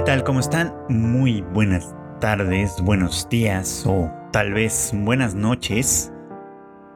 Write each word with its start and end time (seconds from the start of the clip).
¿qué 0.00 0.06
tal? 0.06 0.24
¿Cómo 0.24 0.40
están? 0.40 0.74
Muy 0.88 1.42
buenas 1.52 1.94
tardes, 2.22 2.80
buenos 2.80 3.28
días 3.28 3.84
o 3.86 4.10
tal 4.32 4.54
vez 4.54 4.92
buenas 4.94 5.34
noches. 5.34 6.10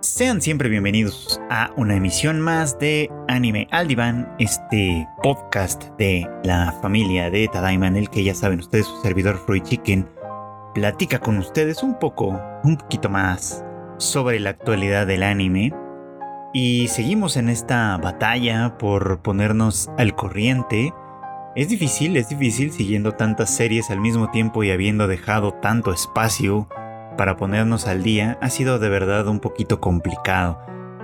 Sean 0.01 0.41
siempre 0.41 0.71
bienvenidos 0.71 1.39
a 1.51 1.71
una 1.77 1.97
emisión 1.97 2.41
más 2.41 2.79
de 2.79 3.11
Anime 3.29 3.69
al 3.73 3.91
este 4.39 5.07
podcast 5.23 5.85
de 5.99 6.27
la 6.45 6.73
familia 6.81 7.29
de 7.29 7.47
Tadaima, 7.49 7.89
el 7.89 8.09
que 8.09 8.25
ya 8.25 8.35
saben 8.35 8.61
ustedes, 8.61 8.87
su 8.87 9.03
servidor 9.03 9.37
Free 9.45 9.61
Chicken 9.61 10.09
platica 10.73 11.19
con 11.19 11.37
ustedes 11.37 11.83
un 11.83 11.99
poco, 11.99 12.41
un 12.65 12.79
poquito 12.79 13.11
más 13.11 13.63
sobre 13.99 14.41
la 14.41 14.49
actualidad 14.49 15.07
del 15.07 15.25
anime. 15.25 15.75
Y 16.55 16.89
seguimos 16.89 17.37
en 17.37 17.51
esta 17.51 17.99
batalla 17.99 18.79
por 18.79 19.21
ponernos 19.21 19.91
al 19.99 20.15
corriente 20.15 20.95
es 21.57 21.69
difícil, 21.69 22.17
es 22.17 22.29
difícil 22.29 22.73
siguiendo 22.73 23.13
tantas 23.13 23.55
series 23.55 23.91
al 23.91 24.01
mismo 24.01 24.31
tiempo 24.31 24.65
y 24.65 24.71
habiendo 24.71 25.07
dejado 25.07 25.53
tanto 25.53 25.93
espacio 25.93 26.69
para 27.17 27.37
ponernos 27.37 27.87
al 27.87 28.03
día, 28.03 28.39
ha 28.41 28.51
sido 28.51 28.79
de 28.79 28.89
verdad 28.89 29.29
un 29.29 29.39
poquito 29.39 29.81
complicado. 29.81 30.59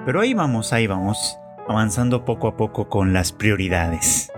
Pero 0.05 0.21
ahí 0.21 0.35
vamos, 0.35 0.73
ahí 0.73 0.89
vamos, 0.89 1.39
avanzando 1.69 2.25
poco 2.25 2.49
a 2.49 2.57
poco 2.57 2.89
con 2.89 3.13
las 3.13 3.31
prioridades. 3.31 4.33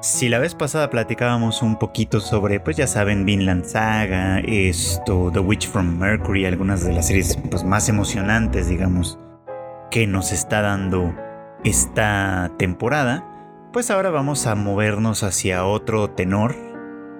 Si 0.00 0.28
la 0.28 0.38
vez 0.38 0.54
pasada 0.54 0.88
platicábamos 0.88 1.62
un 1.62 1.78
poquito 1.80 2.20
sobre, 2.20 2.60
pues 2.60 2.76
ya 2.76 2.86
saben, 2.86 3.24
Vinland 3.24 3.64
Saga, 3.64 4.38
esto, 4.40 5.30
The 5.32 5.40
Witch 5.40 5.68
from 5.68 5.98
Mercury, 5.98 6.46
algunas 6.46 6.84
de 6.84 6.92
las 6.92 7.08
series 7.08 7.36
pues, 7.50 7.64
más 7.64 7.88
emocionantes, 7.88 8.68
digamos, 8.68 9.18
que 9.90 10.06
nos 10.06 10.30
está 10.30 10.60
dando 10.60 11.12
esta 11.64 12.52
temporada, 12.56 13.35
pues 13.76 13.90
ahora 13.90 14.08
vamos 14.08 14.46
a 14.46 14.54
movernos 14.54 15.22
hacia 15.22 15.66
otro 15.66 16.08
tenor, 16.08 16.56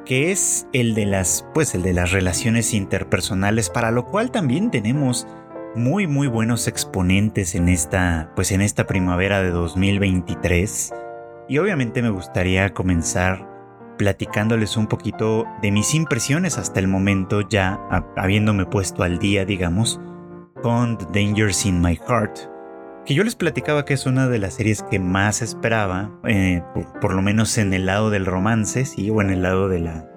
que 0.07 0.33
es 0.33 0.67
el 0.73 0.95
de 0.95 1.05
las, 1.05 1.47
pues 1.53 1.75
el 1.75 1.83
de 1.83 1.93
las 1.93 2.13
relaciones 2.13 2.73
interpersonales, 2.73 3.69
para 3.69 3.91
lo 3.91 4.07
cual 4.07 4.31
también 4.31 4.71
tenemos 4.71 5.27
muy 5.75 6.07
muy 6.07 6.29
buenos 6.29 6.67
exponentes 6.67 7.55
en 7.57 7.69
esta, 7.69 8.33
pues 8.35 8.53
en 8.53 8.63
esta 8.63 8.87
primavera 8.87 9.43
de 9.43 9.51
2023. 9.51 10.95
Y 11.47 11.59
obviamente 11.59 12.01
me 12.01 12.09
gustaría 12.09 12.73
comenzar 12.73 13.47
platicándoles 13.99 14.79
un 14.79 14.87
poquito 14.87 15.45
de 15.61 15.71
mis 15.71 15.95
impresiones 15.95 16.57
hasta 16.57 16.81
el 16.81 16.89
momento, 16.89 17.43
ya 17.43 17.79
habiéndome 18.17 18.65
puesto 18.65 19.03
al 19.03 19.19
día, 19.19 19.45
digamos, 19.45 20.01
con 20.63 20.97
The 20.97 21.05
Dangers 21.13 21.67
in 21.67 21.83
My 21.83 21.97
Heart, 21.97 22.56
que 23.07 23.15
yo 23.15 23.23
les 23.23 23.37
platicaba 23.37 23.85
que 23.85 23.95
es 23.95 24.05
una 24.05 24.29
de 24.29 24.41
las 24.41 24.55
series 24.55 24.83
que 24.83 24.99
más 24.99 25.41
esperaba, 25.41 26.11
eh, 26.27 26.63
por, 27.01 27.15
lo 27.15 27.23
menos 27.23 27.57
en 27.57 27.73
el 27.73 27.87
lado 27.87 28.11
del 28.11 28.27
romance, 28.27 28.85
sí, 28.85 29.09
o 29.11 29.23
en 29.23 29.31
el 29.31 29.43
lado 29.43 29.69
de 29.69 29.79
la, 29.79 30.11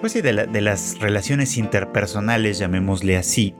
pues 0.00 0.12
sí, 0.12 0.22
de, 0.22 0.32
las 0.32 0.98
relaciones 0.98 1.58
interpersonales, 1.58 2.58
llamémosle 2.58 3.18
así, 3.18 3.54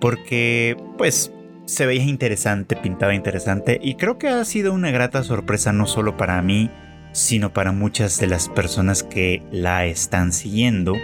porque, 0.00 0.76
pues, 0.96 1.32
se 1.66 1.86
veía 1.86 2.04
interesante, 2.04 2.76
pintaba 2.76 3.14
interesante, 3.14 3.80
y 3.82 3.96
creo 3.96 4.16
que 4.16 4.28
ha 4.28 4.44
sido 4.44 4.72
una 4.72 4.92
grata 4.92 5.24
sorpresa 5.24 5.72
no 5.72 5.86
solo 5.86 6.16
para 6.16 6.40
mí, 6.40 6.70
sino 7.12 7.52
para 7.52 7.72
muchas 7.72 8.20
de 8.20 8.28
las 8.28 8.48
personas 8.48 9.02
que 9.02 9.42
la 9.50 9.86
están 9.86 10.32
siguiendo, 10.32 10.94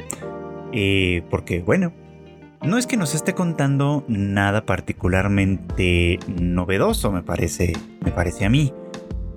eh, 0.72 1.24
porque, 1.28 1.58
bueno, 1.58 1.92
no 2.66 2.78
es 2.78 2.86
que 2.86 2.96
nos 2.96 3.14
esté 3.14 3.34
contando 3.34 4.04
nada 4.08 4.64
particularmente 4.64 6.18
novedoso, 6.40 7.12
me 7.12 7.22
parece, 7.22 7.72
me 8.04 8.10
parece 8.10 8.44
a 8.44 8.50
mí. 8.50 8.72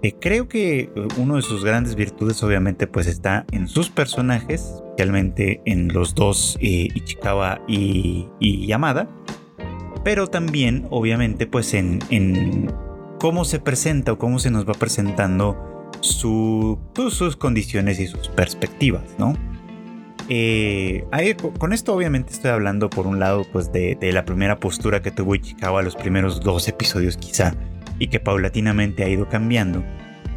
Eh, 0.03 0.13
creo 0.19 0.47
que 0.47 0.79
eh, 0.79 0.91
uno 1.17 1.37
de 1.37 1.41
sus 1.41 1.65
grandes 1.65 1.95
virtudes 1.95 2.41
obviamente 2.43 2.87
pues 2.87 3.07
está 3.07 3.45
en 3.51 3.67
sus 3.67 3.89
personajes, 3.89 4.61
especialmente 4.89 5.61
en 5.65 5.89
los 5.89 6.13
dos 6.15 6.57
eh, 6.61 6.87
Ichikawa 6.93 7.61
y, 7.67 8.27
Yamada, 8.67 9.09
pero 10.03 10.27
también 10.27 10.87
obviamente 10.91 11.47
pues 11.47 11.73
en, 11.73 11.99
en, 12.09 12.71
cómo 13.19 13.43
se 13.43 13.59
presenta 13.59 14.13
o 14.13 14.17
cómo 14.17 14.39
se 14.39 14.51
nos 14.51 14.67
va 14.67 14.73
presentando 14.73 15.91
pues, 16.93 17.13
sus 17.13 17.35
condiciones 17.35 17.99
y 17.99 18.07
sus 18.07 18.29
perspectivas, 18.29 19.03
¿no? 19.17 19.33
Eh, 20.29 21.05
con 21.57 21.71
esto 21.71 21.93
obviamente 21.93 22.33
estoy 22.33 22.51
hablando 22.51 22.89
por 22.89 23.07
un 23.07 23.19
lado 23.19 23.45
pues 23.51 23.71
de, 23.71 23.97
la 24.11 24.25
primera 24.25 24.59
postura 24.59 25.01
que 25.01 25.09
tuvo 25.09 25.35
Ichikawa 25.35 25.81
los 25.83 25.95
primeros 25.95 26.41
dos 26.41 26.67
episodios 26.67 27.15
quizá 27.15 27.55
y 27.97 28.09
que 28.09 28.19
paulatinamente 28.19 29.05
ha 29.05 29.09
ido 29.09 29.29
cambiando 29.29 29.85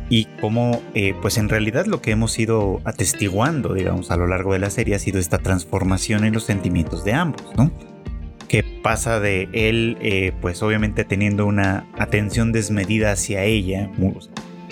y 0.09 0.27
cómo 0.41 0.81
eh, 0.95 1.15
pues 1.21 1.39
en 1.39 1.49
realidad 1.49 1.87
lo 1.87 2.01
que 2.01 2.13
hemos 2.13 2.39
ido 2.39 2.81
atestiguando 2.85 3.75
digamos 3.75 4.13
a 4.13 4.17
lo 4.17 4.29
largo 4.29 4.53
de 4.53 4.61
la 4.61 4.71
serie 4.71 4.95
ha 4.95 4.99
sido 5.01 5.19
esta 5.19 5.39
transformación 5.39 6.25
en 6.25 6.35
los 6.35 6.45
sentimientos 6.45 7.05
de 7.05 7.13
ambos, 7.13 7.45
¿no? 7.57 7.73
Que 8.47 8.63
pasa 8.63 9.19
de 9.19 9.49
él 9.53 9.99
eh, 10.01 10.33
pues 10.41 10.63
obviamente 10.63 11.05
teniendo 11.05 11.47
una 11.47 11.87
atención 11.99 12.53
desmedida 12.53 13.13
hacia 13.13 13.43
ella, 13.43 13.91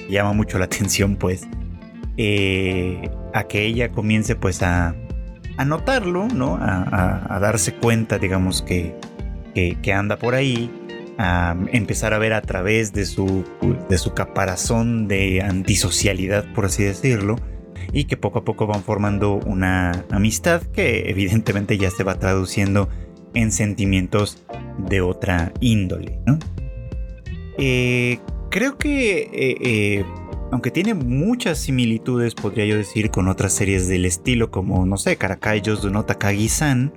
llama 0.09 0.33
mucho 0.33 0.59
la 0.59 0.65
atención 0.67 1.17
pues, 1.17 1.43
a 1.43 3.45
que 3.49 3.65
ella 3.65 3.91
comience 3.91 4.35
pues 4.35 4.63
a 4.63 4.97
a 5.59 5.65
notarlo, 5.65 6.29
¿no? 6.29 6.57
A, 6.61 7.39
darse 7.41 7.75
cuenta, 7.75 8.19
digamos, 8.19 8.63
que, 8.63 8.95
que, 9.55 9.93
anda 9.93 10.17
por 10.17 10.35
ahí, 10.35 10.71
a 11.19 11.57
empezar 11.73 12.15
a 12.15 12.19
ver 12.19 12.33
a 12.33 12.41
través 12.41 12.93
de 12.93 13.05
su, 13.05 13.45
de 13.89 13.99
su 13.99 14.15
caparazón 14.15 15.09
de 15.09 15.43
antisocialidad, 15.43 16.45
por 16.55 16.67
así 16.67 16.85
decirlo, 16.85 17.37
y 17.93 18.05
que 18.05 18.17
poco 18.17 18.39
a 18.39 18.45
poco 18.45 18.69
van 18.69 18.83
formando 18.83 19.35
una 19.35 20.05
amistad 20.11 20.63
que 20.63 21.11
evidentemente 21.11 21.77
ya 21.77 21.91
se 21.91 22.05
va 22.05 22.19
traduciendo 22.21 22.89
en 23.35 23.51
sentimientos 23.51 24.45
de 24.79 25.01
otra 25.01 25.53
índole, 25.61 26.21
¿no? 26.25 26.39
Eh, 27.59 28.21
creo 28.51 28.79
que 28.79 29.23
eh, 29.23 29.57
eh, 29.61 30.05
aunque 30.51 30.71
tiene 30.71 30.95
muchas 30.95 31.59
similitudes, 31.59 32.35
podría 32.35 32.65
yo 32.65 32.77
decir, 32.77 33.11
con 33.11 33.29
otras 33.29 33.53
series 33.53 33.89
del 33.89 34.05
estilo, 34.05 34.51
como, 34.51 34.87
no 34.87 34.97
sé, 34.97 35.17
Karakai 35.17 35.63
Josu 35.65 35.91
no 35.91 36.05
Takagi-san, 36.05 36.93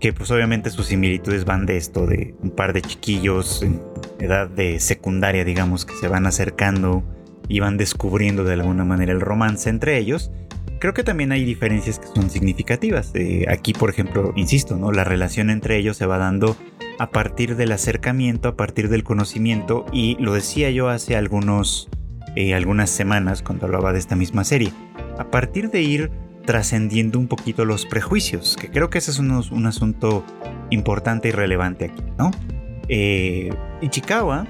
que 0.00 0.12
pues 0.12 0.30
obviamente 0.30 0.70
sus 0.70 0.86
similitudes 0.86 1.44
van 1.44 1.64
de 1.64 1.76
esto, 1.76 2.06
de 2.06 2.34
un 2.42 2.50
par 2.50 2.72
de 2.72 2.82
chiquillos 2.82 3.62
en 3.62 3.80
edad 4.18 4.48
de 4.48 4.78
secundaria, 4.78 5.44
digamos, 5.44 5.86
que 5.86 5.94
se 5.94 6.08
van 6.08 6.26
acercando 6.26 7.02
y 7.48 7.60
van 7.60 7.76
descubriendo 7.76 8.44
de 8.44 8.54
alguna 8.54 8.84
manera 8.84 9.12
el 9.12 9.20
romance 9.20 9.70
entre 9.70 9.98
ellos. 9.98 10.30
Creo 10.78 10.92
que 10.92 11.04
también 11.04 11.32
hay 11.32 11.44
diferencias 11.44 11.98
que 11.98 12.08
son 12.08 12.28
significativas. 12.28 13.10
Eh, 13.14 13.46
aquí, 13.48 13.72
por 13.72 13.88
ejemplo, 13.88 14.34
insisto, 14.36 14.76
¿no? 14.76 14.92
La 14.92 15.04
relación 15.04 15.48
entre 15.48 15.78
ellos 15.78 15.96
se 15.96 16.04
va 16.04 16.18
dando 16.18 16.56
a 16.98 17.10
partir 17.10 17.56
del 17.56 17.72
acercamiento, 17.72 18.48
a 18.48 18.56
partir 18.56 18.90
del 18.90 19.04
conocimiento, 19.04 19.86
y 19.92 20.16
lo 20.20 20.34
decía 20.34 20.70
yo 20.70 20.88
hace 20.88 21.16
algunos 21.16 21.88
eh, 22.36 22.54
algunas 22.54 22.90
semanas 22.90 23.42
cuando 23.42 23.66
hablaba 23.66 23.92
de 23.92 23.98
esta 23.98 24.14
misma 24.14 24.44
serie, 24.44 24.70
a 25.18 25.30
partir 25.30 25.70
de 25.70 25.80
ir 25.80 26.10
trascendiendo 26.44 27.18
un 27.18 27.28
poquito 27.28 27.64
los 27.64 27.86
prejuicios, 27.86 28.56
que 28.60 28.70
creo 28.70 28.90
que 28.90 28.98
ese 28.98 29.10
es 29.10 29.18
un, 29.18 29.66
asunto 29.66 30.24
importante 30.70 31.28
y 31.28 31.32
relevante 31.32 31.86
aquí, 31.86 32.04
¿no? 32.18 32.30
Eh, 32.88 33.50
Ichikawa, 33.80 34.46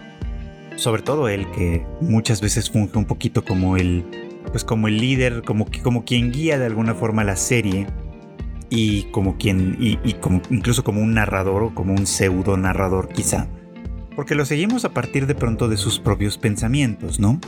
sobre 0.74 1.02
todo 1.02 1.28
él, 1.28 1.46
que 1.52 1.86
muchas 2.00 2.40
veces 2.40 2.70
funge 2.70 2.98
un 2.98 3.06
poquito 3.06 3.44
como 3.44 3.76
el, 3.76 4.04
pues 4.50 4.64
como 4.64 4.88
el 4.88 4.98
líder, 4.98 5.42
como, 5.42 5.66
como 5.82 6.04
quien 6.04 6.32
guía 6.32 6.58
de 6.58 6.66
alguna 6.66 6.94
forma 6.94 7.24
la 7.24 7.36
serie, 7.36 7.86
y 8.68 9.04
como 9.04 9.38
quien, 9.38 9.76
y, 9.80 9.98
y 10.02 10.14
como, 10.14 10.42
incluso 10.50 10.82
como 10.82 11.00
un 11.00 11.14
narrador 11.14 11.62
o 11.62 11.74
como 11.74 11.94
un 11.94 12.06
pseudo 12.06 12.56
narrador 12.56 13.08
quizá, 13.08 13.46
porque 14.16 14.34
lo 14.34 14.46
seguimos 14.46 14.84
a 14.86 14.88
partir 14.88 15.26
de 15.26 15.34
pronto 15.34 15.68
de 15.68 15.76
sus 15.76 16.00
propios 16.00 16.38
pensamientos, 16.38 17.20
¿no? 17.20 17.38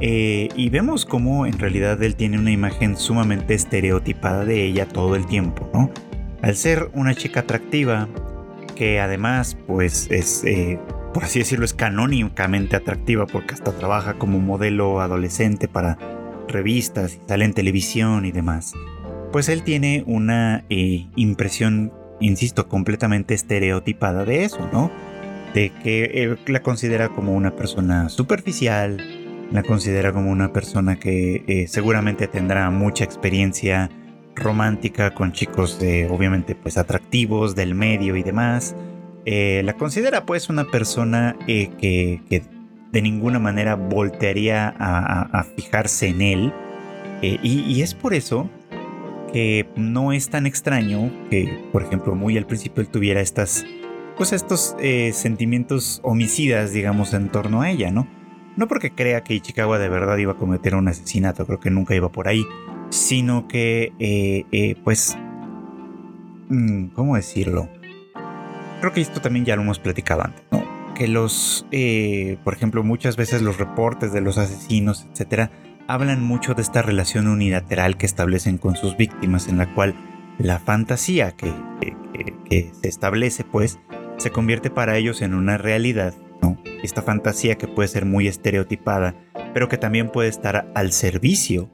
Eh, 0.00 0.48
y 0.54 0.68
vemos 0.68 1.06
cómo 1.06 1.46
en 1.46 1.58
realidad 1.58 2.00
él 2.02 2.14
tiene 2.14 2.38
una 2.38 2.50
imagen 2.50 2.96
sumamente 2.96 3.54
estereotipada 3.54 4.44
de 4.44 4.64
ella 4.64 4.86
todo 4.86 5.16
el 5.16 5.26
tiempo, 5.26 5.68
¿no? 5.72 5.90
Al 6.42 6.56
ser 6.56 6.90
una 6.92 7.14
chica 7.14 7.40
atractiva, 7.40 8.08
que 8.76 9.00
además 9.00 9.56
pues 9.66 10.08
es, 10.10 10.44
eh, 10.44 10.78
por 11.14 11.24
así 11.24 11.38
decirlo, 11.38 11.64
es 11.64 11.72
canónicamente 11.72 12.76
atractiva 12.76 13.26
porque 13.26 13.54
hasta 13.54 13.72
trabaja 13.72 14.14
como 14.14 14.40
modelo 14.40 15.00
adolescente 15.00 15.68
para 15.68 15.96
revistas 16.48 17.14
y 17.14 17.28
sale 17.28 17.46
en 17.46 17.54
televisión 17.54 18.26
y 18.26 18.32
demás, 18.32 18.74
pues 19.32 19.48
él 19.48 19.62
tiene 19.62 20.04
una 20.06 20.64
eh, 20.68 21.06
impresión, 21.16 21.92
insisto, 22.20 22.68
completamente 22.68 23.32
estereotipada 23.32 24.24
de 24.26 24.44
eso, 24.44 24.68
¿no? 24.70 24.90
De 25.54 25.70
que 25.82 26.04
él 26.24 26.38
la 26.46 26.60
considera 26.62 27.08
como 27.08 27.32
una 27.32 27.52
persona 27.52 28.08
superficial, 28.08 29.00
la 29.52 29.62
considera 29.62 30.12
como 30.12 30.30
una 30.30 30.52
persona 30.52 30.98
que 30.98 31.44
eh, 31.46 31.68
seguramente 31.68 32.26
tendrá 32.26 32.68
mucha 32.70 33.04
experiencia 33.04 33.88
romántica 34.34 35.14
con 35.14 35.32
chicos 35.32 35.78
obviamente 36.10 36.56
pues 36.56 36.76
atractivos 36.76 37.54
del 37.54 37.74
medio 37.74 38.16
y 38.16 38.22
demás. 38.22 38.74
Eh, 39.26 39.62
la 39.64 39.74
considera 39.74 40.26
pues 40.26 40.48
una 40.48 40.64
persona 40.64 41.36
eh, 41.46 41.70
que, 41.78 42.42
de 42.92 43.02
ninguna 43.02 43.38
manera 43.38 43.74
voltearía 43.74 44.74
a, 44.78 45.44
fijarse 45.56 46.08
en 46.08 46.22
él. 46.22 46.52
Y, 47.22 47.38
y, 47.42 47.82
es 47.82 47.94
por 47.94 48.12
eso 48.12 48.50
que 49.32 49.66
no 49.76 50.12
es 50.12 50.28
tan 50.28 50.46
extraño 50.46 51.10
que, 51.30 51.58
por 51.72 51.82
ejemplo, 51.82 52.14
muy 52.14 52.36
al 52.36 52.46
principio 52.46 52.82
él 52.82 52.88
tuviera 52.88 53.20
estas, 53.20 53.64
pues 54.16 54.32
estos 54.32 54.76
eh, 54.78 55.12
sentimientos 55.12 56.00
homicidas, 56.04 56.72
digamos, 56.72 57.14
en 57.14 57.30
torno 57.30 57.62
a 57.62 57.70
ella, 57.70 57.90
¿no? 57.90 58.06
No 58.56 58.68
porque 58.68 58.92
crea 58.92 59.24
que 59.24 59.34
Ichikawa 59.34 59.78
de 59.78 59.88
verdad 59.88 60.16
iba 60.18 60.32
a 60.32 60.36
cometer 60.36 60.76
un 60.76 60.86
asesinato, 60.86 61.46
creo 61.46 61.58
que 61.58 61.70
nunca 61.70 61.94
iba 61.94 62.10
por 62.10 62.28
ahí, 62.28 62.44
sino 62.90 63.48
que, 63.48 63.92
eh, 63.98 64.44
eh, 64.52 64.76
pues, 64.84 65.16
mm, 66.48 66.88
¿cómo 66.88 67.16
decirlo? 67.16 67.68
Creo 68.80 68.92
que 68.92 69.00
esto 69.00 69.20
también 69.20 69.44
ya 69.44 69.56
lo 69.56 69.62
hemos 69.62 69.80
platicado 69.80 70.22
antes, 70.22 70.44
¿no? 70.52 70.62
Que 70.94 71.08
los, 71.08 71.66
por 72.44 72.54
ejemplo, 72.54 72.84
muchas 72.84 73.16
veces 73.16 73.42
los 73.42 73.58
reportes 73.58 74.12
de 74.12 74.20
los 74.20 74.38
asesinos, 74.38 75.08
etcétera, 75.10 75.50
hablan 75.88 76.22
mucho 76.22 76.54
de 76.54 76.62
esta 76.62 76.82
relación 76.82 77.26
unilateral 77.26 77.96
que 77.96 78.06
establecen 78.06 78.58
con 78.58 78.76
sus 78.76 78.96
víctimas, 78.96 79.48
en 79.48 79.58
la 79.58 79.74
cual 79.74 79.96
la 80.38 80.60
fantasía 80.60 81.32
que, 81.32 81.52
se 82.48 82.88
establece, 82.88 83.42
pues, 83.42 83.80
se 84.16 84.30
convierte 84.30 84.70
para 84.70 84.96
ellos 84.96 85.22
en 85.22 85.34
una 85.34 85.58
realidad, 85.58 86.14
¿no? 86.42 86.58
Esta 86.82 87.02
fantasía 87.02 87.56
que 87.56 87.68
puede 87.68 87.88
ser 87.88 88.04
muy 88.04 88.28
estereotipada, 88.28 89.14
pero 89.52 89.68
que 89.68 89.78
también 89.78 90.10
puede 90.10 90.28
estar 90.28 90.70
al 90.74 90.92
servicio 90.92 91.70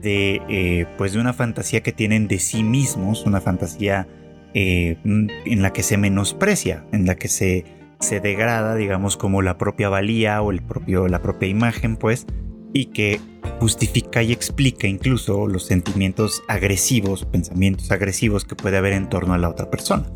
de, 0.00 0.40
eh, 0.48 0.86
pues, 0.98 1.12
de 1.12 1.20
una 1.20 1.32
fantasía 1.32 1.82
que 1.82 1.92
tienen 1.92 2.28
de 2.28 2.38
sí 2.38 2.62
mismos, 2.62 3.26
una 3.26 3.40
fantasía 3.40 4.08
eh, 4.54 4.96
en 5.04 5.62
la 5.62 5.72
que 5.72 5.82
se 5.82 5.96
menosprecia, 5.96 6.86
en 6.92 7.06
la 7.06 7.16
que 7.16 7.28
se, 7.28 7.64
se 8.00 8.20
degrada, 8.20 8.74
digamos, 8.74 9.16
como 9.16 9.42
la 9.42 9.58
propia 9.58 9.88
valía 9.88 10.40
o 10.42 10.50
el 10.50 10.62
propio, 10.62 11.08
la 11.08 11.20
propia 11.22 11.48
imagen, 11.48 11.96
pues, 11.96 12.26
y 12.72 12.86
que 12.86 13.20
justifica 13.60 14.22
y 14.22 14.32
explica 14.32 14.86
incluso 14.86 15.46
los 15.46 15.66
sentimientos 15.66 16.42
agresivos, 16.48 17.24
pensamientos 17.24 17.90
agresivos 17.90 18.44
que 18.44 18.54
puede 18.54 18.76
haber 18.76 18.92
en 18.92 19.08
torno 19.08 19.34
a 19.34 19.38
la 19.38 19.48
otra 19.48 19.70
persona. 19.70 20.06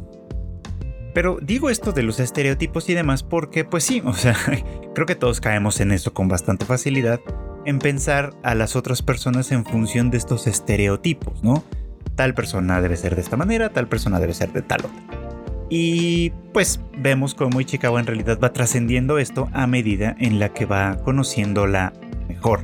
Pero 1.12 1.38
digo 1.42 1.70
esto 1.70 1.92
de 1.92 2.02
los 2.02 2.20
estereotipos 2.20 2.88
y 2.88 2.94
demás 2.94 3.22
porque 3.22 3.64
pues 3.64 3.84
sí, 3.84 4.02
o 4.04 4.12
sea, 4.12 4.36
creo 4.94 5.06
que 5.06 5.14
todos 5.14 5.40
caemos 5.40 5.80
en 5.80 5.92
eso 5.92 6.12
con 6.14 6.28
bastante 6.28 6.64
facilidad, 6.64 7.20
en 7.64 7.78
pensar 7.78 8.32
a 8.42 8.54
las 8.54 8.76
otras 8.76 9.02
personas 9.02 9.50
en 9.52 9.64
función 9.64 10.10
de 10.10 10.18
estos 10.18 10.46
estereotipos, 10.46 11.42
¿no? 11.42 11.64
Tal 12.14 12.34
persona 12.34 12.80
debe 12.80 12.96
ser 12.96 13.14
de 13.14 13.22
esta 13.22 13.36
manera, 13.36 13.70
tal 13.70 13.88
persona 13.88 14.20
debe 14.20 14.34
ser 14.34 14.52
de 14.52 14.62
tal 14.62 14.80
otra. 14.80 15.20
Y 15.68 16.30
pues 16.52 16.80
vemos 16.98 17.34
cómo 17.34 17.60
Ichikawa 17.60 18.00
en 18.00 18.06
realidad 18.06 18.38
va 18.42 18.52
trascendiendo 18.52 19.18
esto 19.18 19.48
a 19.52 19.66
medida 19.66 20.16
en 20.18 20.40
la 20.40 20.52
que 20.52 20.66
va 20.66 20.96
conociéndola 21.02 21.92
mejor. 22.28 22.60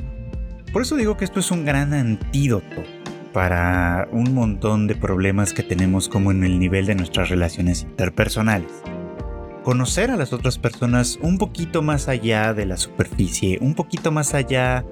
Por 0.72 0.82
eso 0.82 0.96
digo 0.96 1.16
que 1.16 1.24
esto 1.24 1.40
es 1.40 1.50
un 1.50 1.64
gran 1.64 1.94
antídoto 1.94 2.82
para 3.36 4.08
un 4.12 4.32
montón 4.32 4.86
de 4.86 4.94
problemas 4.94 5.52
que 5.52 5.62
tenemos 5.62 6.08
como 6.08 6.30
en 6.30 6.42
el 6.42 6.58
nivel 6.58 6.86
de 6.86 6.94
nuestras 6.94 7.28
relaciones 7.28 7.82
interpersonales. 7.82 8.70
Conocer 9.62 10.10
a 10.10 10.16
las 10.16 10.32
otras 10.32 10.58
personas 10.58 11.18
un 11.20 11.36
poquito 11.36 11.82
más 11.82 12.08
allá 12.08 12.54
de 12.54 12.64
la 12.64 12.78
superficie, 12.78 13.58
un 13.60 13.74
poquito 13.74 14.10
más 14.10 14.32
allá 14.32 14.86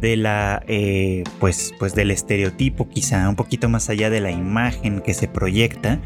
de 0.00 0.16
la, 0.16 0.62
eh, 0.68 1.22
pues, 1.38 1.74
pues 1.78 1.94
del 1.94 2.10
estereotipo 2.10 2.88
quizá, 2.88 3.28
un 3.28 3.36
poquito 3.36 3.68
más 3.68 3.90
allá 3.90 4.08
de 4.08 4.22
la 4.22 4.30
imagen 4.30 5.02
que 5.02 5.12
se 5.12 5.28
proyecta, 5.28 6.00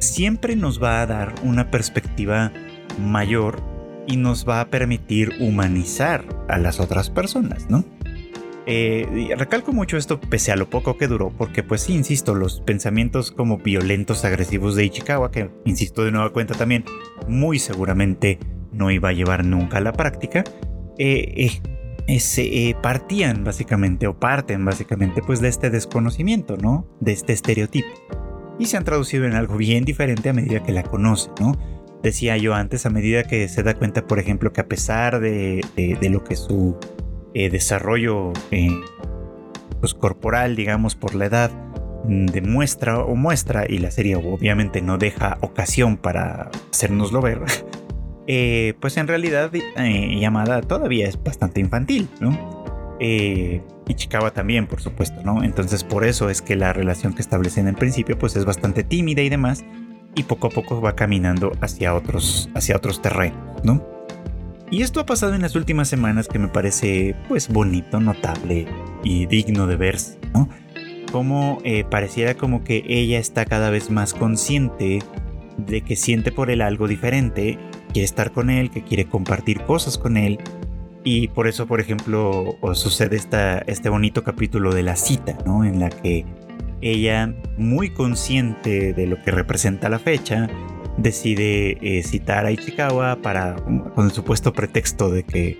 siempre 0.00 0.56
nos 0.56 0.82
va 0.82 1.02
a 1.02 1.06
dar 1.06 1.36
una 1.44 1.70
perspectiva 1.70 2.50
mayor 3.00 3.62
y 4.08 4.16
nos 4.16 4.44
va 4.44 4.60
a 4.60 4.70
permitir 4.70 5.34
humanizar 5.38 6.24
a 6.48 6.58
las 6.58 6.80
otras 6.80 7.10
personas, 7.10 7.70
¿no? 7.70 7.84
Eh, 8.70 9.30
recalco 9.38 9.72
mucho 9.72 9.96
esto 9.96 10.20
pese 10.20 10.52
a 10.52 10.56
lo 10.56 10.68
poco 10.68 10.98
que 10.98 11.08
duró, 11.08 11.30
porque 11.30 11.62
pues 11.62 11.80
sí, 11.80 11.94
insisto, 11.94 12.34
los 12.34 12.60
pensamientos 12.60 13.30
como 13.32 13.56
violentos, 13.56 14.26
agresivos 14.26 14.76
de 14.76 14.84
Ichikawa, 14.84 15.30
que 15.30 15.48
insisto 15.64 16.04
de 16.04 16.10
nueva 16.10 16.34
cuenta 16.34 16.52
también, 16.52 16.84
muy 17.26 17.58
seguramente 17.58 18.38
no 18.70 18.90
iba 18.90 19.08
a 19.08 19.12
llevar 19.12 19.46
nunca 19.46 19.78
a 19.78 19.80
la 19.80 19.94
práctica, 19.94 20.44
eh, 20.98 21.50
eh, 22.06 22.74
partían 22.82 23.42
básicamente 23.42 24.06
o 24.06 24.20
parten 24.20 24.66
básicamente 24.66 25.22
pues 25.26 25.40
de 25.40 25.48
este 25.48 25.70
desconocimiento, 25.70 26.58
¿no? 26.58 26.86
De 27.00 27.12
este 27.12 27.32
estereotipo. 27.32 27.88
Y 28.58 28.66
se 28.66 28.76
han 28.76 28.84
traducido 28.84 29.24
en 29.24 29.32
algo 29.32 29.56
bien 29.56 29.86
diferente 29.86 30.28
a 30.28 30.34
medida 30.34 30.62
que 30.62 30.72
la 30.72 30.82
conoce, 30.82 31.30
¿no? 31.40 31.56
Decía 32.02 32.36
yo 32.36 32.52
antes, 32.52 32.84
a 32.84 32.90
medida 32.90 33.22
que 33.24 33.48
se 33.48 33.62
da 33.62 33.72
cuenta, 33.72 34.06
por 34.06 34.18
ejemplo, 34.18 34.52
que 34.52 34.60
a 34.60 34.66
pesar 34.66 35.20
de 35.20 35.62
lo 36.10 36.22
que 36.22 36.36
su 36.36 36.76
eh, 37.34 37.50
desarrollo 37.50 38.32
eh, 38.50 38.70
pues, 39.80 39.94
corporal, 39.94 40.56
digamos, 40.56 40.94
por 40.94 41.14
la 41.14 41.26
edad, 41.26 41.50
mm, 42.04 42.26
demuestra 42.26 43.00
o 43.00 43.14
muestra, 43.14 43.66
y 43.68 43.78
la 43.78 43.90
serie 43.90 44.16
obviamente 44.16 44.82
no 44.82 44.98
deja 44.98 45.38
ocasión 45.40 45.96
para 45.96 46.50
hacernoslo 46.72 47.20
ver, 47.20 47.40
eh, 48.26 48.74
pues 48.80 48.96
en 48.96 49.08
realidad 49.08 49.50
llamada 49.76 50.60
todavía 50.62 51.08
es 51.08 51.22
bastante 51.22 51.60
infantil, 51.60 52.08
¿no? 52.20 52.58
y 53.00 53.62
Chicaba 53.94 54.32
también, 54.32 54.66
por 54.66 54.80
supuesto, 54.80 55.22
¿no? 55.22 55.44
Entonces 55.44 55.84
por 55.84 56.04
eso 56.04 56.30
es 56.30 56.42
que 56.42 56.56
la 56.56 56.72
relación 56.72 57.14
que 57.14 57.22
establecen 57.22 57.68
en 57.68 57.76
principio 57.76 58.18
pues 58.18 58.34
es 58.34 58.44
bastante 58.44 58.82
tímida 58.82 59.22
y 59.22 59.28
demás, 59.28 59.64
y 60.16 60.24
poco 60.24 60.48
a 60.48 60.50
poco 60.50 60.80
va 60.80 60.96
caminando 60.96 61.52
hacia 61.60 61.94
otros, 61.94 62.50
hacia 62.54 62.76
otros 62.76 63.00
terrenos, 63.00 63.64
¿no? 63.64 63.97
Y 64.70 64.82
esto 64.82 65.00
ha 65.00 65.06
pasado 65.06 65.34
en 65.34 65.42
las 65.42 65.56
últimas 65.56 65.88
semanas 65.88 66.28
que 66.28 66.38
me 66.38 66.48
parece 66.48 67.16
pues 67.28 67.48
bonito, 67.48 68.00
notable 68.00 68.66
y 69.02 69.26
digno 69.26 69.66
de 69.66 69.76
verse, 69.76 70.18
¿no? 70.34 70.48
Como 71.10 71.58
eh, 71.64 71.84
pareciera 71.84 72.34
como 72.34 72.64
que 72.64 72.84
ella 72.86 73.18
está 73.18 73.46
cada 73.46 73.70
vez 73.70 73.90
más 73.90 74.12
consciente 74.12 74.98
de 75.56 75.80
que 75.80 75.96
siente 75.96 76.32
por 76.32 76.50
él 76.50 76.60
algo 76.60 76.86
diferente, 76.86 77.58
quiere 77.92 78.04
estar 78.04 78.30
con 78.30 78.50
él, 78.50 78.70
que 78.70 78.82
quiere 78.82 79.06
compartir 79.06 79.62
cosas 79.62 79.96
con 79.96 80.18
él. 80.18 80.38
Y 81.02 81.28
por 81.28 81.48
eso, 81.48 81.66
por 81.66 81.80
ejemplo, 81.80 82.58
sucede 82.74 83.16
esta, 83.16 83.58
este 83.60 83.88
bonito 83.88 84.22
capítulo 84.22 84.74
de 84.74 84.82
la 84.82 84.96
cita, 84.96 85.38
¿no? 85.46 85.64
En 85.64 85.80
la 85.80 85.88
que 85.88 86.26
ella, 86.82 87.34
muy 87.56 87.90
consciente 87.90 88.92
de 88.92 89.06
lo 89.06 89.20
que 89.22 89.30
representa 89.30 89.88
la 89.88 89.98
fecha, 89.98 90.48
decide 90.98 91.78
eh, 91.80 92.02
citar 92.02 92.44
a 92.44 92.50
Ichikawa 92.50 93.16
para, 93.22 93.56
con 93.94 94.04
el 94.04 94.12
supuesto 94.12 94.52
pretexto 94.52 95.10
de 95.10 95.22
que, 95.22 95.58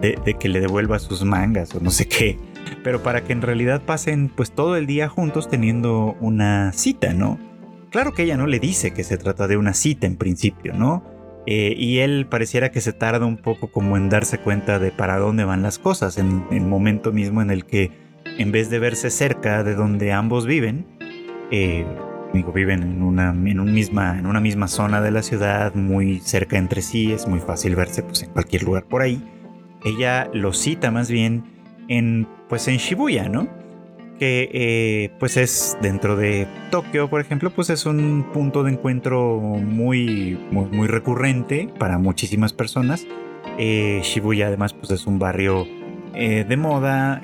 de, 0.00 0.34
que 0.38 0.48
le 0.48 0.60
devuelva 0.60 0.98
sus 0.98 1.24
mangas 1.24 1.74
o 1.74 1.80
no 1.80 1.90
sé 1.90 2.06
qué, 2.06 2.38
pero 2.82 3.02
para 3.02 3.24
que 3.24 3.32
en 3.32 3.42
realidad 3.42 3.82
pasen 3.82 4.28
pues 4.28 4.52
todo 4.52 4.76
el 4.76 4.86
día 4.86 5.08
juntos 5.08 5.48
teniendo 5.48 6.16
una 6.20 6.72
cita, 6.72 7.12
¿no? 7.14 7.38
Claro 7.90 8.12
que 8.12 8.24
ella 8.24 8.36
no 8.36 8.46
le 8.46 8.58
dice 8.58 8.92
que 8.92 9.04
se 9.04 9.16
trata 9.16 9.46
de 9.46 9.56
una 9.56 9.72
cita 9.72 10.06
en 10.06 10.16
principio, 10.16 10.74
¿no? 10.74 11.04
Eh, 11.46 11.74
y 11.76 11.98
él 11.98 12.26
pareciera 12.28 12.70
que 12.70 12.80
se 12.80 12.92
tarda 12.92 13.26
un 13.26 13.36
poco 13.36 13.70
como 13.70 13.96
en 13.96 14.08
darse 14.08 14.38
cuenta 14.38 14.78
de 14.78 14.90
para 14.90 15.18
dónde 15.18 15.44
van 15.44 15.62
las 15.62 15.78
cosas, 15.78 16.18
en 16.18 16.44
el 16.50 16.62
momento 16.62 17.12
mismo 17.12 17.42
en 17.42 17.50
el 17.50 17.66
que 17.66 17.90
en 18.38 18.50
vez 18.50 18.70
de 18.70 18.78
verse 18.78 19.10
cerca 19.10 19.62
de 19.62 19.74
donde 19.74 20.12
ambos 20.12 20.46
viven, 20.46 20.86
eh, 21.50 21.86
viven 22.42 22.82
en 22.82 23.02
una, 23.02 23.30
en, 23.30 23.60
un 23.60 23.72
misma, 23.72 24.18
en 24.18 24.26
una 24.26 24.40
misma 24.40 24.68
zona 24.68 25.00
de 25.00 25.10
la 25.10 25.22
ciudad, 25.22 25.74
muy 25.74 26.20
cerca 26.20 26.58
entre 26.58 26.82
sí, 26.82 27.12
es 27.12 27.28
muy 27.28 27.40
fácil 27.40 27.76
verse 27.76 28.02
pues, 28.02 28.22
en 28.22 28.30
cualquier 28.30 28.62
lugar 28.62 28.84
por 28.84 29.02
ahí. 29.02 29.22
Ella 29.84 30.28
lo 30.32 30.52
cita 30.52 30.90
más 30.90 31.10
bien 31.10 31.44
en, 31.88 32.26
pues, 32.48 32.66
en 32.68 32.78
Shibuya, 32.78 33.28
¿no? 33.28 33.48
Que 34.18 34.48
eh, 34.52 35.10
pues 35.18 35.36
es 35.36 35.76
dentro 35.82 36.16
de 36.16 36.46
Tokio, 36.70 37.10
por 37.10 37.20
ejemplo, 37.20 37.50
pues 37.50 37.68
es 37.70 37.84
un 37.84 38.26
punto 38.32 38.62
de 38.62 38.72
encuentro 38.72 39.38
muy, 39.38 40.38
muy, 40.50 40.86
recurrente 40.86 41.68
para 41.78 41.98
muchísimas 41.98 42.52
personas. 42.52 43.06
Eh, 43.58 44.00
Shibuya 44.02 44.46
además 44.46 44.72
pues 44.72 44.92
es 44.92 45.06
un 45.06 45.18
barrio 45.18 45.66
eh, 46.14 46.44
de 46.48 46.56
moda, 46.56 47.20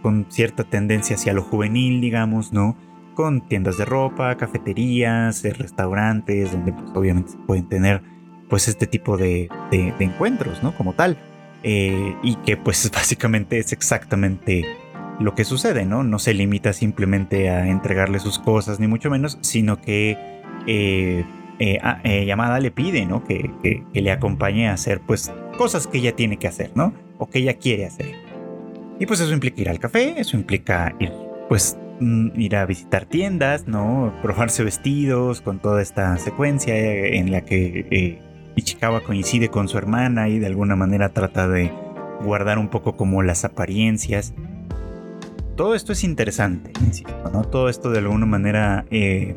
con 0.00 0.26
cierta 0.28 0.62
tendencia 0.64 1.16
hacia 1.16 1.32
lo 1.32 1.42
juvenil, 1.42 2.00
digamos, 2.00 2.52
¿no? 2.52 2.76
Con 3.14 3.46
tiendas 3.48 3.78
de 3.78 3.84
ropa, 3.84 4.36
cafeterías, 4.36 5.44
eh, 5.44 5.52
restaurantes, 5.52 6.52
donde 6.52 6.72
pues, 6.72 6.90
obviamente 6.94 7.30
se 7.32 7.38
pueden 7.38 7.68
tener 7.68 8.02
pues 8.48 8.68
este 8.68 8.86
tipo 8.86 9.16
de, 9.16 9.48
encuentros, 9.98 10.62
¿no? 10.62 10.74
Como 10.76 10.92
tal. 10.92 11.16
Eh, 11.62 12.14
y 12.22 12.36
que 12.36 12.56
pues 12.56 12.90
básicamente 12.94 13.58
es 13.58 13.72
exactamente 13.72 14.64
lo 15.20 15.34
que 15.34 15.44
sucede, 15.44 15.86
¿no? 15.86 16.02
No 16.02 16.18
se 16.18 16.34
limita 16.34 16.72
simplemente 16.72 17.48
a 17.50 17.68
entregarle 17.68 18.18
sus 18.18 18.38
cosas, 18.38 18.80
ni 18.80 18.88
mucho 18.88 19.10
menos, 19.10 19.38
sino 19.42 19.80
que 19.80 20.18
eh, 20.66 21.24
Yamada 22.26 22.58
le 22.58 22.70
pide, 22.70 23.06
¿no? 23.06 23.24
Que, 23.24 23.50
le 23.92 24.10
acompañe 24.10 24.68
a 24.68 24.72
hacer 24.72 25.00
pues 25.00 25.32
cosas 25.56 25.86
que 25.86 25.98
ella 25.98 26.16
tiene 26.16 26.38
que 26.38 26.48
hacer, 26.48 26.72
¿no? 26.74 26.92
O 27.18 27.28
que 27.30 27.38
ella 27.38 27.54
quiere 27.54 27.86
hacer. 27.86 28.32
Y 28.98 29.06
pues 29.06 29.20
eso 29.20 29.32
implica 29.32 29.60
ir 29.60 29.68
al 29.68 29.78
café, 29.78 30.14
eso 30.18 30.36
implica 30.36 30.94
ir 30.98 31.12
pues 31.48 31.76
ir 32.36 32.56
a 32.56 32.66
visitar 32.66 33.06
tiendas, 33.06 33.66
¿no? 33.66 34.12
Probarse 34.22 34.64
vestidos 34.64 35.40
con 35.40 35.58
toda 35.58 35.82
esta 35.82 36.16
secuencia 36.18 36.74
eh, 36.74 37.18
en 37.18 37.32
la 37.32 37.42
que 37.44 37.86
eh, 37.90 38.22
Ichikawa 38.56 39.02
coincide 39.02 39.48
con 39.48 39.68
su 39.68 39.78
hermana 39.78 40.28
y 40.28 40.38
de 40.38 40.46
alguna 40.46 40.76
manera 40.76 41.10
trata 41.10 41.48
de 41.48 41.72
guardar 42.22 42.58
un 42.58 42.68
poco 42.68 42.96
como 42.96 43.22
las 43.22 43.44
apariencias. 43.44 44.34
todo 45.56 45.74
esto 45.74 45.92
es 45.92 46.04
interesante, 46.04 46.72
insisto, 46.80 47.30
¿no? 47.32 47.44
Todo 47.44 47.68
esto 47.68 47.90
de 47.90 47.98
alguna 47.98 48.26
manera 48.26 48.86
eh, 48.90 49.36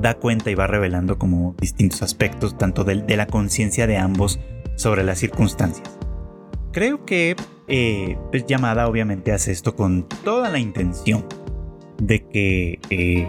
da 0.00 0.14
cuenta 0.14 0.50
y 0.50 0.54
va 0.54 0.66
revelando 0.66 1.18
como 1.18 1.54
distintos 1.60 2.02
aspectos, 2.02 2.58
tanto 2.58 2.84
de, 2.84 3.16
la 3.16 3.26
conciencia 3.26 3.86
de 3.86 3.96
ambos 3.96 4.38
sobre 4.76 5.04
las 5.04 5.18
circunstancias. 5.18 5.98
Creo 6.72 7.04
que 7.04 7.36
eh, 7.68 8.18
pues 8.30 8.46
Llamada 8.46 8.88
obviamente 8.88 9.32
hace 9.32 9.52
esto 9.52 9.76
con 9.76 10.06
toda 10.24 10.50
la 10.50 10.58
intención 10.58 11.24
de 12.06 12.24
que, 12.26 12.78
eh, 12.90 13.28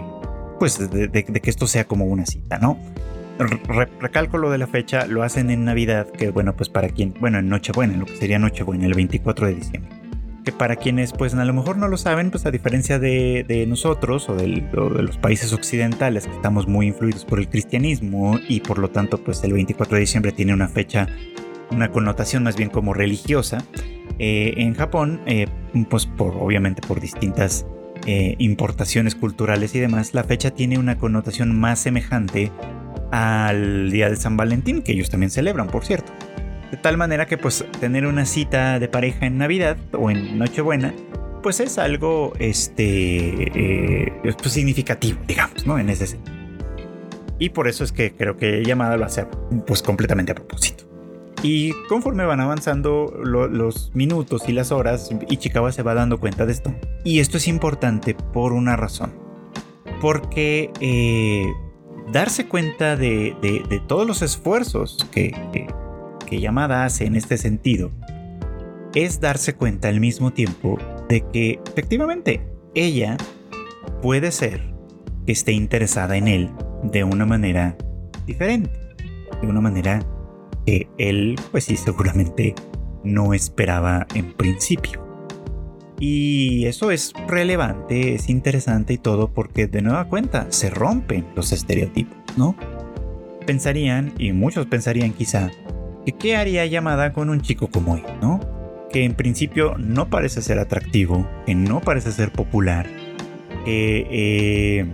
pues 0.58 0.78
de, 0.90 1.10
que 1.10 1.50
esto 1.50 1.66
sea 1.66 1.86
como 1.86 2.06
una 2.06 2.26
cita, 2.26 2.58
¿no? 2.58 2.78
recalco 4.00 4.38
lo 4.38 4.50
de 4.50 4.56
la 4.56 4.66
fecha, 4.66 5.06
lo 5.06 5.22
hacen 5.22 5.50
en 5.50 5.66
Navidad, 5.66 6.08
que 6.10 6.30
bueno, 6.30 6.56
pues 6.56 6.70
para 6.70 6.88
quien, 6.88 7.12
bueno, 7.20 7.38
en 7.38 7.50
Nochebuena, 7.50 7.94
lo 7.98 8.06
que 8.06 8.16
sería 8.16 8.38
Nochebuena, 8.38 8.86
el 8.86 8.94
24 8.94 9.48
de 9.48 9.54
diciembre 9.54 10.06
que 10.46 10.52
para 10.52 10.76
quienes 10.76 11.12
pues 11.12 11.34
a 11.34 11.44
lo 11.44 11.52
mejor 11.52 11.76
no 11.76 11.88
lo 11.88 11.96
saben, 11.96 12.30
pues 12.30 12.46
a 12.46 12.52
diferencia 12.52 13.00
de, 13.00 13.64
nosotros 13.68 14.28
o, 14.28 14.36
de 14.36 14.46
los 14.46 15.18
países 15.18 15.52
occidentales 15.52 16.28
que 16.28 16.32
estamos 16.32 16.68
muy 16.68 16.86
influidos 16.86 17.24
por 17.24 17.40
el 17.40 17.48
cristianismo 17.48 18.38
y 18.48 18.60
por 18.60 18.78
lo 18.78 18.88
tanto 18.90 19.18
pues 19.18 19.42
el 19.42 19.52
24 19.52 19.96
de 19.96 20.00
diciembre 20.00 20.30
tiene 20.30 20.54
una 20.54 20.68
fecha, 20.68 21.08
una 21.72 21.90
connotación 21.90 22.44
más 22.44 22.54
bien 22.54 22.70
como 22.70 22.94
religiosa, 22.94 23.64
eh, 24.20 24.54
en 24.58 24.74
Japón 24.74 25.20
eh, 25.26 25.48
pues 25.90 26.06
por, 26.06 26.36
obviamente 26.36 26.80
por 26.86 27.00
distintas 27.00 27.66
eh, 28.06 28.36
importaciones 28.38 29.14
culturales 29.14 29.74
y 29.74 29.80
demás, 29.80 30.14
la 30.14 30.24
fecha 30.24 30.52
tiene 30.52 30.78
una 30.78 30.96
connotación 30.96 31.58
más 31.58 31.80
semejante 31.80 32.52
al 33.10 33.90
Día 33.90 34.08
de 34.08 34.16
San 34.16 34.36
Valentín, 34.36 34.82
que 34.82 34.92
ellos 34.92 35.10
también 35.10 35.30
celebran, 35.30 35.68
por 35.68 35.84
cierto. 35.84 36.12
De 36.70 36.76
tal 36.76 36.96
manera 36.96 37.26
que 37.26 37.38
pues 37.38 37.64
tener 37.80 38.06
una 38.06 38.26
cita 38.26 38.78
de 38.78 38.88
pareja 38.88 39.26
en 39.26 39.38
Navidad 39.38 39.76
o 39.92 40.10
en 40.10 40.38
Nochebuena, 40.38 40.94
pues 41.42 41.60
es 41.60 41.78
algo 41.78 42.32
este, 42.38 42.86
eh, 42.86 44.12
pues, 44.22 44.52
significativo, 44.52 45.18
digamos, 45.28 45.66
¿no? 45.66 45.78
En 45.78 45.88
ese 45.90 46.06
sentido. 46.06 46.36
Y 47.38 47.50
por 47.50 47.68
eso 47.68 47.84
es 47.84 47.92
que 47.92 48.12
creo 48.14 48.36
que 48.36 48.64
llamada 48.64 48.96
lo 48.96 49.04
hace 49.04 49.26
pues 49.66 49.82
completamente 49.82 50.32
a 50.32 50.34
propósito. 50.34 50.85
Y 51.46 51.70
conforme 51.88 52.24
van 52.24 52.40
avanzando 52.40 53.14
los 53.22 53.92
minutos 53.94 54.48
y 54.48 54.52
las 54.52 54.72
horas, 54.72 55.10
Ichikawa 55.28 55.70
se 55.70 55.84
va 55.84 55.94
dando 55.94 56.18
cuenta 56.18 56.44
de 56.44 56.50
esto. 56.50 56.74
Y 57.04 57.20
esto 57.20 57.36
es 57.36 57.46
importante 57.46 58.14
por 58.14 58.52
una 58.52 58.74
razón. 58.74 59.14
Porque 60.00 60.72
eh, 60.80 61.46
darse 62.10 62.48
cuenta 62.48 62.96
de, 62.96 63.36
todos 63.86 64.08
los 64.08 64.22
esfuerzos 64.22 65.06
que, 65.12 65.36
que 66.26 66.40
Yamada 66.40 66.84
hace 66.84 67.06
en 67.06 67.14
este 67.14 67.38
sentido 67.38 67.92
es 68.96 69.20
darse 69.20 69.54
cuenta 69.54 69.86
al 69.86 70.00
mismo 70.00 70.32
tiempo 70.32 70.78
de 71.08 71.24
que 71.32 71.60
efectivamente 71.64 72.44
ella 72.74 73.16
puede 74.02 74.32
ser 74.32 74.74
que 75.26 75.32
esté 75.32 75.52
interesada 75.52 76.16
en 76.16 76.26
él 76.26 76.50
de 76.82 77.04
una 77.04 77.24
manera 77.24 77.76
diferente, 78.26 78.72
de 79.40 79.46
una 79.46 79.60
manera 79.60 80.04
que 80.66 80.88
él 80.98 81.36
pues 81.52 81.64
sí 81.64 81.76
seguramente 81.76 82.54
no 83.04 83.32
esperaba 83.32 84.06
en 84.14 84.32
principio. 84.34 85.06
Y 85.98 86.66
eso 86.66 86.90
es 86.90 87.14
relevante, 87.26 88.14
es 88.14 88.28
interesante 88.28 88.92
y 88.92 88.98
todo 88.98 89.32
porque 89.32 89.66
de 89.66 89.80
nueva 89.80 90.08
cuenta 90.08 90.46
se 90.50 90.68
rompen 90.68 91.26
los 91.34 91.52
estereotipos, 91.52 92.18
¿no? 92.36 92.54
Pensarían, 93.46 94.12
y 94.18 94.32
muchos 94.32 94.66
pensarían 94.66 95.12
quizá, 95.12 95.50
qué 96.12 96.36
haría 96.36 96.66
llamada 96.66 97.12
con 97.12 97.30
un 97.30 97.40
chico 97.40 97.68
como 97.68 97.96
él, 97.96 98.02
¿no? 98.20 98.40
Que 98.92 99.04
en 99.04 99.14
principio 99.14 99.76
no 99.78 100.10
parece 100.10 100.42
ser 100.42 100.58
atractivo, 100.58 101.26
que 101.46 101.54
no 101.54 101.80
parece 101.80 102.12
ser 102.12 102.30
popular, 102.30 102.86
que 103.64 104.06
eh, 104.10 104.86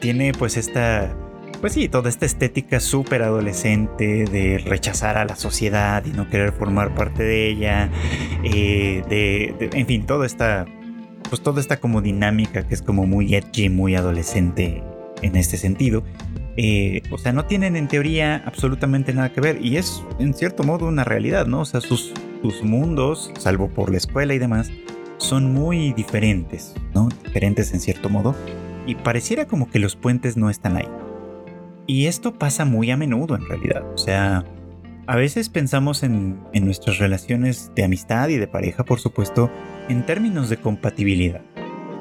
tiene 0.00 0.32
pues 0.32 0.56
esta, 0.56 1.14
pues 1.60 1.72
sí, 1.72 1.88
toda 1.88 2.08
esta 2.08 2.26
estética 2.26 2.80
súper 2.80 3.22
adolescente 3.22 4.24
de 4.24 4.58
rechazar 4.58 5.18
a 5.18 5.24
la 5.24 5.36
sociedad 5.36 6.04
y 6.04 6.10
no 6.10 6.28
querer 6.28 6.52
formar 6.52 6.94
parte 6.94 7.22
de 7.22 7.48
ella, 7.48 7.90
eh, 8.44 9.02
de, 9.08 9.68
en 9.72 9.86
fin, 9.86 10.06
toda 10.06 10.26
esta, 10.26 10.66
pues 11.28 11.42
toda 11.42 11.60
esta 11.60 11.78
como 11.78 12.00
dinámica 12.00 12.66
que 12.66 12.74
es 12.74 12.82
como 12.82 13.06
muy 13.06 13.34
edgy, 13.34 13.68
muy 13.68 13.96
adolescente 13.96 14.82
en 15.22 15.36
este 15.36 15.56
sentido. 15.56 16.04
Eh, 16.56 17.02
o 17.10 17.18
sea, 17.18 17.32
no 17.32 17.44
tienen 17.44 17.76
en 17.76 17.86
teoría 17.86 18.42
absolutamente 18.44 19.12
nada 19.12 19.32
que 19.32 19.40
ver 19.40 19.64
y 19.64 19.76
es 19.76 20.02
en 20.18 20.34
cierto 20.34 20.64
modo 20.64 20.86
una 20.86 21.04
realidad, 21.04 21.46
¿no? 21.46 21.60
O 21.60 21.64
sea, 21.64 21.80
sus, 21.80 22.12
sus 22.42 22.62
mundos, 22.62 23.32
salvo 23.38 23.68
por 23.68 23.90
la 23.90 23.96
escuela 23.96 24.34
y 24.34 24.38
demás, 24.38 24.70
son 25.18 25.52
muy 25.52 25.92
diferentes, 25.92 26.74
¿no? 26.94 27.08
Diferentes 27.24 27.72
en 27.72 27.80
cierto 27.80 28.08
modo 28.08 28.34
y 28.86 28.94
pareciera 28.94 29.46
como 29.46 29.70
que 29.70 29.78
los 29.78 29.96
puentes 29.96 30.36
no 30.36 30.50
están 30.50 30.76
ahí. 30.76 30.88
Y 31.88 32.06
esto 32.06 32.34
pasa 32.34 32.66
muy 32.66 32.90
a 32.90 32.98
menudo 32.98 33.34
en 33.34 33.46
realidad, 33.46 33.82
o 33.94 33.98
sea, 33.98 34.44
a 35.06 35.16
veces 35.16 35.48
pensamos 35.48 36.02
en, 36.02 36.38
nuestras 36.52 36.98
relaciones 36.98 37.72
de 37.74 37.82
amistad 37.82 38.28
y 38.28 38.36
de 38.36 38.46
pareja, 38.46 38.84
por 38.84 39.00
supuesto, 39.00 39.50
en 39.88 40.04
términos 40.04 40.50
de 40.50 40.58
compatibilidad. 40.58 41.40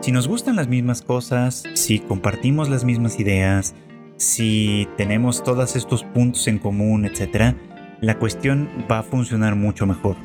Si 0.02 0.12
nos 0.12 0.28
gustan 0.28 0.58
las 0.58 0.68
mismas 0.68 1.02
cosas, 1.02 1.64
si 1.74 2.00
compartimos 2.00 2.68
las 2.68 2.84
mismas 2.84 3.18
ideas, 3.22 3.76
si 4.18 4.90
tenemos 4.98 5.42
todos 5.42 5.78
estos 5.78 6.04
puntos 6.04 6.50
en 6.50 6.60
común, 6.60 7.06
etcétera, 7.06 7.56
la 8.02 8.20
cuestión 8.20 8.70
va 8.92 9.00
a 9.00 9.04
funcionar 9.04 9.56
mucho 9.56 9.86
mejor, 9.86 10.18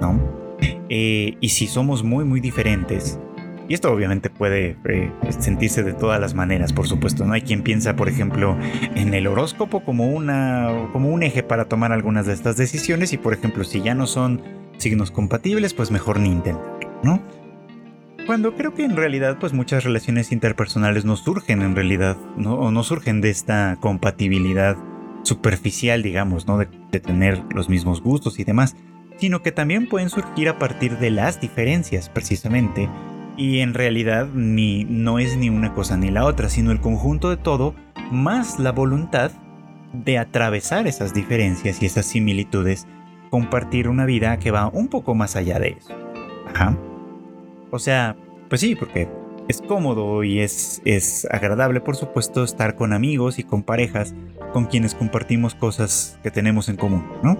¿no? 0.00 0.56
Eh, 0.88 1.36
y 1.40 1.48
si 1.48 1.66
somos 1.66 2.04
muy, 2.04 2.24
muy 2.24 2.40
diferentes, 2.40 3.18
y 3.68 3.74
esto 3.74 3.92
obviamente 3.92 4.30
puede 4.30 4.76
eh, 4.88 5.12
sentirse 5.38 5.82
de 5.82 5.92
todas 5.92 6.18
las 6.20 6.34
maneras, 6.34 6.72
por 6.72 6.88
supuesto. 6.88 7.26
No 7.26 7.34
hay 7.34 7.42
quien 7.42 7.62
piensa, 7.62 7.96
por 7.96 8.08
ejemplo, 8.08 8.56
en 8.94 9.12
el 9.12 9.26
horóscopo 9.26 9.84
como, 9.84 10.08
una, 10.08 10.88
como 10.92 11.10
un 11.10 11.22
eje 11.22 11.42
para 11.42 11.66
tomar 11.66 11.92
algunas 11.92 12.26
de 12.26 12.32
estas 12.32 12.56
decisiones. 12.56 13.12
Y 13.12 13.18
por 13.18 13.34
ejemplo, 13.34 13.64
si 13.64 13.82
ya 13.82 13.94
no 13.94 14.06
son 14.06 14.42
signos 14.78 15.10
compatibles, 15.10 15.74
pues 15.74 15.90
mejor 15.90 16.18
ni 16.18 16.30
intentar, 16.30 16.64
¿no? 17.02 17.20
Cuando 18.26 18.54
creo 18.54 18.74
que 18.74 18.84
en 18.84 18.96
realidad 18.96 19.38
pues 19.40 19.52
muchas 19.52 19.84
relaciones 19.84 20.32
interpersonales 20.32 21.04
no 21.04 21.16
surgen 21.16 21.62
en 21.62 21.74
realidad, 21.74 22.16
¿no? 22.36 22.54
o 22.56 22.70
no 22.70 22.82
surgen 22.82 23.22
de 23.22 23.30
esta 23.30 23.78
compatibilidad 23.80 24.76
superficial, 25.22 26.02
digamos, 26.02 26.46
¿no? 26.46 26.58
De, 26.58 26.66
tener 27.00 27.42
los 27.54 27.68
mismos 27.68 28.02
gustos 28.02 28.38
y 28.38 28.44
demás, 28.44 28.76
sino 29.18 29.42
que 29.42 29.52
también 29.52 29.88
pueden 29.88 30.10
surgir 30.10 30.48
a 30.48 30.58
partir 30.58 30.98
de 30.98 31.10
las 31.10 31.40
diferencias, 31.40 32.08
precisamente. 32.08 32.88
Y 33.38 33.60
en 33.60 33.72
realidad 33.72 34.26
ni, 34.34 34.84
no 34.84 35.18
es 35.18 35.36
ni 35.36 35.48
una 35.48 35.72
cosa 35.72 35.96
ni 35.96 36.10
la 36.10 36.24
otra, 36.24 36.50
sino 36.50 36.72
el 36.72 36.80
conjunto 36.80 37.30
de 37.30 37.36
todo, 37.36 37.74
más 38.10 38.58
la 38.58 38.72
voluntad 38.72 39.30
de 39.92 40.18
atravesar 40.18 40.86
esas 40.86 41.14
diferencias 41.14 41.80
y 41.80 41.86
esas 41.86 42.04
similitudes, 42.04 42.86
compartir 43.30 43.88
una 43.88 44.04
vida 44.04 44.38
que 44.38 44.50
va 44.50 44.68
un 44.68 44.88
poco 44.88 45.14
más 45.14 45.36
allá 45.36 45.58
de 45.58 45.76
eso. 45.78 45.94
Ajá. 46.52 46.76
O 47.70 47.78
sea, 47.78 48.16
pues 48.48 48.60
sí, 48.60 48.74
porque 48.74 49.08
es 49.48 49.62
cómodo 49.62 50.24
y 50.24 50.40
es, 50.40 50.82
es 50.84 51.26
agradable, 51.30 51.80
por 51.80 51.96
supuesto, 51.96 52.44
estar 52.44 52.74
con 52.74 52.92
amigos 52.92 53.38
y 53.38 53.44
con 53.44 53.62
parejas 53.62 54.14
con 54.52 54.66
quienes 54.66 54.94
compartimos 54.94 55.54
cosas 55.54 56.18
que 56.22 56.30
tenemos 56.30 56.68
en 56.68 56.76
común, 56.76 57.06
¿no? 57.22 57.38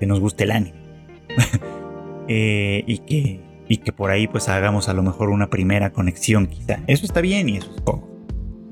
Que 0.00 0.06
nos 0.06 0.20
guste 0.20 0.44
el 0.44 0.50
anime. 0.50 0.76
Eh, 2.26 2.84
y, 2.86 3.00
que, 3.00 3.42
y 3.68 3.78
que 3.78 3.92
por 3.92 4.10
ahí 4.10 4.26
pues 4.26 4.48
hagamos 4.48 4.88
a 4.88 4.94
lo 4.94 5.02
mejor 5.02 5.30
una 5.30 5.50
primera 5.50 5.92
conexión 5.92 6.46
quizá. 6.46 6.80
Eso 6.86 7.06
está 7.06 7.20
bien 7.20 7.48
y 7.48 7.56
eso 7.56 7.70
es 7.74 7.80
poco. 7.80 8.10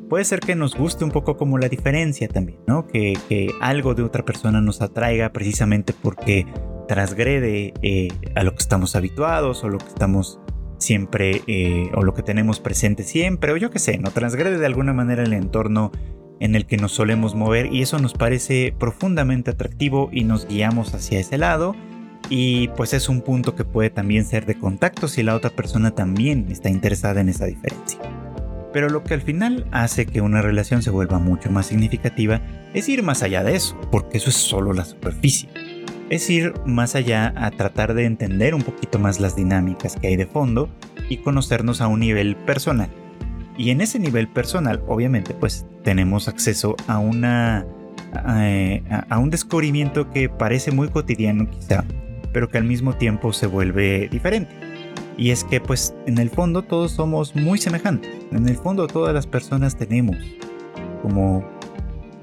Puede 0.09 0.25
ser 0.25 0.41
que 0.41 0.55
nos 0.55 0.77
guste 0.77 1.05
un 1.05 1.11
poco 1.11 1.37
como 1.37 1.57
la 1.57 1.69
diferencia 1.69 2.29
también, 2.29 2.59
¿no? 2.67 2.87
Que, 2.87 3.15
que 3.29 3.49
algo 3.61 3.95
de 3.95 4.03
otra 4.03 4.25
persona 4.25 4.61
nos 4.61 4.83
atraiga 4.83 5.33
precisamente 5.33 5.95
porque 5.95 6.47
transgrede 6.87 7.73
eh, 7.81 8.09
a 8.35 8.43
lo 8.43 8.53
que 8.53 8.59
estamos 8.59 8.95
habituados 8.97 9.65
o 9.65 9.71
lo 9.71 9.79
que 9.79 9.87
estamos 9.87 10.39
siempre 10.77 11.43
eh, 11.47 11.91
o 11.95 12.03
lo 12.03 12.13
que 12.13 12.23
tenemos 12.23 12.61
presente 12.61 13.05
siempre 13.05 13.53
o 13.53 13.57
yo 13.57 13.71
qué 13.71 13.79
sé, 13.79 13.99
no 13.99 14.11
transgrede 14.11 14.59
de 14.59 14.67
alguna 14.67 14.93
manera 14.93 15.23
el 15.23 15.33
entorno 15.33 15.93
en 16.41 16.57
el 16.57 16.67
que 16.67 16.77
nos 16.77 16.93
solemos 16.93 17.35
mover 17.35 17.73
y 17.73 17.83
eso 17.83 17.99
nos 17.99 18.15
parece 18.15 18.75
profundamente 18.79 19.53
atractivo 19.53 20.11
y 20.13 20.25
nos 20.25 20.47
guiamos 20.47 20.93
hacia 20.93 21.21
ese 21.21 21.39
lado 21.39 21.77
y 22.35 22.69
pues 22.69 22.95
es 22.95 23.11
un 23.11 23.21
punto 23.21 23.55
que 23.55 23.67
puede 23.67 23.91
también 23.91 24.25
ser 24.25 24.47
de 24.47 24.55
contacto 24.55 25.07
si 25.07 25.23
la 25.23 25.35
otra 25.35 25.51
persona 25.51 25.91
también 25.91 26.47
está 26.51 26.71
interesada 26.71 27.21
en 27.21 27.29
esa 27.29 27.45
diferencia. 27.45 27.99
Pero 28.73 28.89
lo 28.89 29.05
que 29.05 29.13
al 29.13 29.21
final 29.21 29.67
hace 29.71 30.07
que 30.07 30.23
una 30.23 30.41
relación 30.41 30.83
se 30.83 30.89
vuelva 30.89 31.19
mucho 31.19 31.51
más 31.51 31.67
significativa 31.67 32.41
es 32.73 32.89
ir 32.89 33.03
más 33.03 33.23
allá 33.23 33.45
de 33.45 33.55
eso, 33.55 33.79
porque 33.91 34.17
eso 34.17 34.31
es 34.31 34.37
solo 34.37 34.73
la 34.73 34.87
superficie 34.87 35.51
es 36.09 36.29
ir 36.29 36.53
más 36.67 36.95
allá 36.95 37.33
a 37.37 37.51
tratar 37.51 37.95
de 37.95 38.05
entender 38.05 38.55
un 38.55 38.63
poquito 38.63 38.99
más 38.99 39.19
las 39.19 39.35
dinámicas 39.35 39.97
que 39.97 40.09
hay 40.09 40.17
de 40.17 40.27
fondo 40.27 40.69
y 41.09 41.19
conocernos 41.19 41.81
a 41.81 41.87
un 41.87 42.01
nivel 42.01 42.37
personal. 42.37 42.91
Y 43.57 43.71
en 43.71 43.81
ese 43.81 43.99
nivel 43.99 44.29
personal, 44.29 44.83
obviamente, 44.89 45.33
pues 45.33 45.65
tenemos 45.85 46.29
acceso 46.29 46.77
a 46.87 46.99
una 46.99 47.67
eh, 48.37 48.83
a, 49.09 49.19
un 49.19 49.31
descubrimiento 49.31 50.11
que 50.11 50.29
parece 50.29 50.71
muy 50.71 50.89
cotidiano 50.89 51.49
quizá, 51.49 51.83
pero 52.33 52.49
que 52.49 52.59
al 52.59 52.65
mismo 52.65 52.95
tiempo 52.95 53.33
se 53.33 53.47
vuelve 53.47 54.09
diferente. 54.09 54.55
Y 55.17 55.31
es 55.31 55.45
que 55.45 55.61
pues 55.61 55.95
en 56.07 56.19
el 56.19 56.31
fondo 56.31 56.63
todos 56.63 56.93
somos 56.93 57.37
muy 57.37 57.59
semejantes. 57.59 58.11
En 58.33 58.49
el 58.49 58.57
fondo 58.57 58.87
todas 58.87 59.15
las 59.15 59.27
personas 59.27 59.77
tenemos 59.77 60.17
como 61.03 61.45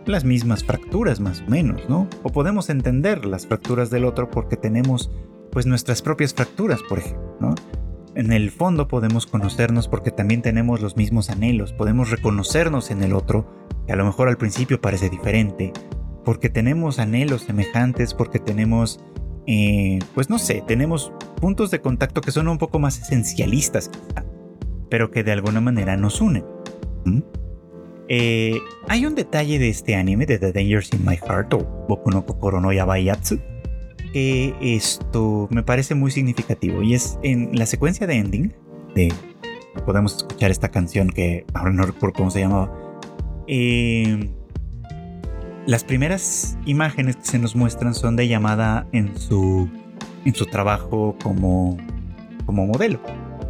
las 0.05 0.23
mismas 0.23 0.63
fracturas 0.63 1.19
más 1.19 1.41
o 1.41 1.49
menos, 1.49 1.87
¿no? 1.87 2.07
O 2.23 2.29
podemos 2.29 2.69
entender 2.69 3.25
las 3.25 3.45
fracturas 3.45 3.89
del 3.89 4.05
otro 4.05 4.31
porque 4.31 4.57
tenemos 4.57 5.11
pues 5.51 5.65
nuestras 5.65 6.01
propias 6.01 6.33
fracturas, 6.33 6.79
por 6.87 6.99
ejemplo, 6.99 7.37
¿no? 7.39 7.55
En 8.15 8.31
el 8.31 8.49
fondo 8.49 8.87
podemos 8.87 9.27
conocernos 9.27 9.87
porque 9.87 10.11
también 10.11 10.41
tenemos 10.41 10.81
los 10.81 10.97
mismos 10.97 11.29
anhelos, 11.29 11.73
podemos 11.73 12.09
reconocernos 12.09 12.91
en 12.91 13.03
el 13.03 13.13
otro, 13.13 13.45
que 13.85 13.93
a 13.93 13.95
lo 13.95 14.05
mejor 14.05 14.29
al 14.29 14.37
principio 14.37 14.81
parece 14.81 15.09
diferente, 15.09 15.71
porque 16.25 16.49
tenemos 16.49 16.99
anhelos 16.99 17.43
semejantes, 17.43 18.13
porque 18.13 18.39
tenemos, 18.39 18.99
eh, 19.48 20.00
pues 20.13 20.29
no 20.29 20.39
sé, 20.39 20.63
tenemos 20.67 21.12
puntos 21.39 21.72
de 21.72 21.81
contacto 21.81 22.22
que 22.22 22.31
son 22.31 22.48
un 22.48 22.58
poco 22.58 22.79
más 22.79 23.00
esencialistas, 23.00 23.89
pero 24.89 25.12
que 25.12 25.24
de 25.24 25.31
alguna 25.31 25.62
manera 25.62 25.98
nos 25.98 26.22
unen. 26.22 26.43
Eh, 28.08 28.58
hay 28.88 29.05
un 29.05 29.15
detalle 29.15 29.60
de 29.60 29.69
este 29.69 29.96
anime, 29.96 30.25
de 30.25 30.39
The 30.39 30.51
Dangers 30.51 30.93
in 30.93 31.05
My 31.05 31.15
Heart 31.15 31.53
o 31.53 31.86
Boku 31.88 32.10
no 32.10 32.25
Kokoro 32.25 32.60
no 32.60 32.74
Yabayatsu, 32.74 33.39
que 34.13 34.55
esto 34.62 35.48
me 35.51 35.63
parece 35.63 35.96
muy 35.96 36.12
significativo 36.12 36.81
y 36.81 36.96
es 36.96 37.19
en 37.22 37.51
la 37.53 37.65
secuencia 37.65 38.08
de 38.08 38.15
ending 38.15 38.53
de 38.96 39.13
podemos 39.86 40.17
escuchar 40.17 40.51
esta 40.51 40.69
canción 40.69 41.10
que 41.10 41.46
ahora 41.53 41.72
no 41.72 41.84
recuerdo 41.84 42.13
cómo 42.17 42.31
se 42.31 42.41
llamaba. 42.41 42.72
Eh, 43.48 44.29
las 45.69 45.83
primeras 45.83 46.57
imágenes 46.65 47.15
que 47.17 47.25
se 47.25 47.38
nos 47.38 47.55
muestran 47.55 47.93
son 47.93 48.15
de 48.15 48.27
llamada 48.27 48.88
en 48.91 49.15
su 49.15 49.69
en 50.25 50.33
su 50.33 50.47
trabajo 50.47 51.15
como 51.21 51.77
como 52.47 52.65
modelo. 52.65 52.99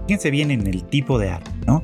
Fíjense 0.05 0.29
bien 0.29 0.51
en 0.51 0.67
el 0.67 0.83
tipo 0.83 1.17
de 1.17 1.29
arte, 1.29 1.49
¿no? 1.65 1.81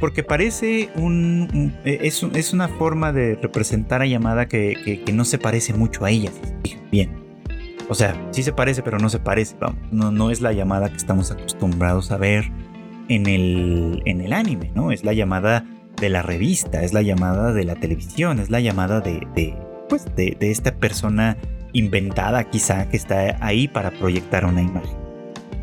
porque 0.00 0.22
parece 0.22 0.88
un, 0.96 1.74
e, 1.84 1.98
es, 2.02 2.52
una 2.52 2.68
forma 2.68 3.12
de 3.12 3.36
representar 3.36 4.00
a 4.00 4.06
Yamada 4.06 4.48
que, 4.48 5.02
no 5.12 5.24
se 5.24 5.38
parece 5.38 5.74
mucho 5.74 6.04
a 6.04 6.10
ella. 6.10 6.30
Bien. 6.90 7.10
O 7.88 7.94
sea, 7.94 8.14
sí 8.30 8.42
se 8.42 8.52
parece, 8.52 8.82
pero 8.82 8.98
no 8.98 9.10
se 9.10 9.18
parece. 9.18 9.56
no, 9.90 10.10
no 10.10 10.30
es 10.30 10.40
la 10.40 10.52
llamada 10.52 10.88
que 10.88 10.96
estamos 10.96 11.30
acostumbrados 11.30 12.10
a 12.10 12.16
ver 12.16 12.50
en 13.08 13.26
el, 13.26 14.02
en 14.06 14.22
el 14.22 14.32
anime, 14.32 14.72
¿no? 14.74 14.92
Es 14.92 15.04
la 15.04 15.12
llamada 15.12 15.64
de 16.00 16.08
la 16.08 16.22
revista, 16.22 16.82
es 16.82 16.92
la 16.92 17.02
llamada 17.02 17.52
de 17.52 17.64
la 17.64 17.74
televisión, 17.74 18.40
es 18.40 18.50
la 18.50 18.60
llamada 18.60 19.00
de 19.00 19.26
pues, 19.88 20.04
de, 20.16 20.36
de 20.38 20.50
esta 20.50 20.74
persona 20.76 21.36
inventada 21.74 22.44
quizá 22.44 22.88
que 22.88 22.96
está 22.96 23.36
ahí 23.40 23.68
para 23.68 23.90
proyectar 23.90 24.46
una 24.46 24.62
imagen. 24.62 24.96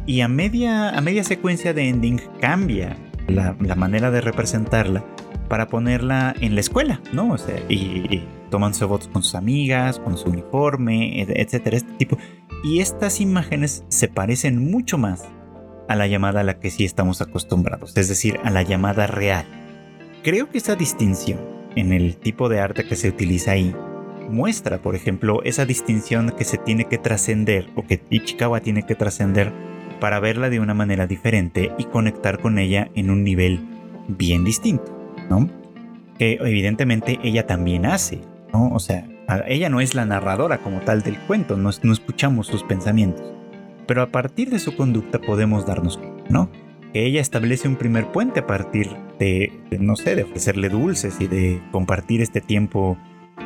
Y 0.05 0.21
a 0.21 0.27
media, 0.27 0.89
a 0.89 1.01
media 1.01 1.23
secuencia 1.23 1.73
de 1.73 1.87
ending 1.87 2.21
cambia 2.39 2.97
la, 3.27 3.53
manera 3.75 4.11
de 4.11 4.21
representarla 4.21 5.03
para 5.47 5.67
ponerla 5.67 6.35
en 6.39 6.55
la 6.55 6.61
escuela, 6.61 7.01
¿no? 7.13 7.31
O 7.31 7.37
sea, 7.37 7.57
y, 7.69 8.23
toman 8.49 8.73
su 8.73 8.87
fotos 8.87 9.07
con 9.07 9.23
sus 9.23 9.35
amigas, 9.35 9.99
con 9.99 10.17
su 10.17 10.29
uniforme, 10.29 11.21
etcétera, 11.21 11.77
este 11.77 11.93
tipo. 11.93 12.17
Y 12.63 12.79
estas 12.79 13.21
imágenes 13.21 13.85
se 13.87 14.09
parecen 14.09 14.69
mucho 14.69 14.97
más 14.97 15.23
a 15.87 15.95
la 15.95 16.07
llamada 16.07 16.41
a 16.41 16.43
la 16.43 16.59
que 16.59 16.69
sí 16.69 16.83
estamos 16.83 17.21
acostumbrados, 17.21 17.95
es 17.95 18.09
decir, 18.09 18.39
a 18.43 18.49
la 18.49 18.63
llamada 18.63 19.07
real. 19.07 19.45
Creo 20.23 20.49
que 20.49 20.57
esa 20.57 20.75
distinción 20.75 21.39
en 21.75 21.93
el 21.93 22.17
tipo 22.17 22.49
de 22.49 22.59
arte 22.59 22.85
que 22.85 22.97
se 22.97 23.07
utiliza 23.07 23.51
ahí 23.51 23.73
muestra, 24.31 24.81
por 24.81 24.95
ejemplo, 24.95 25.41
esa 25.43 25.65
distinción 25.65 26.31
que 26.37 26.43
se 26.43 26.57
tiene 26.57 26.85
que 26.85 26.97
trascender 26.97 27.67
o 27.75 27.85
que 27.85 28.01
Ichikawa 28.09 28.61
tiene 28.61 28.83
que 28.83 28.95
trascender 28.95 29.51
para 29.99 30.19
verla 30.19 30.49
de 30.49 30.59
una 30.59 30.73
manera 30.73 31.07
diferente 31.07 31.71
y 31.77 31.85
conectar 31.85 32.39
con 32.39 32.57
ella 32.57 32.89
en 32.95 33.11
un 33.11 33.23
nivel 33.23 33.59
bien 34.07 34.43
distinto, 34.43 34.91
¿no? 35.29 35.49
Que 36.17 36.39
evidentemente 36.41 37.19
ella 37.23 37.45
también 37.45 37.85
hace, 37.85 38.21
¿no? 38.51 38.69
O 38.73 38.79
sea, 38.79 39.07
ella 39.47 39.69
no 39.69 39.79
es 39.79 39.95
la 39.95 40.05
narradora 40.05 40.57
como 40.57 40.79
tal 40.81 41.03
del 41.03 41.17
cuento, 41.19 41.55
no, 41.55 41.69
no 41.83 41.93
escuchamos 41.93 42.47
sus 42.47 42.63
pensamientos, 42.63 43.23
pero 43.87 44.01
a 44.01 44.07
partir 44.07 44.49
de 44.49 44.59
su 44.59 44.75
conducta 44.75 45.19
podemos 45.19 45.65
darnos 45.65 45.97
cuenta, 45.97 46.23
¿no? 46.29 46.49
Que 46.93 47.05
ella 47.05 47.21
establece 47.21 47.67
un 47.67 47.77
primer 47.77 48.11
puente 48.11 48.41
a 48.41 48.47
partir 48.47 48.89
de, 49.19 49.53
de, 49.69 49.79
no 49.79 49.95
sé, 49.95 50.15
de 50.15 50.23
ofrecerle 50.23 50.69
dulces 50.69 51.21
y 51.21 51.27
de 51.27 51.61
compartir 51.71 52.21
este 52.21 52.41
tiempo 52.41 52.97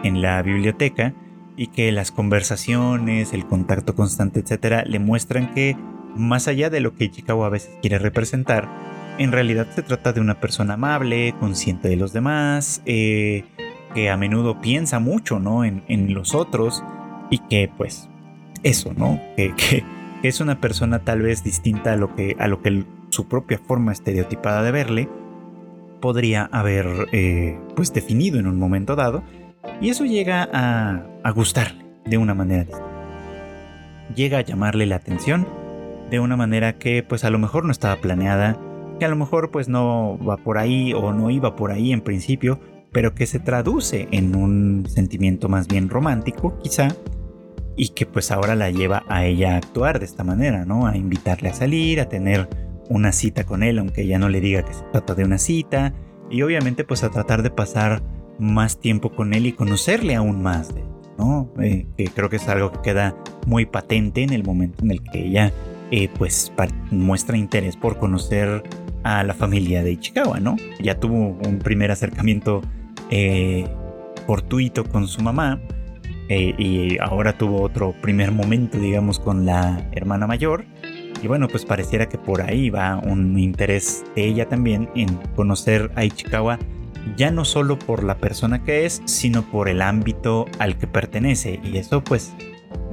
en 0.05 0.21
la 0.21 0.41
biblioteca 0.41 1.13
y 1.57 1.67
que 1.67 1.91
las 1.91 2.11
conversaciones, 2.11 3.33
el 3.33 3.45
contacto 3.45 3.95
constante, 3.95 4.39
etcétera, 4.39 4.83
le 4.85 4.99
muestran 4.99 5.53
que 5.53 5.75
más 6.15 6.47
allá 6.47 6.69
de 6.69 6.79
lo 6.79 6.93
que 6.93 7.05
Ichikawa 7.05 7.47
a 7.47 7.49
veces 7.49 7.71
quiere 7.81 7.97
representar, 7.97 8.69
en 9.17 9.31
realidad 9.31 9.67
se 9.73 9.81
trata 9.81 10.13
de 10.13 10.21
una 10.21 10.39
persona 10.39 10.75
amable, 10.75 11.33
consciente 11.39 11.89
de 11.89 11.95
los 11.95 12.13
demás, 12.13 12.81
eh, 12.85 13.45
que 13.93 14.09
a 14.09 14.17
menudo 14.17 14.61
piensa 14.61 14.99
mucho 14.99 15.39
¿no? 15.39 15.63
en, 15.63 16.13
los 16.13 16.35
otros 16.35 16.83
y 17.31 17.39
que 17.39 17.71
pues 17.75 18.09
eso, 18.63 18.93
¿no? 18.95 19.19
Que, 19.35 19.83
es 20.23 20.41
una 20.41 20.59
persona 20.59 20.99
tal 20.99 21.21
vez 21.21 21.43
distinta 21.43 21.93
a 21.93 21.95
lo 21.97 22.15
que, 22.15 22.35
a 22.39 22.47
lo 22.47 22.61
que 22.61 22.83
su 23.09 23.27
propia 23.27 23.59
forma 23.59 23.91
estereotipada 23.91 24.63
de 24.63 24.71
verle 24.71 25.09
podría 26.01 26.49
haber 26.51 27.07
eh, 27.11 27.59
pues 27.75 27.93
definido 27.93 28.39
en 28.39 28.47
un 28.47 28.57
momento 28.57 28.95
dado 28.95 29.23
y 29.81 29.89
eso 29.89 30.05
llega 30.05 30.47
a, 30.51 31.31
gustarle 31.31 31.83
de 32.05 32.17
una 32.17 32.33
manera 32.33 32.63
distinta. 32.63 32.85
Llega 34.15 34.37
a 34.37 34.41
llamarle 34.41 34.85
la 34.85 34.97
atención 34.97 35.47
de 36.09 36.19
una 36.19 36.37
manera 36.37 36.73
que 36.73 37.03
pues 37.03 37.23
a 37.23 37.29
lo 37.29 37.39
mejor 37.39 37.65
no 37.65 37.71
estaba 37.71 37.95
planeada, 37.97 38.57
que 38.99 39.05
a 39.05 39.09
lo 39.09 39.15
mejor 39.15 39.51
pues 39.51 39.67
no 39.67 40.17
va 40.23 40.37
por 40.37 40.57
ahí 40.57 40.93
o 40.93 41.13
no 41.13 41.29
iba 41.29 41.55
por 41.55 41.71
ahí 41.71 41.91
en 41.91 42.01
principio, 42.01 42.59
pero 42.91 43.15
que 43.15 43.25
se 43.25 43.39
traduce 43.39 44.07
en 44.11 44.35
un 44.35 44.85
sentimiento 44.87 45.49
más 45.49 45.67
bien 45.67 45.89
romántico 45.89 46.57
quizá 46.59 46.89
y 47.75 47.89
que 47.89 48.05
pues 48.05 48.31
ahora 48.31 48.55
la 48.55 48.69
lleva 48.69 49.03
a 49.09 49.25
ella 49.25 49.55
a 49.55 49.57
actuar 49.57 49.99
de 49.99 50.05
esta 50.05 50.23
manera, 50.23 50.65
¿no? 50.65 50.87
A 50.87 50.95
invitarle 50.95 51.49
a 51.49 51.53
salir, 51.53 51.99
a 51.99 52.07
tener 52.07 52.47
una 52.89 53.11
cita 53.11 53.43
con 53.43 53.63
él, 53.63 53.79
aunque 53.79 54.03
ella 54.03 54.19
no 54.19 54.29
le 54.29 54.39
diga 54.39 54.63
que 54.63 54.73
se 54.73 54.83
trata 54.91 55.15
de 55.15 55.25
una 55.25 55.37
cita, 55.37 55.93
y 56.29 56.41
obviamente 56.41 56.83
pues 56.83 57.03
a 57.03 57.09
tratar 57.09 57.43
de 57.43 57.49
pasar 57.49 58.01
más 58.39 58.79
tiempo 58.79 59.11
con 59.11 59.33
él 59.33 59.45
y 59.45 59.53
conocerle 59.53 60.15
aún 60.15 60.41
más, 60.41 60.73
¿no? 61.17 61.49
Eh, 61.61 61.87
que 61.97 62.05
creo 62.05 62.29
que 62.29 62.37
es 62.37 62.47
algo 62.47 62.71
que 62.71 62.81
queda 62.81 63.15
muy 63.47 63.65
patente 63.65 64.23
en 64.23 64.33
el 64.33 64.43
momento 64.43 64.83
en 64.83 64.91
el 64.91 65.01
que 65.01 65.27
ella 65.27 65.53
eh, 65.91 66.09
pues 66.17 66.51
muestra 66.91 67.37
interés 67.37 67.77
por 67.77 67.97
conocer 67.97 68.63
a 69.03 69.23
la 69.23 69.33
familia 69.33 69.83
de 69.83 69.91
Ichikawa, 69.91 70.39
¿no? 70.39 70.55
Ya 70.81 70.99
tuvo 70.99 71.37
un 71.47 71.59
primer 71.59 71.91
acercamiento 71.91 72.61
eh, 73.11 73.67
fortuito 74.25 74.83
con 74.83 75.07
su 75.07 75.21
mamá 75.21 75.61
y 76.27 76.97
ahora 76.97 77.37
tuvo 77.37 77.61
otro 77.61 77.93
primer 78.01 78.31
momento, 78.31 78.79
digamos, 78.79 79.19
con 79.19 79.45
la 79.45 79.87
hermana 79.91 80.25
mayor. 80.25 80.65
Y 81.21 81.27
bueno, 81.27 81.47
pues 81.47 81.65
pareciera 81.65 82.09
que 82.09 82.17
por 82.17 82.41
ahí 82.41 82.71
va 82.71 82.97
un 82.97 83.37
interés 83.37 84.03
de 84.15 84.25
ella 84.25 84.49
también 84.49 84.89
en 84.95 85.15
conocer 85.35 85.91
a 85.95 86.03
Ichikawa, 86.03 86.59
ya 87.15 87.31
no 87.31 87.45
solo 87.45 87.77
por 87.77 88.03
la 88.03 88.17
persona 88.17 88.63
que 88.63 88.85
es, 88.85 89.01
sino 89.05 89.43
por 89.43 89.69
el 89.69 89.81
ámbito 89.81 90.45
al 90.59 90.77
que 90.77 90.87
pertenece. 90.87 91.59
Y 91.63 91.77
eso 91.77 92.03
pues 92.03 92.33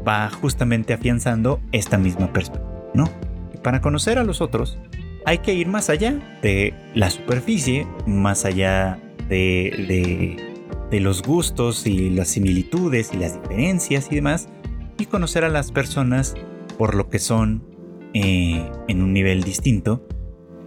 va 0.07 0.31
justamente 0.31 0.93
afianzando 0.93 1.61
esta 1.73 1.99
misma 1.99 2.33
perspectiva. 2.33 2.73
¿no? 2.95 3.11
Para 3.63 3.81
conocer 3.81 4.19
a 4.19 4.25
los 4.25 4.41
otros 4.41 4.79
hay 5.25 5.39
que 5.39 5.55
ir 5.55 5.69
más 5.69 5.89
allá 5.91 6.19
de 6.43 6.75
la 6.95 7.11
superficie, 7.11 7.87
más 8.07 8.45
allá 8.45 8.99
de, 9.29 10.37
los 10.91 11.23
gustos 11.23 11.87
y 11.87 12.11
las 12.11 12.29
similitudes 12.29 13.13
y 13.15 13.19
las 13.19 13.41
diferencias 13.41 14.09
y 14.11 14.17
demás, 14.17 14.49
y 14.99 15.07
conocer 15.07 15.45
a 15.45 15.49
las 15.49 15.73
personas 15.73 16.35
por 16.77 16.95
lo 16.95 17.09
que 17.09 17.19
son 17.19 17.65
eh, 18.15 18.69
en 18.89 19.03
un 19.03 19.13
nivel 19.13 19.43
distinto, 19.43 20.07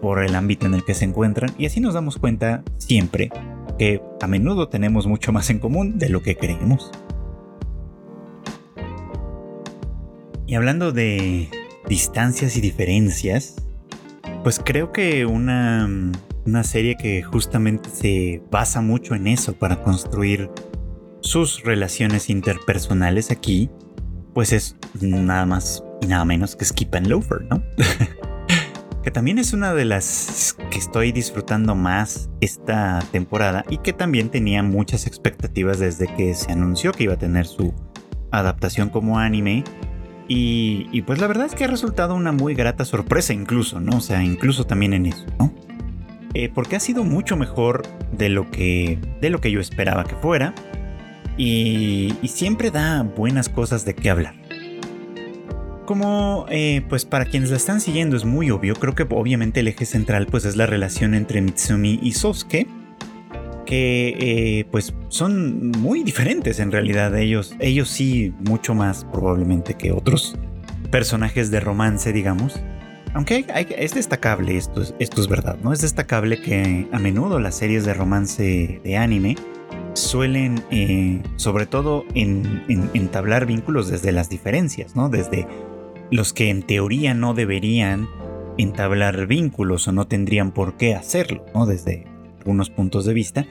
por 0.01 0.23
el 0.23 0.35
ámbito 0.35 0.65
en 0.65 0.73
el 0.73 0.83
que 0.83 0.93
se 0.93 1.05
encuentran, 1.05 1.51
y 1.57 1.65
así 1.65 1.79
nos 1.79 1.93
damos 1.93 2.17
cuenta 2.17 2.63
siempre 2.77 3.31
que 3.77 4.01
a 4.21 4.27
menudo 4.27 4.69
tenemos 4.69 5.07
mucho 5.07 5.31
más 5.31 5.49
en 5.49 5.59
común 5.59 5.97
de 5.97 6.09
lo 6.09 6.21
que 6.21 6.35
creemos. 6.35 6.91
Y 10.47 10.55
hablando 10.55 10.91
de 10.91 11.49
distancias 11.87 12.55
y 12.55 12.61
diferencias, 12.61 13.55
pues 14.43 14.61
creo 14.63 14.91
que 14.91 15.25
una, 15.25 15.89
una 16.45 16.63
serie 16.63 16.95
que 16.95 17.23
justamente 17.23 17.89
se 17.89 18.43
basa 18.51 18.81
mucho 18.81 19.15
en 19.15 19.27
eso 19.27 19.53
para 19.53 19.81
construir 19.81 20.49
sus 21.21 21.63
relaciones 21.63 22.29
interpersonales 22.29 23.31
aquí, 23.31 23.69
pues 24.33 24.53
es 24.53 24.75
nada 25.01 25.45
más 25.45 25.83
y 26.01 26.07
nada 26.07 26.25
menos 26.25 26.55
que 26.55 26.65
Skip 26.65 26.93
and 26.93 27.07
Loafer, 27.07 27.41
¿no? 27.49 27.63
que 29.05 29.11
también 29.11 29.37
es 29.37 29.53
una 29.53 29.75
de 29.75 29.85
las 29.85 30.57
que 30.71 30.79
estoy 30.79 31.11
disfrutando 31.11 31.75
más 31.75 32.27
esta 32.41 33.03
temporada 33.11 33.63
y 33.69 33.77
que 33.77 33.93
también 33.93 34.29
tenía 34.29 34.63
muchas 34.63 35.05
expectativas 35.05 35.77
desde 35.77 36.07
que 36.15 36.33
se 36.33 36.51
anunció 36.51 36.91
que 36.91 37.03
iba 37.03 37.13
a 37.13 37.17
tener 37.17 37.45
su 37.45 37.71
adaptación 38.31 38.89
como 38.89 39.19
anime 39.19 39.63
Y, 40.27 41.03
pues 41.03 41.21
la 41.21 41.27
verdad 41.27 41.45
es 41.45 41.53
que 41.53 41.65
ha 41.65 41.67
resultado 41.67 42.15
una 42.15 42.31
muy 42.31 42.55
grata 42.55 42.83
sorpresa 42.83 43.31
incluso, 43.31 43.79
¿no? 43.79 43.97
O 43.97 44.01
sea, 44.01 44.23
incluso 44.23 44.65
también 44.65 44.93
en 44.93 45.05
eso, 45.05 45.27
¿no? 45.37 45.53
Eh, 46.33 46.49
porque 46.51 46.75
ha 46.75 46.79
sido 46.79 47.03
mucho 47.03 47.37
mejor 47.37 47.83
de 48.11 48.29
lo 48.29 48.49
que, 48.49 48.97
de 49.21 49.29
lo 49.29 49.39
que 49.39 49.51
yo 49.51 49.59
esperaba 49.59 50.05
que 50.05 50.15
fuera. 50.15 50.55
Y, 51.37 52.15
siempre 52.23 52.71
da 52.71 53.03
buenas 53.03 53.49
cosas 53.49 53.85
de 53.85 53.93
qué 53.93 54.09
hablar. 54.09 54.33
Como, 55.85 56.45
eh, 56.49 56.83
pues 56.89 57.05
para 57.05 57.25
quienes 57.25 57.51
la 57.51 57.57
están 57.57 57.79
siguiendo 57.79 58.17
es 58.17 58.25
muy 58.25 58.49
obvio, 58.49 58.73
creo 58.75 58.95
que 58.95 59.03
obviamente 59.03 59.59
el 59.59 59.67
eje 59.67 59.85
central 59.85 60.25
pues 60.25 60.45
es 60.45 60.55
la 60.55 60.65
relación 60.65 61.13
entre 61.13 61.41
Mitsumi 61.41 61.99
y 62.01 62.13
Sosuke, 62.13 62.67
que 63.65 64.15
eh, 64.19 64.65
pues 64.71 64.93
son 65.09 65.71
muy 65.71 66.03
diferentes 66.03 66.59
en 66.59 66.71
realidad 66.71 67.15
ellos, 67.17 67.55
ellos 67.59 67.89
sí 67.89 68.33
mucho 68.47 68.73
más 68.73 69.05
probablemente 69.05 69.75
que 69.75 69.91
otros 69.91 70.35
personajes 70.91 71.51
de 71.51 71.59
romance, 71.59 72.13
digamos. 72.13 72.59
Aunque 73.13 73.45
es 73.77 73.93
destacable, 73.93 74.57
esto, 74.57 74.83
esto 74.99 75.21
es 75.21 75.27
verdad, 75.27 75.57
¿no? 75.63 75.71
Es 75.71 75.81
destacable 75.81 76.41
que 76.41 76.87
a 76.91 76.99
menudo 76.99 77.39
las 77.39 77.55
series 77.55 77.85
de 77.85 77.93
romance 77.93 78.81
de 78.83 78.97
anime 78.97 79.37
suelen, 79.93 80.61
eh, 80.69 81.21
sobre 81.37 81.65
todo, 81.65 82.05
entablar 82.13 83.45
vínculos 83.45 83.89
desde 83.89 84.11
las 84.11 84.29
diferencias, 84.29 84.95
¿no? 84.97 85.07
Desde 85.07 85.47
los 86.11 86.33
que 86.33 86.49
en 86.49 86.63
teoría 86.63 87.13
no 87.13 87.33
deberían 87.33 88.07
entablar 88.57 89.27
vínculos 89.27 89.87
o 89.87 89.91
no 89.91 90.07
tendrían 90.07 90.51
por 90.51 90.77
qué 90.77 90.95
hacerlo, 90.95 91.45
¿no? 91.53 91.65
Desde 91.65 92.05
algunos 92.39 92.69
puntos 92.69 93.05
de 93.05 93.13
vista. 93.13 93.45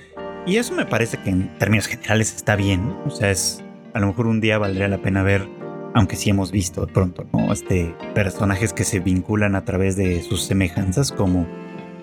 Y 0.47 0.57
eso 0.57 0.75
me 0.75 0.87
parece 0.87 1.19
que 1.19 1.31
en 1.31 1.59
términos 1.59 1.87
generales 1.87 2.35
está 2.35 2.57
bien. 2.57 2.95
O 3.07 3.11
sea, 3.11 3.31
es 3.31 3.63
a 3.93 4.01
lo 4.01 4.09
mejor 4.09 4.27
un 4.27 4.41
día 4.41 4.59
valdría 4.59 4.89
la 4.89 4.99
pena 4.99 5.23
ver, 5.23 5.49
aunque 5.95 6.17
sí 6.17 6.31
hemos 6.31 6.51
visto 6.53 6.85
de 6.85 6.93
pronto, 6.93 7.27
¿no? 7.33 7.53
Este, 7.53 7.95
personajes 8.15 8.73
que 8.73 8.85
se 8.85 9.01
vinculan 9.01 9.55
a 9.55 9.65
través 9.65 9.97
de 9.97 10.23
sus 10.23 10.43
semejanzas 10.43 11.13
como 11.13 11.47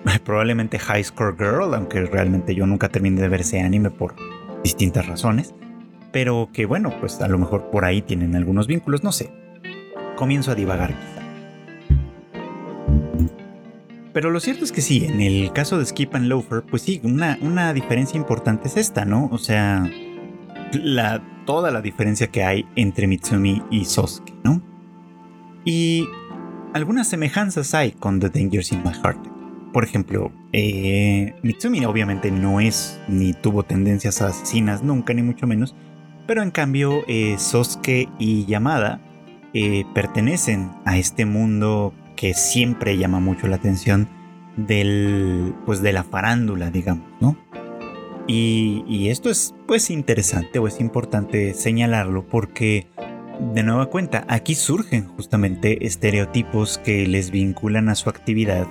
probablemente 0.24 0.78
High 0.78 1.04
Score 1.04 1.36
Girl, 1.36 1.74
aunque 1.74 2.02
realmente 2.02 2.54
yo 2.54 2.66
nunca 2.66 2.88
terminé 2.88 3.20
de 3.20 3.28
ver 3.28 3.42
ese 3.42 3.60
anime 3.60 3.90
por 3.90 4.14
distintas 4.64 5.06
razones. 5.06 5.54
Pero 6.12 6.50
que 6.52 6.66
bueno, 6.66 6.92
pues 7.00 7.20
a 7.20 7.28
lo 7.28 7.38
mejor 7.38 7.70
por 7.70 7.84
ahí 7.84 8.02
tienen 8.02 8.36
algunos 8.36 8.66
vínculos, 8.66 9.02
no 9.02 9.12
sé. 9.12 9.30
Comienzo 10.22 10.52
a 10.52 10.54
divagar. 10.54 10.94
Pero 14.12 14.30
lo 14.30 14.38
cierto 14.38 14.62
es 14.62 14.70
que 14.70 14.80
sí, 14.80 15.04
en 15.04 15.20
el 15.20 15.52
caso 15.52 15.80
de 15.80 15.84
Skip 15.84 16.14
and 16.14 16.28
Loafer, 16.28 16.62
pues 16.62 16.82
sí, 16.82 17.00
una, 17.02 17.38
una 17.40 17.72
diferencia 17.72 18.16
importante 18.16 18.68
es 18.68 18.76
esta, 18.76 19.04
¿no? 19.04 19.28
O 19.32 19.38
sea, 19.38 19.90
la, 20.74 21.20
toda 21.44 21.72
la 21.72 21.82
diferencia 21.82 22.28
que 22.28 22.44
hay 22.44 22.64
entre 22.76 23.08
Mitsumi 23.08 23.64
y 23.72 23.84
Sosuke, 23.84 24.32
¿no? 24.44 24.62
Y 25.64 26.06
algunas 26.72 27.08
semejanzas 27.08 27.74
hay 27.74 27.90
con 27.90 28.20
The 28.20 28.28
Dangers 28.28 28.70
in 28.70 28.80
My 28.84 28.92
Heart. 28.92 29.26
Por 29.72 29.82
ejemplo, 29.82 30.30
eh, 30.52 31.34
Mitsumi 31.42 31.84
obviamente 31.84 32.30
no 32.30 32.60
es 32.60 33.00
ni 33.08 33.32
tuvo 33.32 33.64
tendencias 33.64 34.22
asesinas 34.22 34.84
nunca, 34.84 35.14
ni 35.14 35.22
mucho 35.22 35.48
menos, 35.48 35.74
pero 36.28 36.44
en 36.44 36.52
cambio 36.52 37.02
eh, 37.08 37.34
Sosuke 37.40 38.08
y 38.20 38.46
Yamada 38.46 39.00
eh, 39.54 39.84
pertenecen 39.94 40.70
a 40.84 40.98
este 40.98 41.26
mundo 41.26 41.94
que 42.16 42.34
siempre 42.34 42.96
llama 42.96 43.20
mucho 43.20 43.46
la 43.48 43.56
atención 43.56 44.08
del, 44.56 45.54
pues 45.66 45.82
de 45.82 45.92
la 45.92 46.04
farándula, 46.04 46.70
digamos, 46.70 47.06
¿no? 47.20 47.36
Y, 48.28 48.84
y, 48.86 49.08
esto 49.08 49.30
es 49.30 49.52
pues 49.66 49.90
interesante 49.90 50.60
o 50.60 50.68
es 50.68 50.78
importante 50.78 51.54
señalarlo 51.54 52.24
porque 52.28 52.86
de 53.52 53.62
nueva 53.64 53.86
cuenta 53.86 54.24
aquí 54.28 54.54
surgen 54.54 55.08
justamente 55.08 55.86
estereotipos 55.86 56.78
que 56.78 57.06
les 57.08 57.32
vinculan 57.32 57.88
a 57.88 57.96
su 57.96 58.08
actividad 58.08 58.68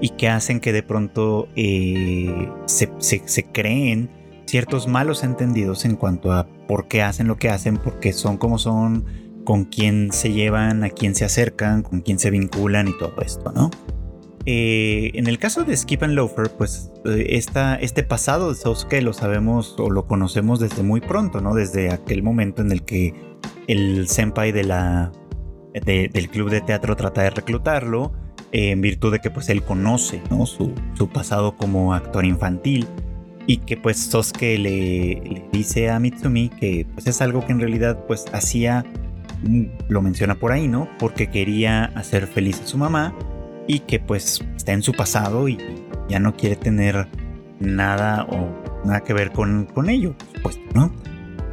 y 0.00 0.10
que 0.10 0.28
hacen 0.28 0.60
que 0.60 0.72
de 0.72 0.82
pronto 0.82 1.48
eh, 1.56 2.50
se, 2.66 2.90
se, 2.98 3.44
creen 3.44 4.10
ciertos 4.46 4.86
malos 4.86 5.24
entendidos 5.24 5.84
en 5.84 5.96
cuanto 5.96 6.32
a 6.32 6.46
por 6.66 6.88
qué 6.88 7.02
hacen 7.02 7.26
lo 7.26 7.36
que 7.36 7.50
hacen, 7.50 7.76
por 7.76 8.00
qué 8.00 8.12
son 8.12 8.36
como 8.36 8.58
son, 8.58 9.04
con 9.48 9.64
quién 9.64 10.12
se 10.12 10.30
llevan, 10.30 10.84
a 10.84 10.90
quién 10.90 11.14
se 11.14 11.24
acercan, 11.24 11.80
con 11.80 12.02
quién 12.02 12.18
se 12.18 12.30
vinculan 12.30 12.86
y 12.86 12.98
todo 12.98 13.14
esto, 13.22 13.50
¿no? 13.50 13.70
Eh, 14.44 15.12
en 15.14 15.26
el 15.26 15.38
caso 15.38 15.64
de 15.64 15.74
Skip 15.74 16.02
and 16.02 16.12
Loafer, 16.12 16.50
pues 16.50 16.92
eh, 17.06 17.28
esta, 17.30 17.76
este 17.76 18.02
pasado 18.02 18.50
de 18.50 18.56
Sosuke 18.56 19.00
lo 19.00 19.14
sabemos 19.14 19.74
o 19.78 19.88
lo 19.88 20.06
conocemos 20.06 20.60
desde 20.60 20.82
muy 20.82 21.00
pronto, 21.00 21.40
¿no? 21.40 21.54
Desde 21.54 21.90
aquel 21.90 22.22
momento 22.22 22.60
en 22.60 22.72
el 22.72 22.82
que 22.82 23.14
el 23.68 24.06
senpai 24.08 24.52
de 24.52 24.64
la, 24.64 25.12
del 25.72 26.28
club 26.28 26.50
de 26.50 26.60
teatro 26.60 26.94
trata 26.94 27.22
de 27.22 27.30
reclutarlo 27.30 28.12
en 28.52 28.82
virtud 28.82 29.12
de 29.12 29.20
que 29.20 29.30
pues 29.30 29.48
él 29.48 29.62
conoce 29.62 30.20
su, 30.44 31.08
pasado 31.08 31.56
como 31.56 31.94
actor 31.94 32.26
infantil 32.26 32.86
y 33.46 33.56
que 33.56 33.78
pues 33.78 33.96
Sosuke 33.96 34.58
le, 34.58 35.48
dice 35.52 35.88
a 35.88 35.98
Mitsumi 35.98 36.50
que 36.50 36.86
pues 36.92 37.06
es 37.06 37.22
algo 37.22 37.46
que 37.46 37.52
en 37.52 37.60
realidad 37.60 38.04
pues 38.06 38.26
hacía, 38.34 38.84
lo 39.88 40.02
menciona 40.02 40.34
por 40.36 40.52
ahí, 40.52 40.68
¿no? 40.68 40.88
Porque 40.98 41.28
quería 41.28 41.84
hacer 41.84 42.26
feliz 42.26 42.60
a 42.60 42.66
su 42.66 42.78
mamá 42.78 43.14
y 43.66 43.80
que 43.80 44.00
pues 44.00 44.44
está 44.56 44.72
en 44.72 44.82
su 44.82 44.92
pasado 44.92 45.48
y 45.48 45.58
ya 46.08 46.18
no 46.18 46.34
quiere 46.34 46.56
tener 46.56 47.06
nada 47.60 48.24
o 48.24 48.48
nada 48.84 49.00
que 49.00 49.12
ver 49.12 49.32
con, 49.32 49.66
con 49.66 49.90
ello, 49.90 50.14
por 50.16 50.52
supuesto, 50.52 50.62
¿no? 50.74 50.92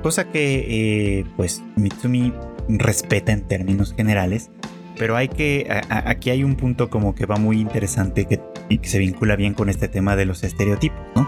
Cosa 0.02 0.32
que 0.32 1.20
eh, 1.20 1.26
pues 1.36 1.64
Mitsumi 1.76 2.34
respeta 2.68 3.32
en 3.32 3.42
términos 3.48 3.94
generales 3.94 4.52
pero 4.98 5.16
hay 5.16 5.28
que, 5.28 5.68
aquí 5.90 6.30
hay 6.30 6.44
un 6.44 6.56
punto 6.56 6.90
como 6.90 7.16
que 7.16 7.26
va 7.26 7.38
muy 7.38 7.60
interesante 7.60 8.26
que, 8.26 8.40
que 8.70 8.88
se 8.88 9.00
vincula 9.00 9.36
bien 9.36 9.54
con 9.54 9.70
este 9.70 9.88
tema 9.88 10.16
de 10.16 10.26
los 10.26 10.44
estereotipos, 10.44 11.00
¿no? 11.16 11.28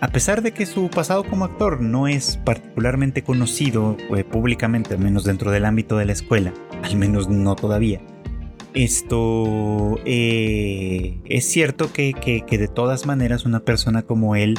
A 0.00 0.08
pesar 0.08 0.42
de 0.42 0.52
que 0.52 0.66
su 0.66 0.90
pasado 0.90 1.24
como 1.24 1.46
actor 1.46 1.80
no 1.80 2.06
es 2.06 2.36
particularmente 2.44 3.22
conocido 3.22 3.96
eh, 4.14 4.24
públicamente, 4.24 4.94
al 4.94 5.00
menos 5.00 5.24
dentro 5.24 5.50
del 5.50 5.64
ámbito 5.64 5.96
de 5.96 6.04
la 6.04 6.12
escuela, 6.12 6.52
al 6.82 6.96
menos 6.96 7.28
no 7.28 7.56
todavía, 7.56 8.00
esto 8.76 9.98
eh, 10.04 11.18
es 11.24 11.46
cierto 11.46 11.94
que, 11.94 12.12
que, 12.12 12.58
de 12.58 12.68
todas 12.68 13.06
maneras 13.06 13.46
una 13.46 13.60
persona 13.60 14.02
como 14.02 14.36
él 14.36 14.58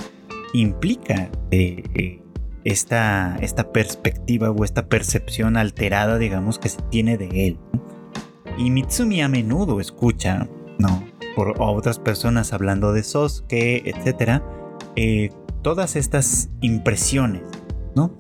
implica 0.54 1.30
eh, 1.52 2.19
esta, 2.63 3.38
esta 3.39 3.71
perspectiva 3.71 4.50
o 4.50 4.63
esta 4.63 4.88
percepción 4.88 5.56
alterada, 5.56 6.17
digamos, 6.17 6.58
que 6.58 6.69
se 6.69 6.82
tiene 6.89 7.17
de 7.17 7.47
él. 7.47 7.58
Y 8.58 8.71
Mitsumi 8.71 9.21
a 9.21 9.28
menudo 9.28 9.80
escucha, 9.80 10.47
¿no? 10.80 11.08
Por 11.36 11.54
otras 11.60 12.00
personas 12.00 12.54
hablando 12.54 12.93
de 12.93 13.04
Sosuke, 13.04 13.84
etc. 13.86 14.41
Eh, 14.97 15.29
todas 15.62 15.95
estas 15.95 16.49
impresiones, 16.60 17.43
¿no? 17.95 18.17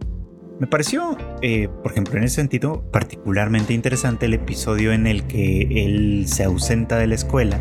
Me 0.59 0.67
pareció, 0.67 1.17
eh, 1.41 1.69
por 1.81 1.91
ejemplo, 1.91 2.17
en 2.17 2.23
ese 2.23 2.35
sentido, 2.35 2.83
particularmente 2.91 3.73
interesante 3.73 4.27
el 4.27 4.35
episodio 4.35 4.93
en 4.93 5.07
el 5.07 5.23
que 5.25 5.83
él 5.83 6.25
se 6.27 6.43
ausenta 6.43 6.97
de 6.97 7.07
la 7.07 7.15
escuela, 7.15 7.59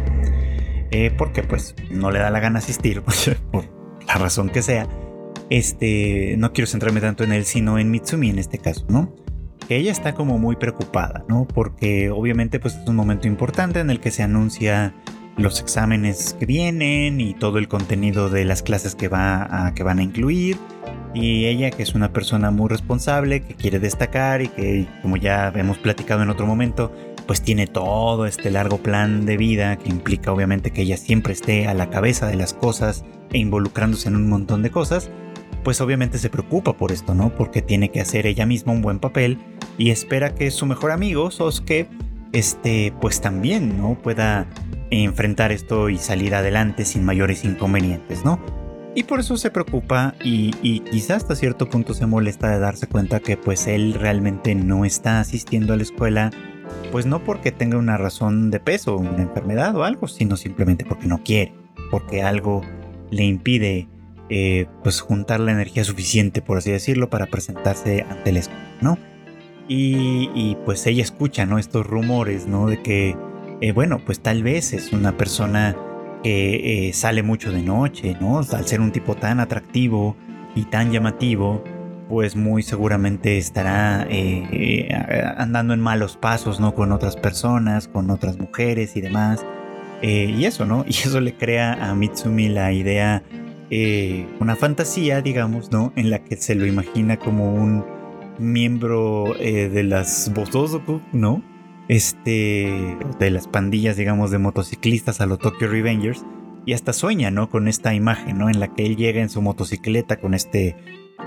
eh, 0.90 1.10
porque 1.16 1.42
pues 1.42 1.74
no 1.90 2.10
le 2.10 2.18
da 2.18 2.30
la 2.30 2.40
gana 2.40 2.58
asistir, 2.58 3.02
por 3.52 3.64
la 4.06 4.14
razón 4.14 4.50
que 4.50 4.60
sea. 4.60 4.86
Este, 5.48 6.36
no 6.36 6.52
quiero 6.52 6.66
centrarme 6.66 7.00
tanto 7.00 7.24
en 7.24 7.32
él, 7.32 7.46
sino 7.46 7.78
en 7.78 7.90
Mitsumi 7.90 8.28
en 8.28 8.38
este 8.38 8.58
caso, 8.58 8.84
¿no? 8.88 9.14
ella 9.68 9.90
está 9.90 10.14
como 10.14 10.38
muy 10.38 10.54
preocupada, 10.54 11.24
¿no? 11.28 11.44
Porque 11.46 12.10
obviamente 12.10 12.60
pues 12.60 12.76
es 12.76 12.86
un 12.88 12.94
momento 12.94 13.26
importante 13.26 13.80
en 13.80 13.90
el 13.90 13.98
que 13.98 14.12
se 14.12 14.22
anuncia 14.22 14.94
los 15.36 15.60
exámenes 15.60 16.34
que 16.38 16.46
vienen 16.46 17.20
y 17.20 17.34
todo 17.34 17.58
el 17.58 17.68
contenido 17.68 18.30
de 18.30 18.44
las 18.44 18.62
clases 18.62 18.94
que, 18.94 19.08
va 19.08 19.72
que 19.74 19.82
van 19.82 19.98
a 19.98 20.02
incluir. 20.02 20.56
Y 21.14 21.46
ella, 21.46 21.70
que 21.70 21.82
es 21.82 21.94
una 21.94 22.12
persona 22.12 22.50
muy 22.50 22.68
responsable, 22.68 23.40
que 23.40 23.54
quiere 23.54 23.78
destacar 23.78 24.42
y 24.42 24.48
que, 24.48 24.86
como 25.02 25.16
ya 25.16 25.52
hemos 25.54 25.78
platicado 25.78 26.22
en 26.22 26.30
otro 26.30 26.46
momento, 26.46 26.92
pues 27.26 27.42
tiene 27.42 27.66
todo 27.66 28.26
este 28.26 28.50
largo 28.50 28.78
plan 28.78 29.26
de 29.26 29.36
vida 29.36 29.76
que 29.76 29.88
implica 29.88 30.32
obviamente 30.32 30.70
que 30.70 30.82
ella 30.82 30.96
siempre 30.96 31.32
esté 31.32 31.66
a 31.66 31.74
la 31.74 31.90
cabeza 31.90 32.26
de 32.26 32.36
las 32.36 32.54
cosas 32.54 33.04
e 33.32 33.38
involucrándose 33.38 34.08
en 34.08 34.16
un 34.16 34.28
montón 34.28 34.62
de 34.62 34.70
cosas 34.70 35.10
pues 35.66 35.80
obviamente 35.80 36.18
se 36.18 36.30
preocupa 36.30 36.74
por 36.74 36.92
esto, 36.92 37.12
¿no? 37.12 37.34
Porque 37.34 37.60
tiene 37.60 37.90
que 37.90 38.00
hacer 38.00 38.24
ella 38.28 38.46
misma 38.46 38.72
un 38.72 38.82
buen 38.82 39.00
papel 39.00 39.36
y 39.78 39.90
espera 39.90 40.32
que 40.32 40.52
su 40.52 40.64
mejor 40.64 40.92
amigo, 40.92 41.32
Sosuke, 41.32 41.88
este, 42.36 42.92
pues 43.00 43.22
también, 43.22 43.78
¿no? 43.78 43.94
Pueda 43.94 44.46
enfrentar 44.90 45.52
esto 45.52 45.88
y 45.88 45.96
salir 45.96 46.34
adelante 46.34 46.84
sin 46.84 47.02
mayores 47.02 47.46
inconvenientes, 47.46 48.26
¿no? 48.26 48.38
Y 48.94 49.04
por 49.04 49.20
eso 49.20 49.38
se 49.38 49.50
preocupa 49.50 50.14
y, 50.22 50.54
y 50.60 50.80
quizás 50.80 51.22
hasta 51.22 51.34
cierto 51.34 51.70
punto 51.70 51.94
se 51.94 52.04
molesta 52.04 52.50
de 52.50 52.58
darse 52.58 52.86
cuenta 52.86 53.20
que 53.20 53.38
pues 53.38 53.66
él 53.66 53.94
realmente 53.94 54.54
no 54.54 54.84
está 54.84 55.18
asistiendo 55.18 55.72
a 55.72 55.76
la 55.76 55.82
escuela, 55.82 56.30
pues 56.92 57.06
no 57.06 57.24
porque 57.24 57.52
tenga 57.52 57.78
una 57.78 57.96
razón 57.96 58.50
de 58.50 58.60
peso, 58.60 58.98
una 58.98 59.22
enfermedad 59.22 59.74
o 59.74 59.84
algo, 59.84 60.06
sino 60.06 60.36
simplemente 60.36 60.84
porque 60.84 61.06
no 61.06 61.22
quiere, 61.24 61.54
porque 61.90 62.22
algo 62.22 62.60
le 63.10 63.24
impide 63.24 63.88
eh, 64.28 64.66
pues 64.82 65.00
juntar 65.00 65.40
la 65.40 65.52
energía 65.52 65.84
suficiente, 65.84 66.42
por 66.42 66.58
así 66.58 66.70
decirlo, 66.70 67.08
para 67.08 67.26
presentarse 67.28 68.04
ante 68.10 68.28
el 68.28 68.36
escuela, 68.36 68.62
¿no? 68.82 68.98
Y, 69.68 70.56
pues 70.64 70.86
ella 70.86 71.02
escucha, 71.02 71.44
¿no? 71.46 71.58
Estos 71.58 71.86
rumores, 71.86 72.46
¿no? 72.46 72.68
De 72.68 72.80
que, 72.82 73.16
eh, 73.60 73.72
bueno, 73.72 74.00
pues 74.04 74.20
tal 74.20 74.42
vez 74.42 74.72
es 74.72 74.92
una 74.92 75.16
persona 75.16 75.76
que 76.22 76.88
eh, 76.88 76.92
sale 76.92 77.22
mucho 77.22 77.50
de 77.52 77.62
noche, 77.62 78.16
¿no? 78.20 78.38
Al 78.38 78.66
ser 78.66 78.80
un 78.80 78.92
tipo 78.92 79.16
tan 79.16 79.40
atractivo 79.40 80.16
y 80.54 80.64
tan 80.64 80.92
llamativo, 80.92 81.64
pues 82.08 82.36
muy 82.36 82.62
seguramente 82.62 83.38
estará 83.38 84.06
eh, 84.08 84.88
andando 85.36 85.74
en 85.74 85.80
malos 85.80 86.16
pasos, 86.16 86.60
¿no? 86.60 86.74
Con 86.74 86.92
otras 86.92 87.16
personas, 87.16 87.88
con 87.88 88.10
otras 88.10 88.38
mujeres 88.38 88.96
y 88.96 89.00
demás. 89.00 89.44
y 90.02 90.44
eso, 90.44 90.64
¿no? 90.64 90.84
Y 90.88 90.90
eso 90.90 91.20
le 91.20 91.34
crea 91.34 91.72
a 91.90 91.94
Mitsumi 91.96 92.48
la 92.48 92.72
idea, 92.72 93.24
una 94.38 94.54
fantasía, 94.54 95.22
digamos, 95.22 95.72
¿no? 95.72 95.92
En 95.96 96.10
la 96.10 96.20
que 96.20 96.36
se 96.36 96.54
lo 96.54 96.66
imagina 96.66 97.16
como 97.16 97.52
un 97.52 97.95
miembro 98.38 99.34
eh, 99.38 99.68
de 99.68 99.82
las 99.82 100.32
Bosozoku, 100.34 101.00
¿no? 101.12 101.42
Este, 101.88 102.96
de 103.18 103.30
las 103.30 103.46
pandillas, 103.46 103.96
digamos, 103.96 104.30
de 104.30 104.38
motociclistas 104.38 105.20
a 105.20 105.26
los 105.26 105.38
Tokyo 105.38 105.68
Revengers. 105.68 106.24
Y 106.64 106.72
hasta 106.72 106.92
sueña, 106.92 107.30
¿no? 107.30 107.48
Con 107.48 107.68
esta 107.68 107.94
imagen, 107.94 108.38
¿no? 108.38 108.48
En 108.48 108.58
la 108.58 108.74
que 108.74 108.84
él 108.84 108.96
llega 108.96 109.20
en 109.20 109.28
su 109.28 109.40
motocicleta 109.40 110.16
con 110.16 110.34
este 110.34 110.76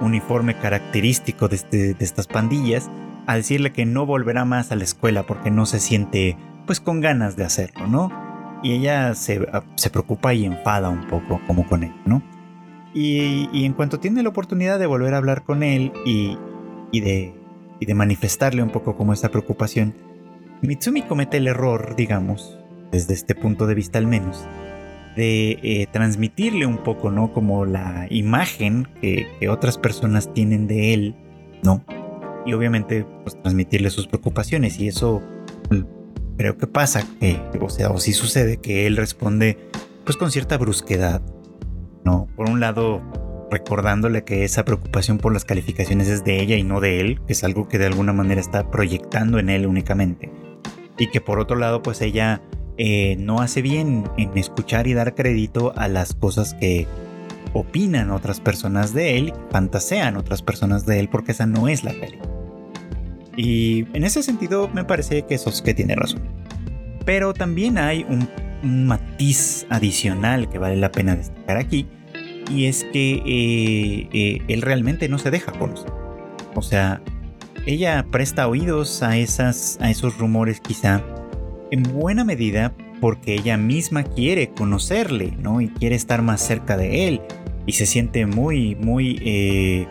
uniforme 0.02 0.58
característico 0.58 1.48
de, 1.48 1.56
este, 1.56 1.96
estas 2.00 2.28
pandillas, 2.28 2.90
a 3.26 3.36
decirle 3.36 3.72
que 3.72 3.86
no 3.86 4.06
volverá 4.06 4.44
más 4.44 4.72
a 4.72 4.76
la 4.76 4.84
escuela 4.84 5.24
porque 5.24 5.50
no 5.50 5.66
se 5.66 5.80
siente, 5.80 6.38
pues, 6.66 6.82
con 6.82 7.00
ganas 7.00 7.38
de 7.38 7.46
hacerlo, 7.46 7.88
¿no? 7.88 8.12
Y 8.64 8.74
ella 8.74 9.16
se, 9.16 9.48
se 9.76 9.90
preocupa 9.90 10.34
y 10.34 10.46
enfada 10.46 10.90
un 10.90 11.08
poco, 11.08 11.40
como 11.48 11.66
con 11.66 11.84
él, 11.84 11.94
¿no? 12.06 12.22
Y, 12.94 13.50
y, 13.54 13.66
en 13.66 13.74
cuanto 13.74 14.00
tiene 14.00 14.24
la 14.24 14.30
oportunidad 14.30 14.80
de 14.80 14.88
volver 14.88 15.14
a 15.14 15.18
hablar 15.18 15.44
con 15.44 15.64
él 15.64 15.94
y, 16.06 16.38
y 16.92 17.02
de, 17.02 17.34
y 17.80 17.86
de 17.86 17.94
manifestarle 17.94 18.64
un 18.64 18.70
poco 18.70 18.96
como 18.96 19.14
esa 19.14 19.30
preocupación, 19.30 19.94
Mitsumi 20.62 21.04
comete 21.04 21.38
el 21.38 21.48
error, 21.48 21.96
digamos, 21.96 22.58
desde 22.92 23.14
este 23.14 23.36
punto 23.36 23.66
de 23.68 23.76
vista 23.76 23.98
al 23.98 24.08
menos, 24.08 24.46
de 25.16 25.60
eh, 25.64 25.88
transmitirle 25.92 26.66
un 26.66 26.78
poco, 26.78 27.12
¿no? 27.12 27.34
Como 27.34 27.66
la 27.66 28.08
imagen 28.10 28.88
que, 29.02 29.28
otras 29.50 29.78
personas 29.78 30.34
tienen 30.34 30.68
de 30.68 30.94
él, 30.94 31.16
¿no? 31.64 31.84
Y 32.46 32.54
obviamente, 32.54 33.06
pues 33.24 33.42
transmitirle 33.42 33.90
sus 33.90 34.08
preocupaciones 34.08 34.80
y 34.80 34.88
eso 34.88 35.22
mm, 35.70 35.82
creo 36.38 36.58
que 36.58 36.68
pasa, 36.68 37.06
o 37.60 37.70
sea, 37.70 37.90
o 37.90 38.00
sí 38.00 38.14
sucede 38.14 38.58
que 38.58 38.88
él 38.88 38.98
responde 38.98 39.58
pues 40.04 40.18
con 40.18 40.32
cierta 40.32 40.58
brusquedad, 40.58 41.22
¿no? 42.04 42.28
Por 42.36 42.50
un 42.50 42.60
lado, 42.60 43.02
recordándole 43.52 44.24
que 44.24 44.44
esa 44.44 44.66
preocupación 44.66 45.18
por 45.18 45.34
las 45.34 45.46
calificaciones 45.46 46.08
es 46.08 46.24
de 46.24 46.42
ella 46.42 46.56
y 46.56 46.64
no 46.64 46.80
de 46.80 47.00
él, 47.00 47.20
que 47.26 47.34
es 47.34 47.44
algo 47.44 47.68
que 47.68 47.78
de 47.78 47.88
alguna 47.88 48.14
manera 48.14 48.42
está 48.42 48.70
proyectando 48.70 49.40
en 49.40 49.50
él 49.50 49.66
únicamente. 49.66 50.32
Y 50.98 51.08
que 51.08 51.22
por 51.22 51.40
otro 51.40 51.56
lado, 51.56 51.82
pues 51.82 52.02
ella 52.02 52.42
eh, 52.78 53.16
no 53.20 53.42
hace 53.42 53.62
bien 53.62 54.10
en 54.18 54.38
escuchar 54.38 54.88
y 54.88 54.94
dar 54.94 55.16
crédito 55.16 55.74
a 55.76 55.88
las 55.88 56.14
cosas 56.14 56.54
que 56.54 56.88
opinan 57.54 58.12
otras 58.12 58.40
personas 58.40 58.94
de 58.94 59.18
él, 59.18 59.34
fantasean 59.50 60.18
otras 60.18 60.42
personas 60.42 60.86
de 60.86 61.00
él, 61.00 61.10
porque 61.10 61.32
esa 61.32 61.46
no 61.46 61.68
es 61.68 61.84
la 61.84 61.92
peli. 61.92 62.20
Y 63.36 63.86
en 63.94 64.04
ese 64.04 64.22
sentido 64.22 64.70
me 64.70 64.84
parece 64.84 65.24
que 65.24 65.40
que 65.64 65.74
tiene 65.74 65.96
razón. 65.96 66.22
Pero 67.06 67.34
también 67.34 67.78
hay 67.78 68.06
un 68.08 68.30
matiz 68.62 69.66
adicional 69.70 70.50
que 70.50 70.60
vale 70.60 70.76
la 70.76 70.92
pena 70.92 71.16
destacar 71.16 71.58
aquí, 71.58 71.88
y 72.50 72.66
es 72.66 72.86
que 72.92 73.22
eh, 73.26 74.10
eh, 74.12 74.42
él 74.48 74.62
realmente 74.62 75.08
no 75.10 75.18
se 75.18 75.32
deja 75.32 75.52
conocer. 75.52 75.92
O 76.56 76.62
sea, 76.62 77.02
ella 77.66 78.06
presta 78.12 78.48
oídos 78.48 79.04
a, 79.04 79.18
esas, 79.18 79.78
a 79.82 79.90
esos 79.92 80.18
rumores 80.18 80.60
quizá 80.60 81.04
en 81.72 81.84
buena 81.84 82.24
medida 82.24 82.74
porque 83.00 83.36
ella 83.36 83.58
misma 83.58 84.04
quiere 84.04 84.50
conocerle, 84.50 85.34
¿no? 85.40 85.62
Y 85.62 85.70
quiere 85.70 85.96
estar 85.96 86.22
más 86.22 86.42
cerca 86.42 86.78
de 86.78 87.08
él 87.08 87.22
y 87.66 87.74
se 87.74 87.86
siente 87.86 88.26
muy, 88.26 88.76
muy, 88.76 89.20
eh, 89.24 89.88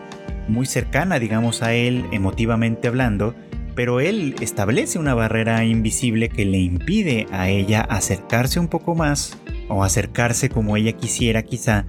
muy 0.49 0.67
cercana, 0.67 1.19
digamos, 1.19 1.63
a 1.63 1.75
él 1.75 2.05
emotivamente 2.13 2.89
hablando, 2.89 3.35
pero 3.75 4.01
él 4.01 4.35
establece 4.41 4.99
una 4.99 5.15
barrera 5.15 5.65
invisible 5.65 6.29
que 6.29 6.45
le 6.45 6.59
impide 6.59 7.27
a 7.31 7.49
ella 7.49 7.81
acercarse 7.83 8.59
un 8.59 8.69
poco 8.69 8.95
más 8.95 9.39
o 9.69 9.85
acercarse 9.85 10.49
como 10.49 10.77
ella 10.77 10.93
quisiera 10.93 11.45
quizá 11.45 11.87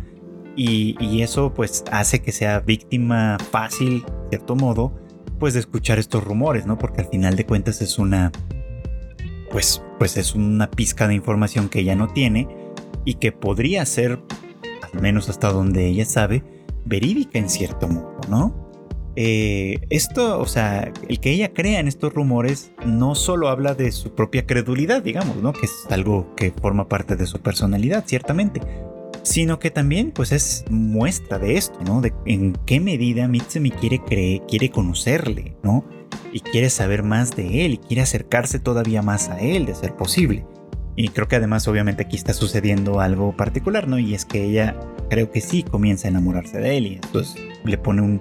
y, 0.56 1.22
eso 1.22 1.54
pues 1.54 1.84
hace 1.92 2.22
que 2.22 2.32
sea 2.32 2.60
víctima 2.60 3.38
fácil, 3.52 4.04
de 4.04 4.30
cierto 4.30 4.56
modo, 4.56 4.94
pues 5.40 5.54
de 5.54 5.62
escuchar 5.62 6.00
estos 6.00 6.24
rumores, 6.24 6.66
¿no? 6.66 6.78
Porque 6.78 7.02
al 7.02 7.08
final 7.08 7.36
de 7.36 7.46
cuentas 7.46 7.82
es 7.82 7.98
una, 8.00 8.32
pues, 9.52 9.82
pues 9.98 10.18
es 10.18 10.36
una 10.36 10.70
pizca 10.70 11.08
de 11.08 11.16
información 11.16 11.70
que 11.70 11.80
ella 11.80 11.96
no 11.96 12.08
tiene 12.08 12.48
y 13.06 13.16
que 13.16 13.32
podría 13.32 13.86
ser, 13.86 14.20
al 14.94 15.02
menos 15.02 15.30
hasta 15.30 15.52
donde 15.52 15.88
ella 15.88 16.06
sabe, 16.06 16.44
verídica 16.86 17.40
en 17.40 17.50
cierto 17.50 17.88
modo, 17.88 18.20
¿no? 18.30 18.70
Eh, 19.16 19.82
esto, 19.90 20.40
o 20.40 20.46
sea, 20.46 20.94
el 21.08 21.20
que 21.20 21.32
ella 21.32 21.54
crea 21.54 21.80
en 21.80 21.88
estos 21.88 22.14
rumores 22.14 22.72
no 22.86 23.16
solo 23.16 23.50
habla 23.50 23.74
de 23.74 23.92
su 23.92 24.16
propia 24.16 24.46
credulidad, 24.46 25.04
digamos, 25.04 25.38
¿no? 25.38 25.52
Que 25.52 25.66
es 25.66 25.86
algo 25.90 26.34
que 26.36 26.52
forma 26.52 26.88
parte 26.88 27.16
de 27.16 27.26
su 27.26 27.40
personalidad, 27.40 28.06
ciertamente, 28.08 28.62
sino 29.30 29.60
que 29.60 29.70
también 29.70 30.10
pues 30.10 30.32
es 30.32 30.66
muestra 30.72 31.38
de 31.38 31.56
esto, 31.56 31.80
¿no? 31.86 32.02
De 32.02 32.12
en 32.26 32.54
qué 32.66 32.80
medida 32.80 33.28
Mitsumi 33.28 33.70
quiere 33.70 34.00
creer, 34.00 34.42
quiere 34.48 34.72
conocerle, 34.72 35.56
¿no? 35.62 35.86
Y 36.34 36.40
quiere 36.40 36.72
saber 36.72 37.04
más 37.04 37.36
de 37.36 37.64
él 37.64 37.74
y 37.74 37.78
quiere 37.78 38.02
acercarse 38.02 38.58
todavía 38.58 39.04
más 39.04 39.30
a 39.30 39.40
él 39.40 39.68
de 39.68 39.76
ser 39.76 39.96
posible. 39.96 40.48
Y 40.96 41.10
creo 41.10 41.28
que 41.28 41.36
además 41.36 41.68
obviamente 41.68 42.02
aquí 42.02 42.16
está 42.16 42.34
sucediendo 42.34 43.02
algo 43.02 43.38
particular, 43.38 43.88
¿no? 43.88 44.00
Y 44.00 44.16
es 44.16 44.26
que 44.26 44.44
ella 44.46 44.80
creo 45.12 45.30
que 45.30 45.42
sí 45.42 45.62
comienza 45.62 46.08
a 46.08 46.10
enamorarse 46.10 46.58
de 46.58 46.78
él 46.78 46.88
y 46.88 46.94
entonces 46.96 47.36
le 47.64 47.78
pone 47.78 48.02
un, 48.02 48.20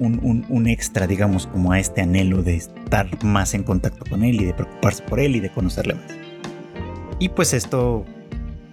un, 0.00 0.44
un, 0.50 0.66
extra, 0.66 1.06
digamos, 1.06 1.46
como 1.46 1.72
a 1.72 1.80
este 1.80 2.02
anhelo 2.02 2.42
de 2.42 2.56
estar 2.56 3.24
más 3.24 3.54
en 3.54 3.62
contacto 3.62 4.04
con 4.10 4.22
él 4.22 4.38
y 4.38 4.44
de 4.44 4.52
preocuparse 4.52 5.02
por 5.04 5.18
él 5.18 5.34
y 5.34 5.40
de 5.40 5.50
conocerle 5.50 5.94
más. 5.94 6.12
Y 7.18 7.30
pues 7.30 7.54
esto 7.54 8.04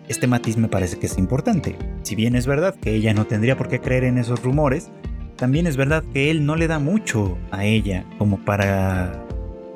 este 0.10 0.28
matiz 0.28 0.58
me 0.58 0.67
parece 0.67 0.98
que 0.98 1.06
es 1.06 1.17
importante. 1.17 1.78
Si 2.02 2.15
bien 2.15 2.36
es 2.36 2.48
verdad 2.48 2.76
que 2.76 2.95
ella 2.95 3.13
no 3.13 3.26
tendría 3.26 3.56
por 3.56 3.69
qué 3.69 3.80
creer 3.80 4.04
en 4.04 4.17
esos 4.17 4.43
rumores, 4.43 4.89
también 5.38 5.67
es 5.67 5.78
verdad 5.78 6.04
que 6.13 6.32
él 6.32 6.45
no 6.45 6.56
le 6.56 6.67
da 6.67 6.80
mucho 6.80 7.38
a 7.52 7.63
ella 7.63 8.06
como 8.17 8.43
para 8.43 9.26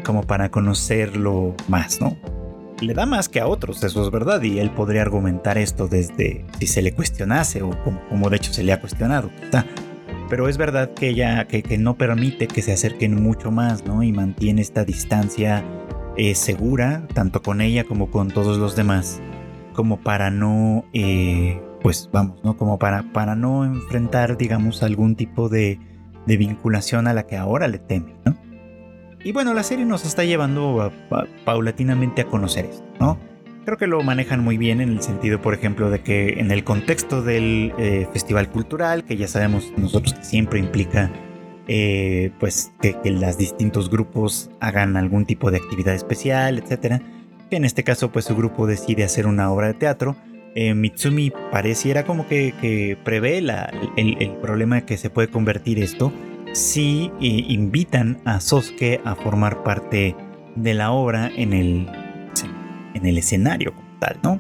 como 0.04 0.24
para 0.24 0.50
conocerlo 0.50 1.56
más, 1.70 2.02
¿no? 2.02 2.18
Le 2.82 2.94
da 2.94 3.06
más 3.06 3.30
que 3.30 3.40
a 3.40 3.48
otros, 3.48 3.82
eso 3.84 4.04
es 4.04 4.12
verdad, 4.12 4.42
y 4.42 4.60
él 4.60 4.70
podría 4.72 5.04
argumentar 5.04 5.58
esto 5.58 5.88
desde 5.88 6.44
si 6.60 6.68
se 6.68 6.82
le 6.82 6.94
cuestionase 6.94 7.62
o 7.62 7.70
como, 8.10 8.30
de 8.30 8.36
hecho 8.36 8.52
se 8.52 8.64
le 8.64 8.74
ha 8.74 8.82
cuestionado, 8.82 9.30
Pero 10.30 10.50
es 10.50 10.58
verdad 10.58 10.94
que 10.94 11.10
ella 11.10 11.48
que, 11.48 11.78
no 11.78 11.96
permite 11.96 12.48
que 12.48 12.62
se 12.62 12.74
acerquen 12.74 13.24
mucho 13.24 13.52
más, 13.52 13.86
¿no? 13.86 14.04
Y 14.04 14.12
mantiene 14.12 14.62
esta 14.62 14.84
distancia 14.84 15.64
eh, 16.18 16.36
segura, 16.36 17.08
tanto 17.14 17.42
con 17.42 17.62
ella 17.62 17.86
como 17.86 18.12
con 18.12 18.28
todos 18.30 18.58
los 18.58 18.76
demás 18.76 19.22
como 19.74 20.02
para 20.02 20.32
no, 20.32 20.86
eh, 20.94 21.62
pues 21.82 22.10
vamos, 22.12 22.44
¿no? 22.44 22.58
Como 22.58 22.80
para, 22.80 23.04
para 23.12 23.36
no 23.36 23.66
enfrentar, 23.66 24.38
digamos, 24.38 24.84
algún 24.84 25.16
tipo 25.16 25.50
de, 25.50 25.80
de 26.26 26.38
vinculación 26.38 27.08
a 27.08 27.14
la 27.14 27.28
que 27.28 27.38
ahora 27.38 27.68
le 27.68 27.80
teme, 27.80 28.16
¿no? 28.26 28.38
Y 29.24 29.32
bueno, 29.32 29.54
la 29.54 29.64
serie 29.64 29.86
nos 29.86 30.06
está 30.06 30.26
llevando 30.26 30.92
paulatinamente 31.46 32.22
a 32.22 32.26
conocer 32.26 32.66
esto, 32.66 32.86
¿no? 33.00 33.18
Creo 33.66 33.78
que 33.78 33.88
lo 33.88 34.04
manejan 34.04 34.44
muy 34.44 34.58
bien 34.58 34.82
en 34.82 34.90
el 34.90 35.02
sentido, 35.02 35.42
por 35.42 35.54
ejemplo, 35.54 35.90
de 35.90 36.02
que 36.02 36.40
en 36.40 36.52
el 36.52 36.66
contexto 36.66 37.22
del 37.22 37.74
eh, 37.78 38.08
festival 38.12 38.50
cultural, 38.50 39.06
que 39.06 39.16
ya 39.16 39.30
sabemos 39.30 39.72
nosotros 39.78 40.14
que 40.14 40.24
siempre 40.26 40.60
implica 40.60 41.10
eh, 41.70 42.32
pues 42.42 42.74
que, 42.82 43.00
que 43.02 43.12
los 43.12 43.38
distintos 43.38 43.90
grupos 43.90 44.52
hagan 44.60 44.98
algún 44.98 45.26
tipo 45.26 45.50
de 45.50 45.58
actividad 45.58 45.94
especial, 45.96 46.58
etcétera, 46.58 47.02
en 47.56 47.66
este 47.66 47.84
caso 47.84 48.12
pues 48.12 48.26
su 48.26 48.36
grupo 48.36 48.68
decide 48.68 49.04
hacer 49.04 49.28
una 49.28 49.52
obra 49.52 49.68
de 49.68 49.74
teatro. 49.74 50.16
Eh, 50.56 50.74
Mitsumi 50.74 51.32
pareciera 51.52 52.06
como 52.06 52.28
que, 52.28 52.98
prevé 53.04 53.40
el, 53.40 54.32
problema 54.42 54.76
de 54.76 54.86
que 54.86 54.98
se 54.98 55.10
puede 55.10 55.30
convertir 55.30 55.80
esto 55.80 56.14
si 56.54 57.12
eh, 57.20 57.46
invitan 57.48 58.22
a 58.26 58.40
Sosuke 58.40 59.02
a 59.04 59.16
formar 59.16 59.64
parte 59.64 60.16
de 60.56 60.74
la 60.76 60.92
obra 60.92 61.32
en 61.36 61.54
el, 61.54 61.90
en 62.94 63.06
el 63.06 63.18
escenario 63.18 63.74
tal, 64.00 64.20
¿no? 64.22 64.40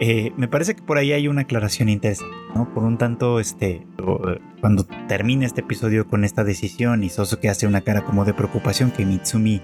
Eh, 0.00 0.32
me 0.36 0.48
parece 0.48 0.74
que 0.74 0.82
por 0.82 0.98
ahí 0.98 1.12
hay 1.12 1.28
una 1.28 1.42
aclaración 1.42 1.88
interesante, 1.88 2.34
¿no? 2.54 2.72
Por 2.74 2.84
un 2.84 2.98
tanto, 2.98 3.38
este, 3.38 3.86
cuando 4.60 4.84
termina 5.08 5.46
este 5.46 5.60
episodio 5.60 6.08
con 6.08 6.24
esta 6.24 6.42
decisión 6.42 7.04
y 7.04 7.10
Sosuke 7.10 7.48
hace 7.48 7.66
una 7.66 7.80
cara 7.80 8.04
como 8.04 8.24
de 8.24 8.34
preocupación 8.34 8.90
que 8.90 9.06
Mitsumi 9.06 9.60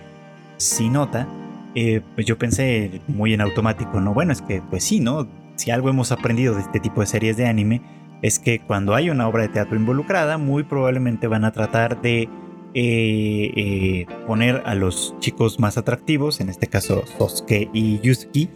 sí 0.57 0.89
nota, 0.89 1.27
eh, 1.75 2.01
pues 2.15 2.27
yo 2.27 2.39
pensé 2.39 3.01
muy 3.09 3.35
en 3.35 3.41
automático, 3.41 4.01
¿no? 4.01 4.15
Bueno, 4.15 4.33
es 4.33 4.43
que 4.43 4.63
pues 4.71 4.85
sí, 4.85 5.01
¿no? 5.01 5.29
Si 5.57 5.71
algo 5.71 5.91
hemos 5.91 6.13
aprendido 6.13 6.55
de 6.55 6.63
este 6.63 6.81
tipo 6.81 7.01
de 7.01 7.07
series 7.07 7.37
de 7.37 7.47
anime 7.47 7.83
es 8.23 8.39
que 8.39 8.61
cuando 8.61 8.95
hay 8.95 9.11
una 9.11 9.29
obra 9.29 9.43
de 9.43 9.49
teatro 9.49 9.77
involucrada, 9.77 10.39
muy 10.39 10.63
probablemente 10.63 11.27
van 11.27 11.45
a 11.45 11.53
tratar 11.53 12.01
de 12.03 12.29
eh, 12.75 13.53
eh, 13.57 14.07
poner 14.27 14.63
a 14.65 14.75
los 14.75 15.15
chicos 15.21 15.59
más 15.59 15.79
atractivos, 15.79 16.41
en 16.41 16.49
este 16.49 16.67
caso 16.67 17.05
Sosuke 17.19 17.69
y 17.73 17.99
Yusuke, 18.01 18.49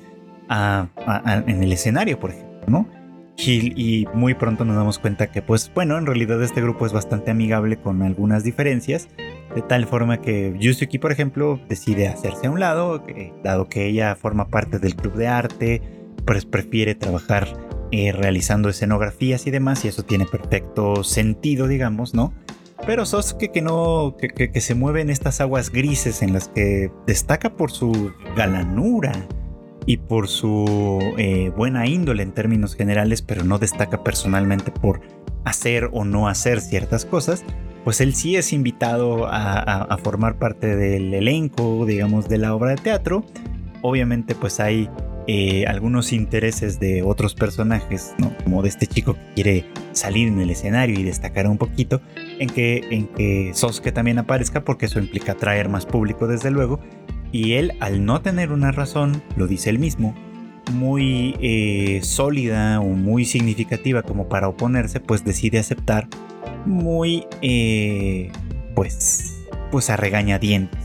en 0.48 1.62
el 1.62 1.72
escenario, 1.72 2.20
por 2.20 2.30
ejemplo, 2.30 2.60
¿no? 2.68 2.88
Y, 3.36 4.06
muy 4.14 4.34
pronto 4.34 4.64
nos 4.64 4.76
damos 4.76 4.98
cuenta 4.98 5.26
que, 5.32 5.42
pues 5.42 5.70
bueno, 5.74 5.98
en 5.98 6.06
realidad 6.06 6.40
este 6.42 6.60
grupo 6.60 6.86
es 6.86 6.92
bastante 6.92 7.30
amigable 7.32 7.78
con 7.78 8.02
algunas 8.02 8.44
diferencias, 8.44 9.08
de 9.54 9.62
tal 9.62 9.86
forma 9.86 10.20
que 10.20 10.54
Yusuke, 10.58 10.98
por 10.98 11.12
ejemplo, 11.12 11.60
decide 11.68 12.08
hacerse 12.08 12.46
a 12.46 12.50
un 12.50 12.60
lado, 12.60 13.04
dado 13.42 13.68
que 13.68 13.86
ella 13.86 14.16
forma 14.16 14.48
parte 14.48 14.78
del 14.78 14.96
club 14.96 15.14
de 15.14 15.28
arte, 15.28 15.82
pues 16.26 16.44
prefiere 16.44 16.94
trabajar 16.94 17.48
eh, 17.92 18.12
realizando 18.12 18.68
escenografías 18.68 19.46
y 19.46 19.50
demás, 19.50 19.84
y 19.84 19.88
eso 19.88 20.02
tiene 20.02 20.26
perfecto 20.26 21.04
sentido, 21.04 21.68
digamos, 21.68 22.14
¿no? 22.14 22.34
Pero 22.86 23.06
Sosuke 23.06 23.50
que 23.50 23.62
no, 23.62 24.16
que, 24.18 24.50
que, 24.50 24.60
se 24.60 24.74
mueve 24.74 25.00
en 25.00 25.08
estas 25.08 25.40
aguas 25.40 25.70
grises 25.70 26.20
en 26.20 26.32
las 26.32 26.48
que 26.48 26.90
destaca 27.06 27.56
por 27.56 27.70
su 27.70 28.12
galanura 28.36 29.12
y 29.86 29.98
por 29.98 30.28
su 30.28 31.00
eh, 31.16 31.50
buena 31.56 31.86
índole 31.86 32.22
en 32.22 32.32
términos 32.32 32.74
generales, 32.74 33.22
pero 33.22 33.44
no 33.44 33.58
destaca 33.58 34.02
personalmente 34.02 34.70
por 34.70 35.00
hacer 35.44 35.88
o 35.92 36.04
no 36.04 36.28
hacer 36.28 36.60
ciertas 36.60 37.04
cosas, 37.04 37.44
pues 37.84 38.00
él 38.00 38.14
sí 38.14 38.36
es 38.36 38.52
invitado 38.52 39.26
a, 39.28 39.96
formar 40.02 40.38
parte 40.38 40.74
del 40.74 41.14
elenco, 41.14 41.84
digamos, 41.86 42.28
de 42.28 42.38
la 42.38 42.54
obra 42.54 42.70
de 42.70 42.76
teatro. 42.76 43.24
Obviamente 43.82 44.34
pues 44.34 44.58
hay 44.58 44.88
eh, 45.26 45.66
algunos 45.66 46.12
intereses 46.12 46.80
de 46.80 47.02
otros 47.02 47.34
personajes, 47.34 48.14
¿no? 48.18 48.36
como 48.42 48.62
de 48.62 48.70
este 48.70 48.86
chico 48.86 49.14
que 49.14 49.34
quiere 49.34 49.64
salir 49.92 50.28
en 50.28 50.40
el 50.40 50.50
escenario 50.50 50.98
y 50.98 51.02
destacar 51.02 51.46
un 51.46 51.58
poquito, 51.58 52.00
en 52.38 52.48
que, 52.48 52.82
en 52.90 53.06
que 53.08 53.52
Sosuke 53.54 53.92
también 53.92 54.18
aparezca 54.18 54.64
porque 54.64 54.86
eso 54.86 54.98
implica 54.98 55.32
atraer 55.32 55.68
más 55.68 55.86
público 55.86 56.26
desde 56.26 56.50
luego, 56.50 56.80
y 57.32 57.54
él 57.54 57.72
al 57.80 58.04
no 58.04 58.22
tener 58.22 58.52
una 58.52 58.72
razón, 58.72 59.22
lo 59.36 59.46
dice 59.46 59.70
él 59.70 59.78
mismo, 59.78 60.14
muy 60.72 61.36
eh, 61.40 62.00
sólida 62.02 62.80
o 62.80 62.84
muy 62.84 63.24
significativa 63.24 64.02
como 64.02 64.28
para 64.28 64.48
oponerse, 64.48 65.00
pues 65.00 65.24
decide 65.24 65.58
aceptar 65.58 66.08
muy, 66.66 67.26
eh, 67.42 68.30
pues, 68.74 69.44
pues 69.70 69.90
a 69.90 69.96
regañadientes, 69.96 70.80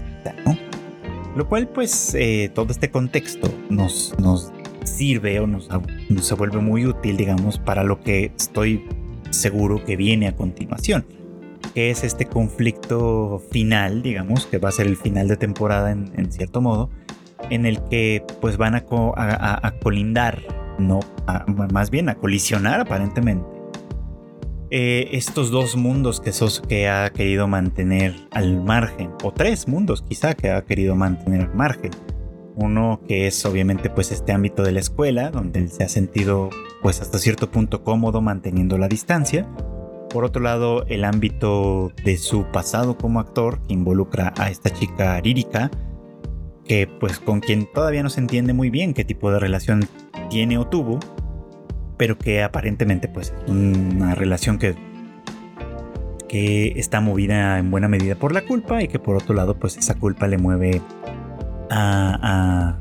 ¿no? 0.45 0.57
Lo 1.35 1.47
cual, 1.47 1.67
pues, 1.69 2.15
eh, 2.15 2.51
todo 2.53 2.71
este 2.71 2.89
contexto 2.89 3.53
nos, 3.69 4.15
nos 4.19 4.51
sirve 4.83 5.39
o 5.39 5.47
nos, 5.47 5.69
nos 6.09 6.25
se 6.25 6.35
vuelve 6.35 6.59
muy 6.59 6.85
útil, 6.85 7.17
digamos, 7.17 7.59
para 7.59 7.83
lo 7.83 8.01
que 8.01 8.31
estoy 8.37 8.83
seguro 9.29 9.83
que 9.85 9.95
viene 9.95 10.27
a 10.27 10.35
continuación 10.35 11.05
que 11.73 11.91
es 11.91 12.03
este 12.03 12.25
conflicto 12.25 13.41
final, 13.51 14.01
digamos, 14.01 14.45
que 14.45 14.57
va 14.57 14.69
a 14.69 14.71
ser 14.71 14.87
el 14.87 14.97
final 14.97 15.27
de 15.27 15.37
temporada 15.37 15.91
en, 15.91 16.31
cierto 16.31 16.61
modo, 16.61 16.89
en 17.49 17.65
el 17.65 17.83
que 17.85 18.23
pues 18.41 18.57
van 18.57 18.75
a, 18.75 18.85
colindar, 19.81 20.41
no, 20.77 20.99
más 21.71 21.89
bien 21.89 22.09
a 22.09 22.15
colisionar 22.15 22.79
aparentemente. 22.81 23.45
Eh, 24.71 25.09
estos 25.13 25.49
dos 25.49 25.75
mundos 25.75 26.21
que 26.21 26.31
que 26.67 26.89
ha 26.89 27.09
querido 27.09 27.47
mantener 27.47 28.13
al 28.31 28.63
margen, 28.63 29.11
o 29.23 29.31
tres 29.31 29.67
mundos 29.67 30.03
quizá 30.03 30.35
que 30.35 30.51
ha 30.51 30.63
querido 30.63 30.95
mantener 30.95 31.41
al 31.41 31.55
margen. 31.55 31.91
Uno 32.55 32.99
que 33.07 33.25
es 33.25 33.45
obviamente 33.45 33.89
pues 33.89 34.11
este 34.11 34.31
ámbito 34.31 34.63
de 34.63 34.73
la 34.73 34.79
escuela, 34.79 35.31
donde 35.31 35.59
él 35.59 35.71
se 35.71 35.83
ha 35.83 35.89
sentido 35.89 36.49
pues 36.83 37.01
hasta 37.01 37.17
cierto 37.17 37.49
punto 37.49 37.83
cómodo 37.83 38.21
manteniendo 38.21 38.77
la 38.77 38.87
distancia 38.87 39.47
por 40.09 40.25
otro 40.25 40.41
lado, 40.41 40.85
el 40.87 41.05
ámbito 41.05 41.91
de 42.03 42.17
su 42.17 42.45
pasado 42.45 42.97
como 42.97 43.19
actor, 43.19 43.61
que 43.67 43.73
involucra 43.73 44.33
a 44.37 44.49
esta 44.49 44.71
chica 44.71 45.21
lírica, 45.21 45.69
que 46.69 46.85
pues 46.85 47.17
con 47.19 47.39
quien 47.39 47.65
todavía 47.65 48.03
no 48.03 48.11
se 48.11 48.19
entiende 48.19 48.53
muy 48.53 48.69
bien 48.69 48.93
qué 48.93 49.03
tipo 49.03 49.31
de 49.31 49.39
relación 49.39 49.89
tiene 50.29 50.59
o 50.59 50.67
tuvo, 50.67 50.99
pero 51.97 52.19
que 52.19 52.43
aparentemente 52.43 53.07
pues 53.07 53.33
es 53.43 53.51
una 53.51 54.13
relación 54.13 54.59
que, 54.59 54.75
que 56.27 56.73
está 56.79 57.01
movida 57.01 57.57
en 57.57 57.71
buena 57.71 57.87
medida 57.87 58.13
por 58.13 58.33
la 58.33 58.43
culpa 58.43 58.83
y 58.83 58.87
que 58.87 58.99
por 58.99 59.15
otro 59.15 59.33
lado 59.33 59.57
pues 59.57 59.77
esa 59.77 59.95
culpa 59.95 60.27
le 60.27 60.37
mueve 60.37 60.79
a, 61.71 62.77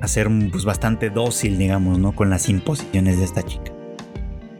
a, 0.00 0.08
ser 0.08 0.28
pues, 0.50 0.64
bastante 0.64 1.08
dócil, 1.08 1.56
digamos, 1.56 2.00
¿no? 2.00 2.12
Con 2.12 2.30
las 2.30 2.48
imposiciones 2.48 3.18
de 3.18 3.24
esta 3.24 3.44
chica. 3.44 3.70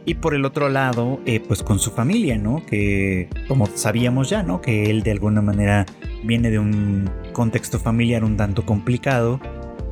Y 0.05 0.15
por 0.15 0.33
el 0.33 0.45
otro 0.45 0.69
lado, 0.69 1.19
eh, 1.25 1.39
pues 1.39 1.61
con 1.61 1.77
su 1.79 1.91
familia, 1.91 2.37
¿no? 2.37 2.65
Que 2.65 3.29
como 3.47 3.67
sabíamos 3.67 4.29
ya, 4.29 4.41
¿no? 4.41 4.61
Que 4.61 4.89
él 4.89 5.03
de 5.03 5.11
alguna 5.11 5.41
manera 5.41 5.85
viene 6.23 6.49
de 6.49 6.59
un 6.59 7.09
contexto 7.33 7.79
familiar 7.79 8.23
un 8.23 8.35
tanto 8.35 8.65
complicado, 8.65 9.39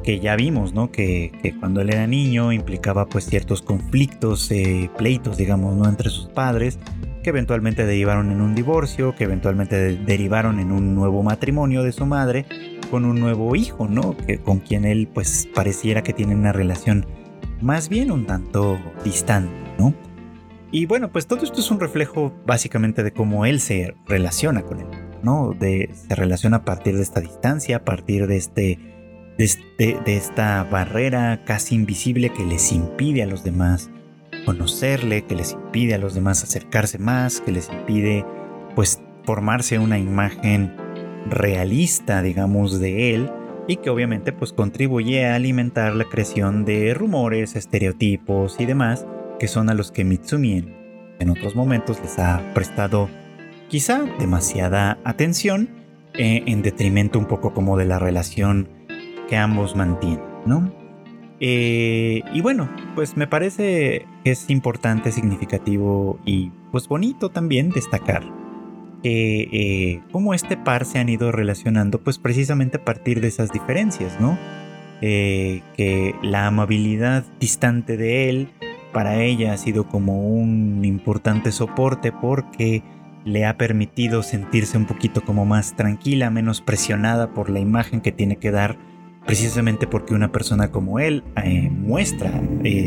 que 0.04 0.20
ya 0.20 0.36
vimos, 0.36 0.74
¿no? 0.74 0.92
Que, 0.92 1.32
cuando 1.60 1.82
él 1.82 1.90
era 1.90 2.08
niño 2.08 2.52
implicaba 2.52 3.06
pues 3.08 3.26
ciertos 3.26 3.62
conflictos, 3.62 4.50
eh, 4.52 4.90
pleitos, 4.98 5.38
digamos, 5.38 5.76
¿no? 5.76 5.88
Entre 5.88 6.10
sus 6.10 6.28
padres, 6.28 6.80
que 7.22 7.30
eventualmente 7.30 7.86
derivaron 7.86 8.32
en 8.32 8.42
un 8.42 8.56
divorcio, 8.56 9.14
que 9.16 9.26
eventualmente 9.26 9.98
derivaron 9.98 10.60
en 10.60 10.72
un 10.72 10.96
nuevo 10.96 11.22
matrimonio 11.22 11.84
de 11.84 11.92
su 11.92 12.06
madre, 12.06 12.46
con 12.90 13.06
un 13.06 13.20
nuevo 13.20 13.56
hijo, 13.56 13.88
¿no? 13.88 14.18
Que, 14.18 14.40
con 14.40 14.60
quien 14.60 14.86
él 14.86 15.08
pues 15.14 15.48
pareciera 15.54 16.02
que 16.02 16.14
tiene 16.14 16.36
una 16.36 16.52
relación 16.52 17.06
más 17.62 17.90
bien 17.90 18.10
un 18.12 18.26
tanto 18.26 18.80
distante, 19.04 19.52
Y 20.72 20.86
bueno, 20.86 21.12
pues 21.12 21.26
todo 21.26 21.44
esto 21.44 21.60
es 21.60 21.72
un 21.72 21.80
reflejo 21.80 22.34
básicamente 22.46 23.04
de 23.04 23.12
cómo 23.12 23.46
él 23.46 23.60
se 23.60 23.96
relaciona 24.06 24.62
con 24.62 24.80
él, 24.80 24.88
¿no? 25.24 25.56
De, 25.60 25.90
se 25.94 26.16
relaciona 26.16 26.58
a 26.58 26.66
partir 26.66 26.96
de 26.96 27.02
esta 27.02 27.22
distancia, 27.22 27.78
a 27.78 27.86
partir 27.86 28.28
de, 28.28 28.38
este, 28.38 28.80
de, 29.38 29.44
este, 29.44 29.98
de 30.06 30.16
esta 30.16 30.64
barrera 30.66 31.44
casi 31.44 31.74
invisible 31.74 32.30
que 32.30 32.46
les 32.46 32.72
impide 32.72 33.24
a 33.24 33.26
los 33.26 33.44
demás 33.44 33.90
conocerle, 34.46 35.26
que 35.26 35.36
les 35.36 35.54
impide 35.54 35.96
a 35.96 35.98
los 35.98 36.14
demás 36.14 36.44
acercarse 36.44 37.00
más, 37.00 37.42
que 37.42 37.52
les 37.52 37.70
impide 37.70 38.26
pues 38.76 39.02
formarse 39.24 39.80
una 39.80 39.98
imagen 39.98 40.76
realista, 41.30 42.22
digamos, 42.22 42.80
de 42.80 43.16
él 43.16 43.32
y 43.68 43.78
que 43.78 43.90
obviamente 43.90 44.32
pues 44.32 44.54
contribuye 44.54 45.26
a 45.26 45.36
alimentar 45.36 45.96
la 45.96 46.06
creación 46.06 46.64
de 46.64 46.94
rumores, 46.94 47.56
estereotipos 47.56 48.60
y 48.60 48.66
demás 48.66 49.06
que 49.40 49.48
son 49.48 49.70
a 49.70 49.74
los 49.74 49.92
que 49.92 50.04
Mitsumi 50.04 50.66
en, 51.20 51.30
otros 51.30 51.56
momentos 51.56 52.00
les 52.02 52.20
ha 52.20 52.54
prestado 52.54 53.10
quizá 53.70 54.04
demasiada 54.20 55.00
atención 55.04 55.70
eh, 56.14 56.44
en 56.46 56.62
detrimento 56.62 57.18
un 57.18 57.26
poco 57.26 57.54
como 57.54 57.78
de 57.78 57.86
la 57.86 58.00
relación 58.00 58.70
que 59.28 59.38
ambos 59.38 59.76
mantienen, 59.76 60.22
¿no? 60.46 60.74
Eh, 61.40 62.22
y 62.34 62.42
bueno, 62.42 62.70
pues 62.96 63.16
me 63.16 63.28
parece 63.28 64.06
que 64.24 64.32
es 64.32 64.50
importante, 64.50 65.12
significativo 65.12 66.20
y 66.26 66.52
pues 66.72 66.88
bonito 66.88 67.30
también 67.30 67.70
destacar 67.70 68.24
eh, 69.04 70.02
cómo 70.12 70.34
este 70.34 70.58
par 70.58 70.84
se 70.84 71.00
han 71.00 71.08
ido 71.08 71.32
relacionando, 71.32 72.02
pues 72.02 72.18
precisamente 72.18 72.78
a 72.78 72.84
partir 72.84 73.22
de 73.22 73.30
esas 73.30 73.52
diferencias, 73.52 74.20
¿no? 74.20 74.38
Que 75.00 76.14
la 76.22 76.48
amabilidad 76.48 77.24
distante 77.40 77.96
de 77.96 78.30
él 78.30 78.50
para 78.92 79.22
ella 79.22 79.54
ha 79.54 79.58
sido 79.58 79.88
como 79.88 80.28
un 80.28 80.84
importante 80.84 81.52
soporte 81.52 82.12
porque 82.12 82.84
le 83.26 83.46
ha 83.46 83.58
permitido 83.58 84.24
sentirse 84.24 84.78
un 84.78 84.86
poquito 84.86 85.22
como 85.24 85.46
más 85.46 85.76
tranquila, 85.76 86.30
menos 86.30 86.62
presionada 86.62 87.34
por 87.34 87.50
la 87.50 87.60
imagen 87.60 88.02
que 88.02 88.12
tiene 88.12 88.38
que 88.38 88.52
dar, 88.52 88.78
precisamente 89.26 89.88
porque 89.88 90.14
una 90.14 90.32
persona 90.32 90.72
como 90.72 91.00
él 91.00 91.24
eh, 91.44 91.70
muestra 91.70 92.32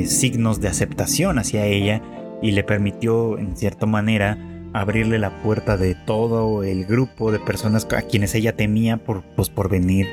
signos 0.07 0.61
de 0.61 0.69
aceptación 0.69 1.39
hacia 1.39 1.67
ella 1.67 2.03
y 2.41 2.53
le 2.53 2.65
permitió 2.65 3.39
en 3.39 3.57
cierta 3.57 3.87
manera 3.87 4.39
abrirle 4.73 5.19
la 5.19 5.43
puerta 5.43 5.77
de 5.77 5.95
todo 5.95 6.65
el 6.65 6.87
grupo 6.87 7.31
de 7.31 7.39
personas 7.39 7.87
a 7.93 8.03
quienes 8.03 8.35
ella 8.35 8.57
temía 8.57 8.97
por, 8.97 9.23
pues, 9.37 9.51
por 9.51 9.69
venir 9.69 10.09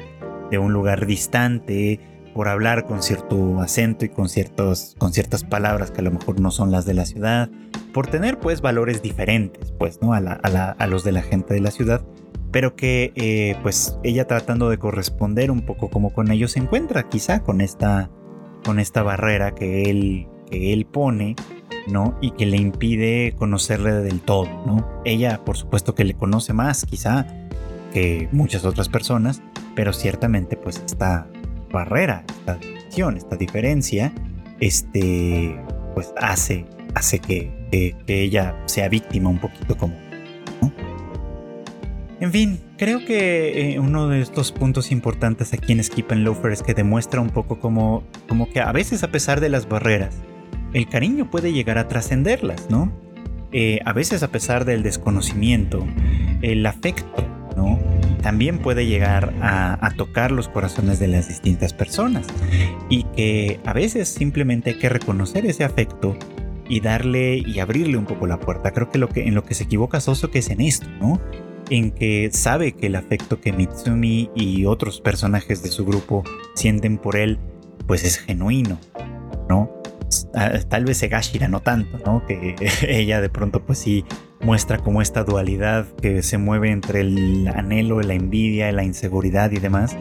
de 0.51 0.57
un 0.57 0.73
lugar 0.73 1.05
distante, 1.05 1.99
por 2.39 2.47
hablar 2.47 2.85
con 2.85 3.03
cierto 3.03 3.59
acento 3.59 4.05
y 4.05 4.07
con, 4.07 4.29
ciertos, 4.29 4.95
con 4.97 5.11
ciertas 5.11 5.43
palabras 5.43 5.91
que 5.91 5.99
a 5.99 6.05
lo 6.05 6.11
mejor 6.11 6.39
no 6.39 6.51
son 6.51 6.71
las 6.71 6.85
de 6.85 6.93
la 6.93 7.05
ciudad, 7.05 7.49
por 7.93 8.07
tener 8.07 8.39
pues 8.39 8.61
valores 8.61 9.01
diferentes 9.01 9.73
pues, 9.77 10.01
¿no? 10.01 10.13
a, 10.13 10.87
los 10.87 11.03
de 11.03 11.11
la 11.11 11.21
gente 11.21 11.53
de 11.53 11.59
la 11.59 11.71
ciudad, 11.71 12.01
pero 12.49 12.77
que 12.77 13.11
eh, 13.15 13.57
pues 13.61 13.97
ella 14.05 14.25
tratando 14.25 14.69
de 14.69 14.77
corresponder 14.77 15.51
un 15.51 15.65
poco 15.65 15.89
como 15.89 16.13
con 16.13 16.31
ellos 16.31 16.53
se 16.53 16.59
encuentra 16.59 17.09
quizá 17.09 17.41
con 17.41 17.59
esta, 17.59 18.09
con 18.63 18.79
esta 18.79 19.03
barrera 19.03 19.53
que 19.53 19.89
él, 19.89 20.29
que 20.49 20.71
él 20.71 20.85
pone 20.85 21.35
¿no? 21.87 22.17
Y 22.21 22.31
que 22.31 22.45
le 22.45 22.55
impide 22.55 23.35
conocerle 23.37 23.91
del 23.95 24.21
todo, 24.21 24.47
¿no? 24.65 24.87
Ella, 25.03 25.43
por 25.43 25.57
supuesto 25.57 25.93
que 25.93 26.05
le 26.05 26.13
conoce 26.13 26.53
más, 26.53 26.85
quizá, 26.85 27.27
que 27.91 28.29
muchas 28.31 28.63
otras 28.63 28.87
personas, 28.87 29.41
pero 29.75 29.91
ciertamente, 29.91 30.55
pues, 30.55 30.81
esta 30.85 31.27
barrera, 31.71 32.23
esta 32.27 32.55
división, 32.55 33.17
esta 33.17 33.35
diferencia, 33.35 34.11
este, 34.59 35.59
pues, 35.93 36.13
hace, 36.17 36.65
hace 36.95 37.19
que, 37.19 37.57
ella 38.07 38.55
sea 38.65 38.89
víctima 38.89 39.29
un 39.29 39.39
poquito 39.39 39.77
como, 39.77 39.93
En 42.19 42.31
fin, 42.31 42.59
creo 42.77 43.05
que 43.05 43.73
eh, 43.73 43.79
uno 43.79 44.07
de 44.07 44.21
estos 44.21 44.51
puntos 44.51 44.91
importantes 44.91 45.53
aquí 45.53 45.71
en 45.73 45.83
Skip 45.83 46.11
and 46.11 46.23
Loafer 46.23 46.51
es 46.51 46.63
que 46.63 46.73
demuestra 46.73 47.21
un 47.21 47.29
poco 47.29 47.59
como, 47.59 48.03
como 48.27 48.49
que 48.49 48.59
a 48.59 48.71
veces 48.71 49.03
a 49.03 49.11
pesar 49.11 49.39
de 49.39 49.49
las 49.49 49.69
barreras, 49.69 50.15
el 50.73 50.87
cariño 50.89 51.29
puede 51.29 51.53
llegar 51.53 51.77
a 51.77 51.87
trascenderlas, 51.87 52.69
¿no? 52.69 52.91
Eh, 53.51 53.79
a 53.85 53.93
veces 53.93 54.21
a 54.21 54.29
pesar 54.29 54.65
del 54.65 54.83
desconocimiento, 54.83 55.85
el 56.41 56.65
afecto, 56.65 57.25
También 58.21 58.59
puede 58.59 58.85
llegar 58.85 59.33
a, 59.41 59.91
tocar 59.97 60.31
los 60.31 60.47
corazones 60.47 60.99
de 60.99 61.07
las 61.07 61.27
distintas 61.27 61.73
personas 61.73 62.27
y 62.89 63.03
que 63.15 63.59
a 63.65 63.73
veces 63.73 64.07
simplemente 64.07 64.71
hay 64.71 64.77
que 64.77 64.89
reconocer 64.89 65.45
ese 65.45 65.63
afecto 65.63 66.17
y 66.69 66.79
darle 66.79 67.37
y 67.37 67.59
abrirle 67.59 67.97
un 67.97 68.05
poco 68.05 68.27
la 68.27 68.39
puerta. 68.39 68.71
Creo 68.71 68.89
que, 68.89 68.97
lo 68.97 69.09
que 69.09 69.27
en 69.27 69.35
lo 69.35 69.43
que 69.43 69.55
se 69.55 69.63
equivoca 69.63 69.99
Soso 69.99 70.31
que 70.31 70.39
es 70.39 70.49
en 70.49 70.61
esto, 70.61 70.87
¿no? 71.01 71.19
En 71.69 71.91
que 71.91 72.29
sabe 72.31 72.73
que 72.73 72.87
el 72.87 72.95
afecto 72.95 73.41
que 73.41 73.51
Mitsumi 73.51 74.29
y 74.35 74.65
otros 74.65 75.01
personajes 75.01 75.63
de 75.63 75.69
su 75.69 75.85
grupo 75.85 76.23
sienten 76.55 76.97
por 76.97 77.15
él, 77.15 77.39
pues 77.87 78.03
es 78.03 78.17
genuino, 78.17 78.79
¿no? 79.49 79.79
tal 80.69 80.85
vez 80.85 81.01
Egashira 81.03 81.47
no 81.47 81.59
tanto, 81.59 81.99
¿no? 82.05 82.25
Que 82.25 82.55
ella 82.87 83.21
de 83.21 83.29
pronto 83.29 83.63
pues 83.63 83.79
sí 83.79 84.05
muestra 84.41 84.77
como 84.77 85.01
esta 85.01 85.23
dualidad 85.23 85.87
que 86.01 86.23
se 86.23 86.37
mueve 86.37 86.71
entre 86.71 87.01
el 87.01 87.47
anhelo, 87.47 88.01
la 88.01 88.13
envidia, 88.13 88.71
la 88.71 88.83
inseguridad 88.83 89.51
y 89.51 89.59
demás, 89.59 89.97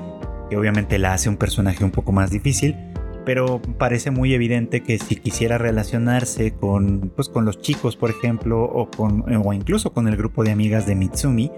que 0.49 0.57
obviamente 0.57 0.99
la 0.99 1.12
hace 1.12 1.28
un 1.28 1.36
personaje 1.36 1.84
un 1.84 1.91
poco 1.91 2.12
más 2.12 2.30
difícil, 2.30 2.76
pero 3.24 3.61
parece 3.78 4.11
muy 4.11 4.32
evidente 4.32 4.82
que 4.82 4.99
si 4.99 5.16
quisiera 5.16 5.59
relacionarse 5.59 6.53
con, 6.53 7.12
pues, 7.14 7.28
con 7.28 7.45
los 7.45 7.61
chicos, 7.61 7.97
por 7.97 8.11
ejemplo, 8.11 8.62
o, 8.62 8.91
con, 8.91 9.24
o 9.45 9.53
incluso 9.53 9.93
con 9.93 10.09
el 10.09 10.16
grupo 10.16 10.45
de 10.45 10.53
amigas 10.53 10.86
de 10.86 10.95
Mitsumi, 10.95 11.53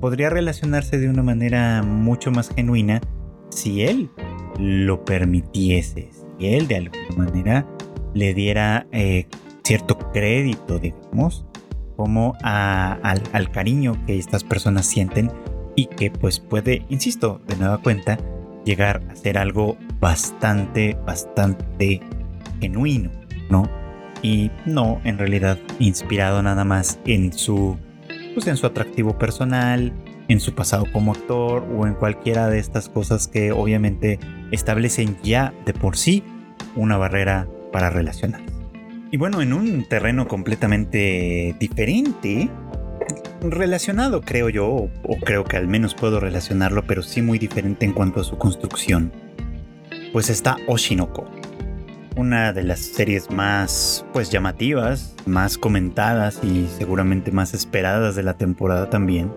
podría 0.00 0.28
relacionarse 0.28 0.98
de 0.98 1.08
una 1.08 1.22
manera 1.22 1.82
mucho 1.82 2.30
más 2.30 2.50
genuina 2.50 3.00
si 3.48 3.82
él 3.82 4.10
lo 4.58 5.04
permitiese, 5.04 6.10
si 6.12 6.46
él 6.46 6.68
de 6.68 6.76
alguna 6.76 7.16
manera 7.16 7.66
le 8.12 8.34
diera 8.34 8.86
eh, 8.92 9.26
cierto 9.62 9.98
crédito, 10.12 10.78
digamos, 10.78 11.46
como 11.96 12.36
al, 12.42 13.50
cariño 13.52 13.96
que 14.06 14.18
estas 14.18 14.44
personas 14.44 14.86
sienten 14.86 15.30
y 15.76 15.86
que 15.86 16.10
pues 16.10 16.40
puede, 16.40 16.84
insisto, 16.88 17.40
de 17.46 17.56
nueva 17.56 17.78
cuenta, 17.78 18.18
llegar 18.64 19.02
a 19.10 19.16
ser 19.16 19.38
algo 19.38 19.76
bastante, 20.00 20.96
bastante 21.06 22.00
genuino, 22.60 23.10
¿no? 23.50 23.68
Y 24.22 24.50
no 24.64 25.00
en 25.04 25.18
realidad 25.18 25.58
inspirado 25.78 26.42
nada 26.42 26.64
más 26.64 26.98
en 27.04 27.32
su, 27.32 27.76
pues 28.34 28.46
en 28.46 28.56
su 28.56 28.66
atractivo 28.66 29.18
personal, 29.18 29.92
en 30.28 30.40
su 30.40 30.54
pasado 30.54 30.86
como 30.92 31.12
actor 31.12 31.66
o 31.76 31.86
en 31.86 31.94
cualquiera 31.94 32.48
de 32.48 32.58
estas 32.58 32.88
cosas 32.88 33.28
que 33.28 33.52
obviamente 33.52 34.18
establecen 34.50 35.18
ya 35.22 35.52
de 35.66 35.74
por 35.74 35.96
sí 35.96 36.22
una 36.76 36.96
barrera 36.96 37.46
para 37.72 37.90
relacionar. 37.90 38.53
Y 39.14 39.16
bueno, 39.16 39.42
en 39.42 39.52
un 39.52 39.84
terreno 39.84 40.26
completamente 40.26 41.54
diferente, 41.60 42.50
relacionado 43.42 44.22
creo 44.22 44.48
yo, 44.48 44.66
o 44.66 45.16
creo 45.24 45.44
que 45.44 45.56
al 45.56 45.68
menos 45.68 45.94
puedo 45.94 46.18
relacionarlo, 46.18 46.84
pero 46.84 47.00
sí 47.00 47.22
muy 47.22 47.38
diferente 47.38 47.86
en 47.86 47.92
cuanto 47.92 48.18
a 48.18 48.24
su 48.24 48.36
construcción, 48.38 49.12
pues 50.12 50.30
está 50.30 50.56
Oshinoko, 50.66 51.30
una 52.16 52.52
de 52.52 52.64
las 52.64 52.80
series 52.80 53.30
más 53.30 54.04
pues 54.12 54.32
llamativas, 54.32 55.14
más 55.26 55.58
comentadas 55.58 56.40
y 56.42 56.66
seguramente 56.76 57.30
más 57.30 57.54
esperadas 57.54 58.16
de 58.16 58.24
la 58.24 58.36
temporada 58.36 58.90
también, 58.90 59.30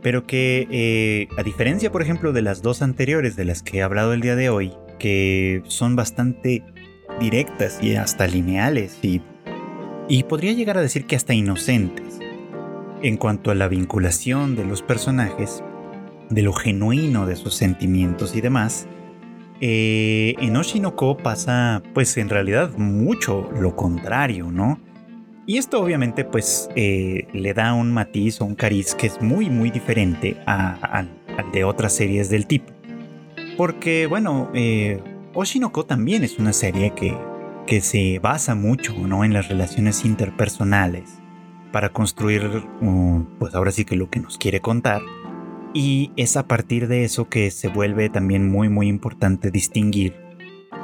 pero 0.00 0.26
que 0.26 0.68
eh, 0.70 1.28
a 1.36 1.42
diferencia 1.42 1.92
por 1.92 2.00
ejemplo 2.00 2.32
de 2.32 2.40
las 2.40 2.62
dos 2.62 2.80
anteriores 2.80 3.36
de 3.36 3.44
las 3.44 3.62
que 3.62 3.76
he 3.76 3.82
hablado 3.82 4.14
el 4.14 4.22
día 4.22 4.36
de 4.36 4.48
hoy, 4.48 4.72
que 4.98 5.62
son 5.66 5.96
bastante 5.96 6.62
directas 7.20 7.78
y 7.82 7.96
hasta 7.96 8.26
lineales 8.26 8.98
y, 9.02 9.20
y 10.08 10.24
podría 10.24 10.52
llegar 10.52 10.78
a 10.78 10.82
decir 10.82 11.06
que 11.06 11.16
hasta 11.16 11.34
inocentes. 11.34 12.18
En 13.02 13.16
cuanto 13.16 13.50
a 13.50 13.54
la 13.54 13.68
vinculación 13.68 14.56
de 14.56 14.64
los 14.64 14.82
personajes, 14.82 15.62
de 16.30 16.42
lo 16.42 16.52
genuino 16.52 17.26
de 17.26 17.36
sus 17.36 17.54
sentimientos 17.54 18.34
y 18.34 18.40
demás, 18.40 18.88
eh, 19.60 20.34
en 20.38 20.56
Oshinoko 20.56 21.16
pasa 21.16 21.82
pues 21.94 22.16
en 22.18 22.28
realidad 22.28 22.72
mucho 22.76 23.48
lo 23.58 23.74
contrario, 23.74 24.50
¿no? 24.50 24.78
Y 25.46 25.58
esto 25.58 25.80
obviamente 25.80 26.24
pues 26.24 26.68
eh, 26.74 27.28
le 27.32 27.54
da 27.54 27.72
un 27.72 27.92
matiz 27.92 28.40
o 28.40 28.44
un 28.44 28.54
cariz 28.54 28.94
que 28.94 29.06
es 29.06 29.22
muy 29.22 29.48
muy 29.48 29.70
diferente 29.70 30.36
al 30.44 31.08
de 31.52 31.64
otras 31.64 31.94
series 31.94 32.28
del 32.28 32.46
tipo. 32.46 32.72
Porque 33.56 34.06
bueno, 34.06 34.50
eh, 34.54 35.00
Oshinoko 35.38 35.84
también 35.84 36.24
es 36.24 36.38
una 36.38 36.54
serie 36.54 36.94
que, 36.94 37.14
que 37.66 37.82
se 37.82 38.18
basa 38.20 38.54
mucho 38.54 38.94
¿no? 39.06 39.22
en 39.22 39.34
las 39.34 39.48
relaciones 39.48 40.06
interpersonales 40.06 41.20
para 41.72 41.90
construir, 41.90 42.64
pues 43.38 43.54
ahora 43.54 43.70
sí 43.70 43.84
que 43.84 43.96
lo 43.96 44.08
que 44.08 44.18
nos 44.18 44.38
quiere 44.38 44.62
contar. 44.62 45.02
Y 45.74 46.10
es 46.16 46.38
a 46.38 46.48
partir 46.48 46.88
de 46.88 47.04
eso 47.04 47.28
que 47.28 47.50
se 47.50 47.68
vuelve 47.68 48.08
también 48.08 48.50
muy 48.50 48.70
muy 48.70 48.88
importante 48.88 49.50
distinguir. 49.50 50.16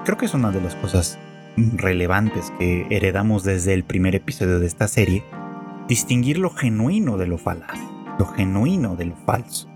Creo 0.05 0.19
que 0.19 0.27
es 0.27 0.35
una 0.35 0.51
de 0.51 0.61
las 0.61 0.77
cosas 0.77 1.19
relevantes 1.57 2.53
que 2.59 2.87
heredamos 2.91 3.45
desde 3.45 3.73
el 3.73 3.85
primer 3.85 4.15
episodio 4.15 4.61
de 4.61 4.67
esta 4.67 4.87
serie. 4.87 5.25
Distinguir 5.89 6.37
lo 6.37 6.51
genuino 6.51 7.17
de 7.17 7.27
lo 7.27 7.39
falaz, 7.39 7.79
lo 8.19 8.27
genuino 8.27 8.97
de 8.97 9.07
lo 9.07 9.17
falso. 9.25 9.67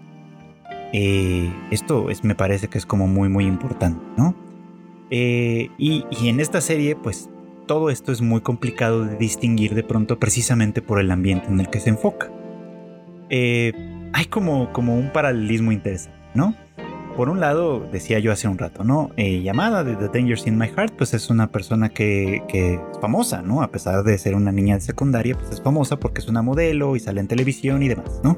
Eh, 0.93 1.51
esto 1.71 2.11
es, 2.11 2.25
me 2.25 2.35
parece 2.35 2.69
que 2.69 2.77
es 2.77 2.85
como 2.85 3.07
muy 3.07 3.31
muy 3.31 3.47
importante, 3.47 4.05
¿no? 4.19 4.46
Eh, 5.11 5.71
y, 5.79 6.05
en 6.23 6.41
esta 6.41 6.61
serie, 6.61 6.97
pues 6.97 7.29
todo 7.67 7.91
esto 7.91 8.13
es 8.13 8.21
muy 8.21 8.41
complicado 8.41 9.05
de 9.05 9.17
distinguir 9.17 9.75
de 9.75 9.83
pronto 9.83 10.19
precisamente 10.19 10.83
por 10.83 11.01
el 11.01 11.11
ambiente 11.11 11.49
en 11.49 11.61
el 11.61 11.69
que 11.69 11.81
se 11.81 11.91
enfoca. 11.91 12.31
Eh, 13.29 13.73
hay 14.13 14.27
como, 14.27 14.73
como 14.73 14.97
un 14.97 15.13
paralelismo 15.13 15.73
interesante, 15.73 16.17
¿no? 16.35 16.55
Por 17.17 17.31
un 17.31 17.41
lado, 17.41 17.81
decía 17.81 18.19
yo 18.19 18.31
hace 18.31 18.47
un 18.47 18.59
rato, 18.59 18.85
¿no? 18.85 19.11
Eh, 19.17 19.41
llamada 19.41 19.85
de 19.85 19.97
The 19.97 20.09
Dangers 20.09 20.47
in 20.47 20.59
My 20.59 20.69
Heart, 20.69 20.95
pues 20.99 21.15
es 21.15 21.31
una 21.31 21.51
persona 21.51 21.89
que, 21.89 22.43
que, 22.47 22.75
es 22.75 22.81
famosa, 23.01 23.41
¿no? 23.41 23.63
A 23.63 23.71
pesar 23.71 24.05
de 24.05 24.19
ser 24.19 24.35
una 24.35 24.53
niña 24.53 24.75
de 24.75 24.83
secundaria, 24.83 25.35
pues 25.35 25.51
es 25.51 25.63
famosa 25.63 25.99
porque 25.99 26.21
es 26.21 26.29
una 26.29 26.43
modelo 26.43 26.95
y 26.95 27.01
sale 27.01 27.21
en 27.21 27.27
televisión 27.27 27.83
y 27.83 27.89
demás, 27.89 28.21
¿no? 28.23 28.37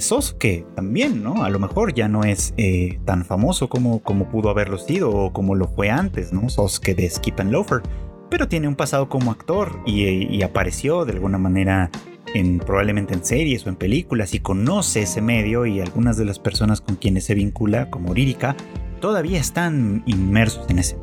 Sosuke 0.00 0.66
también, 0.74 1.22
¿no? 1.22 1.44
A 1.44 1.50
lo 1.50 1.58
mejor 1.58 1.94
ya 1.94 2.08
no 2.08 2.24
es 2.24 2.52
eh, 2.56 3.00
tan 3.04 3.24
famoso 3.24 3.68
como, 3.68 4.00
como 4.00 4.28
pudo 4.28 4.50
haberlo 4.50 4.76
sido 4.76 5.10
o 5.10 5.32
como 5.32 5.54
lo 5.54 5.66
fue 5.66 5.88
antes, 5.90 6.32
¿no? 6.32 6.48
Sosuke 6.48 6.94
de 6.94 7.08
Skip 7.08 7.40
and 7.40 7.52
Loafer. 7.52 7.82
Pero 8.28 8.48
tiene 8.48 8.68
un 8.68 8.76
pasado 8.76 9.08
como 9.08 9.30
actor 9.30 9.80
y, 9.86 10.42
apareció 10.42 11.06
de 11.06 11.12
alguna 11.12 11.38
manera 11.38 11.90
en, 12.34 12.58
probablemente 12.58 13.14
en 13.14 13.24
series 13.24 13.64
o 13.64 13.70
en 13.70 13.76
películas 13.76 14.34
y 14.34 14.40
conoce 14.40 15.02
ese 15.02 15.22
medio 15.22 15.64
y 15.64 15.80
algunas 15.80 16.18
de 16.18 16.26
las 16.26 16.38
personas 16.38 16.82
con 16.82 16.96
quienes 16.96 17.24
se 17.24 17.34
vincula, 17.34 17.88
como 17.88 18.12
Ririka, 18.12 18.54
todavía 19.00 19.40
están 19.40 20.02
inmersos 20.04 20.68
en 20.68 20.80
ese 20.80 20.98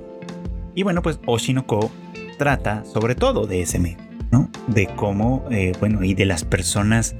Y 0.76 0.84
bueno, 0.84 1.02
pues 1.02 1.20
Oshinoko 1.26 1.90
trata 2.38 2.86
sobre 2.86 3.16
todo 3.16 3.48
de 3.48 3.62
ese 3.62 3.80
medio, 3.80 3.98
¿no? 4.30 4.52
De 4.68 4.88
cómo, 4.96 5.46
eh, 5.50 5.72
bueno, 5.80 6.04
y 6.04 6.14
de 6.14 6.26
las 6.26 6.44
personas 6.44 7.16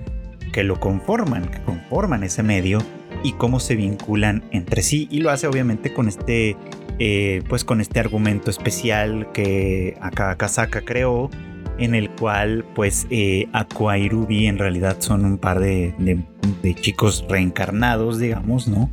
que 0.56 0.64
lo 0.64 0.80
conforman, 0.80 1.50
que 1.50 1.62
conforman 1.64 2.24
ese 2.24 2.42
medio 2.42 2.80
y 3.24 3.34
cómo 3.34 3.60
se 3.60 3.76
vinculan 3.76 4.46
entre 4.52 4.84
sí. 4.84 5.10
Y 5.12 5.20
lo 5.20 5.30
hace 5.30 5.48
obviamente 5.48 5.94
con 5.94 6.08
este, 6.08 6.56
eh, 6.98 7.44
pues 7.50 7.66
con 7.66 7.82
este 7.82 8.00
argumento 8.00 8.50
especial 8.50 9.34
que 9.34 9.98
Akasaka 10.00 10.80
creó, 10.80 11.30
en 11.78 11.94
el 11.94 12.10
cual 12.10 12.64
pues 12.74 13.06
eh, 13.10 13.50
y 13.50 14.10
Ruby 14.10 14.48
en 14.48 14.58
realidad 14.58 14.96
son 15.00 15.26
un 15.26 15.40
par 15.40 15.60
de, 15.60 15.94
chicos 16.76 17.26
reencarnados, 17.28 18.18
digamos, 18.18 18.70
¿no? 18.70 18.90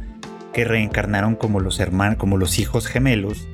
Que 0.53 0.65
reencarnaron 0.65 1.37
como 1.37 1.61
los 1.61 1.79
hermanos, 1.79 2.17
como 2.17 2.39
los 2.39 2.59
hijos 2.59 2.89
gemelos 2.89 3.47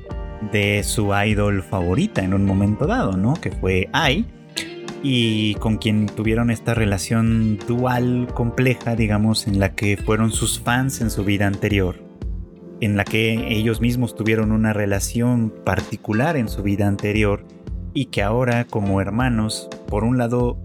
de 0.51 0.81
su 0.83 1.13
idol 1.15 1.61
favorita 1.61 2.23
en 2.23 2.33
un 2.33 2.43
momento 2.43 2.87
dado, 2.87 3.17
¿no? 3.17 3.35
Que 3.35 3.51
fue 3.51 3.87
Ai 3.93 4.25
y 5.01 5.55
con 5.55 5.77
quien 5.77 6.07
tuvieron 6.07 6.49
esta 6.49 6.73
relación 6.73 7.57
dual 7.67 8.27
compleja, 8.33 8.95
digamos, 8.95 9.47
en 9.47 9.59
la 9.59 9.73
que 9.75 9.97
fueron 9.97 10.31
sus 10.31 10.59
fans 10.59 11.01
en 11.01 11.09
su 11.09 11.23
vida 11.23 11.47
anterior, 11.47 12.03
en 12.81 12.97
la 12.97 13.05
que 13.05 13.53
ellos 13.53 13.81
mismos 13.81 14.15
tuvieron 14.15 14.51
una 14.51 14.73
relación 14.73 15.53
particular 15.63 16.35
en 16.37 16.49
su 16.49 16.63
vida 16.63 16.87
anterior 16.87 17.45
y 17.93 18.05
que 18.05 18.21
ahora 18.21 18.65
como 18.65 19.01
hermanos, 19.01 19.69
por 19.87 20.03
un 20.03 20.17
lado, 20.17 20.57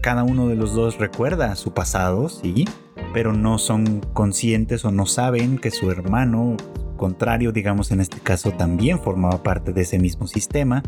cada 0.00 0.24
uno 0.24 0.48
de 0.48 0.56
los 0.56 0.74
dos 0.74 0.98
recuerda 0.98 1.54
su 1.56 1.74
pasado, 1.74 2.28
sí, 2.28 2.64
pero 3.12 3.32
no 3.32 3.58
son 3.58 4.00
conscientes 4.12 4.84
o 4.84 4.90
no 4.90 5.06
saben 5.06 5.58
que 5.58 5.70
su 5.70 5.90
hermano 5.90 6.56
contrario, 6.96 7.52
digamos 7.52 7.92
en 7.92 8.00
este 8.00 8.18
caso, 8.18 8.50
también 8.52 8.98
formaba 8.98 9.42
parte 9.42 9.72
de 9.72 9.82
ese 9.82 9.98
mismo 9.98 10.26
sistema 10.26 10.82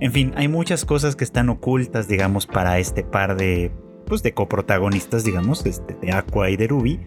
en 0.00 0.12
fin, 0.12 0.32
hay 0.36 0.48
muchas 0.48 0.84
cosas 0.84 1.14
que 1.14 1.24
están 1.24 1.48
ocultas, 1.50 2.08
digamos, 2.08 2.46
para 2.46 2.78
este 2.78 3.04
par 3.04 3.36
de, 3.36 3.70
pues 4.06 4.22
de 4.22 4.32
coprotagonistas, 4.32 5.24
digamos, 5.24 5.66
este, 5.66 5.94
de 5.94 6.12
Aqua 6.12 6.50
y 6.50 6.56
de 6.56 6.66
Ruby, 6.68 7.00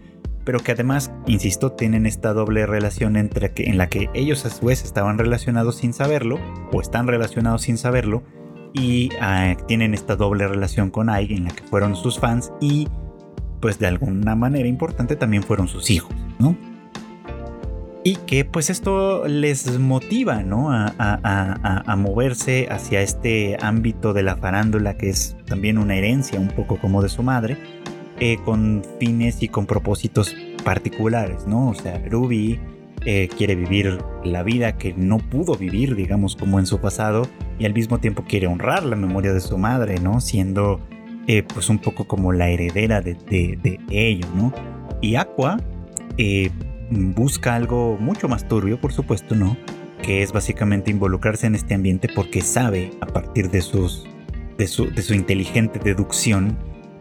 pero 0.44 0.60
que 0.60 0.72
además, 0.72 1.10
insisto, 1.26 1.72
tienen 1.72 2.06
esta 2.06 2.32
doble 2.32 2.66
relación 2.66 3.16
entre 3.16 3.52
que, 3.52 3.64
en 3.64 3.78
la 3.78 3.88
que 3.88 4.10
ellos 4.14 4.46
a 4.46 4.50
su 4.50 4.66
vez 4.66 4.84
estaban 4.84 5.18
relacionados 5.18 5.76
sin 5.76 5.92
saberlo, 5.92 6.38
o 6.72 6.80
están 6.80 7.06
relacionados 7.08 7.62
sin 7.62 7.78
saberlo, 7.78 8.22
y 8.74 9.10
ah, 9.20 9.56
tienen 9.66 9.94
esta 9.94 10.16
doble 10.16 10.46
relación 10.46 10.90
con 10.90 11.08
Ai 11.08 11.32
en 11.32 11.44
la 11.44 11.50
que 11.50 11.62
fueron 11.62 11.94
sus 11.94 12.18
fans 12.18 12.52
y 12.60 12.88
pues 13.60 13.78
de 13.78 13.86
alguna 13.86 14.34
manera 14.34 14.68
importante 14.68 15.16
también 15.16 15.42
fueron 15.42 15.68
sus 15.68 15.90
hijos, 15.90 16.14
¿no? 16.38 16.56
Y 18.06 18.16
que 18.16 18.44
pues 18.44 18.68
esto 18.68 19.26
les 19.26 19.78
motiva, 19.78 20.42
¿no? 20.42 20.70
A, 20.70 20.92
a, 20.98 21.96
moverse 21.96 22.68
hacia 22.70 23.00
este 23.00 23.56
ámbito 23.62 24.12
de 24.12 24.22
la 24.22 24.36
farándula 24.36 24.98
que 24.98 25.08
es 25.08 25.36
también 25.46 25.78
una 25.78 25.96
herencia 25.96 26.38
un 26.38 26.48
poco 26.48 26.78
como 26.78 27.00
de 27.00 27.08
su 27.08 27.22
madre, 27.22 27.56
eh, 28.20 28.36
con 28.44 28.82
fines 29.00 29.42
y 29.42 29.48
con 29.48 29.64
propósitos 29.64 30.36
particulares, 30.64 31.46
¿no? 31.46 31.70
O 31.70 31.74
sea, 31.74 31.98
Ruby 32.10 32.60
eh, 33.06 33.28
quiere 33.36 33.54
vivir 33.54 33.98
la 34.22 34.42
vida 34.42 34.76
que 34.76 34.92
no 34.92 35.16
pudo 35.16 35.56
vivir, 35.56 35.96
digamos, 35.96 36.36
como 36.36 36.58
en 36.58 36.66
su 36.66 36.80
pasado, 36.80 37.26
y 37.58 37.64
al 37.64 37.72
mismo 37.72 38.00
tiempo 38.00 38.24
quiere 38.28 38.48
honrar 38.48 38.84
la 38.84 38.96
memoria 38.96 39.32
de 39.32 39.40
su 39.40 39.56
madre, 39.56 39.98
¿no? 39.98 40.20
Siendo 40.20 40.78
eh, 41.26 41.42
pues 41.42 41.70
un 41.70 41.78
poco 41.78 42.06
como 42.06 42.34
la 42.34 42.50
heredera 42.50 43.00
de, 43.00 43.14
de, 43.14 43.80
ello, 43.90 44.28
¿no? 44.34 44.52
Y 45.00 45.16
Aqua 45.16 45.56
busca 46.90 47.54
algo 47.54 47.96
mucho 47.98 48.28
más 48.28 48.48
turbio, 48.48 48.80
por 48.80 48.92
supuesto, 48.92 49.34
¿no? 49.34 49.56
Que 50.02 50.22
es 50.22 50.32
básicamente 50.32 50.90
involucrarse 50.90 51.46
en 51.46 51.54
este 51.54 51.74
ambiente 51.74 52.08
porque 52.14 52.40
sabe, 52.40 52.92
a 53.00 53.06
partir 53.06 53.50
de, 53.50 53.62
sus, 53.62 54.06
de, 54.58 54.66
su, 54.66 54.90
de 54.90 55.02
su 55.02 55.14
inteligente 55.14 55.78
deducción, 55.78 56.56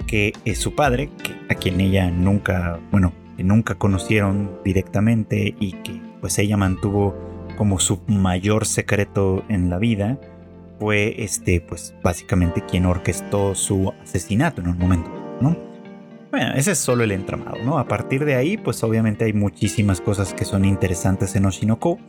que 0.08 0.34
es 0.46 0.60
su 0.60 0.76
padre, 0.76 1.10
a 1.50 1.56
quien 1.56 1.82
ella 1.82 2.12
nunca, 2.12 2.80
bueno, 2.92 3.14
nunca 3.38 3.76
conocieron 3.76 4.52
directamente 4.64 5.56
y 5.60 5.74
que 5.74 6.02
pues 6.22 6.38
ella 6.40 6.58
mantuvo 6.58 7.16
como 7.58 7.80
su 7.80 8.02
mayor 8.08 8.66
secreto 8.66 9.44
en 9.50 9.70
la 9.70 9.78
vida, 9.78 10.20
fue 10.80 11.24
este, 11.24 11.62
pues 11.62 11.94
básicamente 12.04 12.64
quien 12.66 12.86
orquestó 12.86 13.56
su 13.56 13.94
asesinato 14.02 14.62
en 14.62 14.70
un 14.70 14.78
momento, 14.78 15.10
¿no? 15.42 15.73
Bueno, 16.34 16.56
ese 16.56 16.72
es 16.72 16.80
solo 16.80 17.04
el 17.04 17.12
entramado, 17.12 17.60
¿no? 17.64 17.78
A 17.78 17.88
partir 17.88 18.26
de 18.26 18.34
ahí, 18.34 18.58
pues 18.58 18.84
obviamente 18.84 19.26
hay 19.26 19.34
muchísimas 19.34 20.02
cosas 20.02 20.34
que 20.34 20.46
son 20.46 20.66
interesantes 20.66 21.36
en 21.36 21.46
Oshinoko 21.46 22.00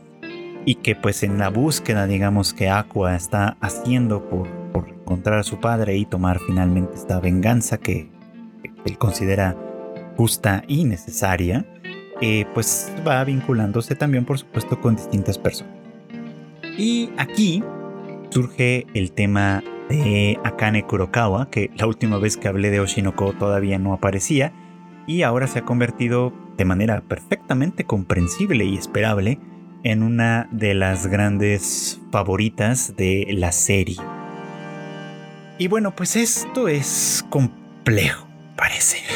y 0.65 0.73
que 0.73 0.95
pues 0.95 1.21
en 1.21 1.37
la 1.37 1.49
búsqueda, 1.49 2.07
digamos, 2.07 2.51
que 2.51 2.67
Aqua 2.67 3.15
está 3.15 3.55
haciendo 3.61 4.27
por, 4.27 4.49
por 4.71 4.89
encontrar 4.89 5.37
a 5.37 5.43
su 5.43 5.59
padre 5.59 5.95
y 5.97 6.07
tomar 6.07 6.39
finalmente 6.39 6.95
esta 6.95 7.19
venganza 7.19 7.77
que 7.77 8.09
él 8.83 8.97
considera 8.97 9.55
justa 10.17 10.63
y 10.67 10.85
necesaria, 10.85 11.63
eh, 12.19 12.47
pues 12.55 12.91
va 13.07 13.23
vinculándose 13.25 13.93
también, 13.93 14.25
por 14.25 14.39
supuesto, 14.39 14.81
con 14.81 14.95
distintas 14.95 15.37
personas. 15.37 15.75
Y 16.79 17.11
aquí 17.17 17.63
surge 18.31 18.87
el 18.95 19.11
tema 19.11 19.63
de 19.89 20.39
Akane 20.43 20.83
Kurokawa, 20.83 21.49
que 21.49 21.71
la 21.75 21.87
última 21.87 22.17
vez 22.17 22.37
que 22.37 22.47
hablé 22.47 22.71
de 22.71 22.79
Oshinoko 22.79 23.33
todavía 23.33 23.79
no 23.79 23.93
aparecía, 23.93 24.53
y 25.07 25.21
ahora 25.21 25.47
se 25.47 25.59
ha 25.59 25.65
convertido 25.65 26.33
de 26.57 26.65
manera 26.65 27.01
perfectamente 27.01 27.83
comprensible 27.83 28.65
y 28.65 28.77
esperable 28.77 29.39
en 29.83 30.01
una 30.01 30.49
de 30.51 30.73
las 30.73 31.07
grandes 31.07 32.01
favoritas 32.11 32.95
de 32.97 33.27
la 33.29 33.51
serie. 33.51 33.97
Y 35.57 35.67
bueno, 35.67 35.95
pues 35.95 36.15
esto 36.15 36.67
es 36.67 37.25
complejo, 37.29 38.27
parece. 38.55 38.97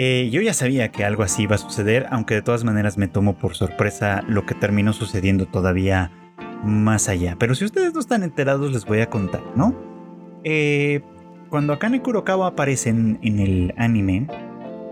Eh, 0.00 0.28
yo 0.30 0.40
ya 0.40 0.54
sabía 0.54 0.92
que 0.92 1.04
algo 1.04 1.24
así 1.24 1.42
iba 1.42 1.56
a 1.56 1.58
suceder, 1.58 2.06
aunque 2.10 2.34
de 2.34 2.42
todas 2.42 2.62
maneras 2.62 2.98
me 2.98 3.08
tomo 3.08 3.36
por 3.36 3.56
sorpresa 3.56 4.22
lo 4.28 4.46
que 4.46 4.54
terminó 4.54 4.92
sucediendo 4.92 5.46
todavía 5.46 6.12
más 6.64 7.08
allá. 7.08 7.36
Pero 7.38 7.54
si 7.54 7.64
ustedes 7.64 7.94
no 7.94 8.00
están 8.00 8.22
enterados, 8.22 8.72
les 8.72 8.84
voy 8.84 9.00
a 9.00 9.10
contar, 9.10 9.42
¿no? 9.54 9.74
Eh, 10.44 11.00
cuando 11.50 11.72
Akane 11.72 12.02
Kurokawa 12.02 12.48
aparece 12.48 12.90
en, 12.90 13.18
el 13.22 13.74
anime, 13.76 14.26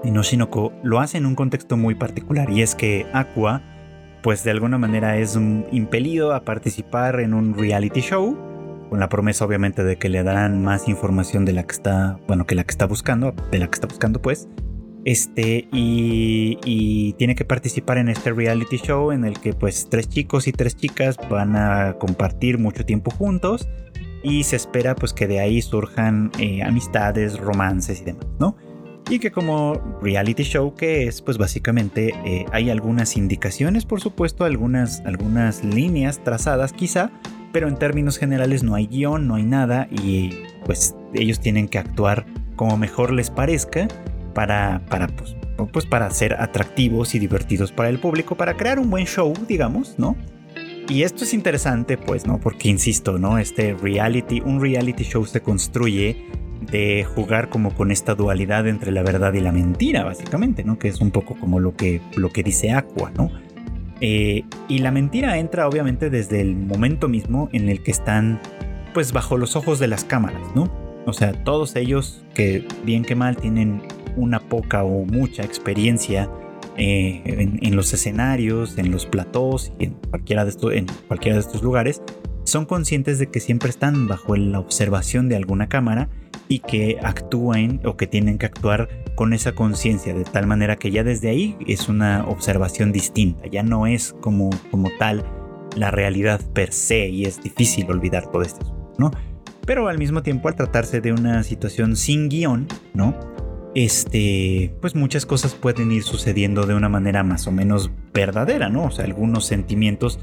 en 0.05 0.19
Oshinoko, 0.19 0.73
lo 0.83 1.01
hace 1.01 1.19
en 1.19 1.27
un 1.27 1.35
contexto 1.35 1.77
muy 1.77 1.95
particular. 1.95 2.51
Y 2.51 2.63
es 2.63 2.75
que 2.75 3.07
Aqua, 3.13 3.63
pues 4.23 4.43
de 4.43 4.53
alguna 4.53 4.79
manera 4.79 5.19
es 5.19 5.37
impelido 5.37 6.35
a 6.35 6.45
participar 6.45 7.21
en 7.21 7.35
un 7.35 7.55
reality 7.55 8.01
show. 8.01 8.37
Con 8.89 9.01
la 9.01 9.09
promesa, 9.09 9.45
obviamente, 9.45 9.83
de 9.83 9.97
que 9.97 10.09
le 10.09 10.23
darán 10.23 10.63
más 10.63 10.89
información 10.89 11.45
de 11.45 11.53
la 11.53 11.65
que 11.65 11.73
está, 11.73 12.19
bueno, 12.29 12.47
que 12.47 12.55
la 12.55 12.63
que 12.63 12.71
está 12.71 12.87
buscando, 12.87 13.35
de 13.51 13.59
la 13.59 13.67
que 13.67 13.75
está 13.75 13.89
buscando, 13.89 14.23
pues. 14.23 14.49
Este, 15.07 15.69
y, 15.73 17.15
tiene 17.17 17.37
que 17.37 17.45
participar 17.45 17.99
en 17.99 18.09
este 18.09 18.33
reality 18.33 18.77
show 18.79 19.13
en 19.13 19.25
el 19.25 19.39
que 19.39 19.53
pues 19.53 19.87
tres 19.89 20.09
chicos 20.09 20.49
y 20.49 20.53
tres 20.53 20.77
chicas 20.77 21.17
van 21.31 21.55
a 21.55 21.95
compartir 22.01 22.59
mucho 22.59 22.85
tiempo 22.85 23.13
juntos 23.13 23.69
y 24.25 24.43
se 24.43 24.57
espera 24.57 24.97
pues 24.97 25.13
que 25.13 25.29
de 25.29 25.39
ahí 25.39 25.63
surjan 25.63 26.33
eh, 26.41 26.65
amistades, 26.65 27.39
romances 27.39 28.01
y 28.01 28.05
demás, 28.05 28.27
¿no? 28.41 28.57
Y 29.09 29.21
que 29.21 29.31
como 29.31 29.81
reality 30.03 30.43
show 30.43 30.75
que 30.75 31.07
es 31.07 31.23
pues 31.23 31.39
básicamente 31.39 32.13
eh, 32.25 32.45
hay 32.51 32.69
algunas 32.69 33.17
indicaciones, 33.17 33.87
por 33.87 34.01
supuesto, 34.01 34.45
algunas, 34.45 35.03
algunas 35.07 35.65
líneas 35.65 36.23
trazadas 36.25 36.73
quizá, 36.73 37.13
pero 37.53 37.69
en 37.69 37.77
términos 37.77 38.19
generales 38.19 38.65
no 38.65 38.75
hay 38.75 38.89
guion, 38.89 39.29
no 39.29 39.37
hay 39.37 39.45
nada 39.45 39.87
y 39.89 40.31
pues 40.65 40.97
ellos 41.15 41.39
tienen 41.39 41.69
que 41.69 41.79
actuar 41.79 42.27
como 42.57 42.77
mejor 42.77 43.13
les 43.13 43.31
parezca 43.31 43.87
para, 44.37 44.83
para, 44.91 45.07
pues, 45.07 45.35
pues, 45.73 45.87
para 45.87 46.11
ser 46.11 46.35
atractivos 46.35 47.15
y 47.15 47.19
divertidos 47.19 47.73
para 47.73 47.89
el 47.89 47.99
público, 47.99 48.35
para 48.35 48.55
crear 48.55 48.79
un 48.79 48.91
buen 48.91 49.07
show, 49.07 49.33
digamos, 49.49 49.99
¿no? 49.99 50.15
Y 50.91 51.05
esto 51.05 51.25
es 51.25 51.33
interesante, 51.33 51.97
pues, 51.97 52.27
¿no? 52.27 52.39
Porque, 52.39 52.69
insisto, 52.69 53.19
¿no? 53.19 53.39
Este 53.39 53.73
reality, 53.73 54.43
un 54.43 54.61
reality 54.61 55.05
show 55.05 55.25
se 55.25 55.41
construye 55.41 56.27
de 56.71 57.05
jugar 57.05 57.49
como 57.49 57.75
con 57.75 57.91
esta 57.91 58.15
dualidad 58.15 58.69
entre 58.69 58.93
la 58.93 59.03
verdad 59.03 59.33
y 59.33 59.41
la 59.41 59.53
mentira, 59.53 60.05
básicamente, 60.05 60.65
¿no? 60.65 60.79
Que 60.79 60.89
es 60.89 61.01
un 61.01 61.13
poco 61.13 61.35
como 61.41 61.59
lo 61.59 61.75
que, 61.75 62.03
lo 62.15 62.29
que 62.29 62.43
dice 62.43 62.73
Aqua, 62.73 63.11
¿no? 63.17 63.31
Eh, 64.03 64.45
y 64.69 64.79
la 64.81 64.91
mentira 64.91 65.39
entra 65.39 65.67
obviamente 65.67 66.11
desde 66.11 66.43
el 66.43 66.55
momento 66.55 67.09
mismo 67.09 67.49
en 67.55 67.71
el 67.71 67.83
que 67.83 67.91
están, 67.91 68.39
pues, 68.93 69.15
bajo 69.15 69.39
los 69.39 69.57
ojos 69.57 69.79
de 69.79 69.87
las 69.87 70.05
cámaras, 70.05 70.55
¿no? 70.55 70.71
O 71.07 71.15
sea, 71.15 71.33
todos 71.33 71.75
ellos 71.75 72.23
que 72.35 72.69
bien 72.85 73.03
que 73.03 73.15
mal 73.15 73.39
tienen 73.39 73.81
una 74.17 74.41
poca 74.41 74.85
o 74.85 75.05
mucha 75.05 75.43
experiencia 75.43 76.31
eh, 76.77 77.23
en, 77.63 77.77
los 77.77 77.93
escenarios, 77.93 78.77
en 78.77 78.91
los 78.91 79.07
platós 79.07 79.73
y 79.79 79.85
en 79.85 79.95
cualquiera, 80.11 80.45
de 80.45 80.51
estos, 80.51 80.73
en 80.73 80.87
cualquiera 81.09 81.37
de 81.37 81.41
estos 81.41 81.63
lugares, 81.63 82.03
son 82.45 82.67
conscientes 82.67 83.19
de 83.19 83.29
que 83.29 83.41
siempre 83.41 83.71
están 83.71 84.09
bajo 84.09 84.37
la 84.37 84.61
observación 84.61 85.29
de 85.29 85.37
alguna 85.37 85.69
cámara 85.69 86.09
y 86.49 86.61
que 86.61 86.99
actúen 87.03 87.81
o 87.85 87.97
que 87.97 88.07
tienen 88.07 88.39
que 88.39 88.47
actuar 88.47 88.89
con 89.15 89.33
esa 89.33 89.53
conciencia, 89.53 90.15
de 90.15 90.25
tal 90.25 90.47
manera 90.47 90.77
que 90.77 90.91
ya 90.91 91.03
desde 91.03 91.29
ahí 91.29 91.57
es 91.67 91.89
una 91.89 92.25
observación 92.27 92.93
distinta, 92.93 93.47
ya 93.51 93.63
no 93.63 93.87
es 93.87 94.15
como, 94.21 94.51
como 94.71 94.91
tal 94.99 95.25
la 95.77 95.91
realidad 95.91 96.41
per 96.53 96.73
se 96.73 97.09
y 97.09 97.25
es 97.25 97.43
difícil 97.43 97.91
olvidar 97.91 98.31
todo 98.31 98.43
esto, 98.43 98.95
¿no? 98.99 99.11
Pero 99.67 99.89
al 99.89 99.99
mismo 99.99 100.23
tiempo 100.23 100.49
al 100.49 100.55
tratarse 100.55 101.01
de 101.01 101.13
una 101.13 101.43
situación 101.43 101.97
sin 101.97 102.29
guion, 102.29 102.69
¿no? 102.95 103.15
Este, 103.77 104.75
pues 104.81 104.95
muchas 104.95 105.27
cosas 105.27 105.55
pueden 105.55 105.93
ir 105.93 106.03
sucediendo 106.03 106.65
de 106.65 106.75
una 106.75 106.89
manera 106.89 107.23
más 107.23 107.47
o 107.47 107.53
menos 107.53 107.91
verdadera, 108.15 108.71
¿no? 108.71 108.85
O 108.85 108.91
sea, 108.91 109.05
algunos 109.05 109.45
sentimientos 109.45 110.19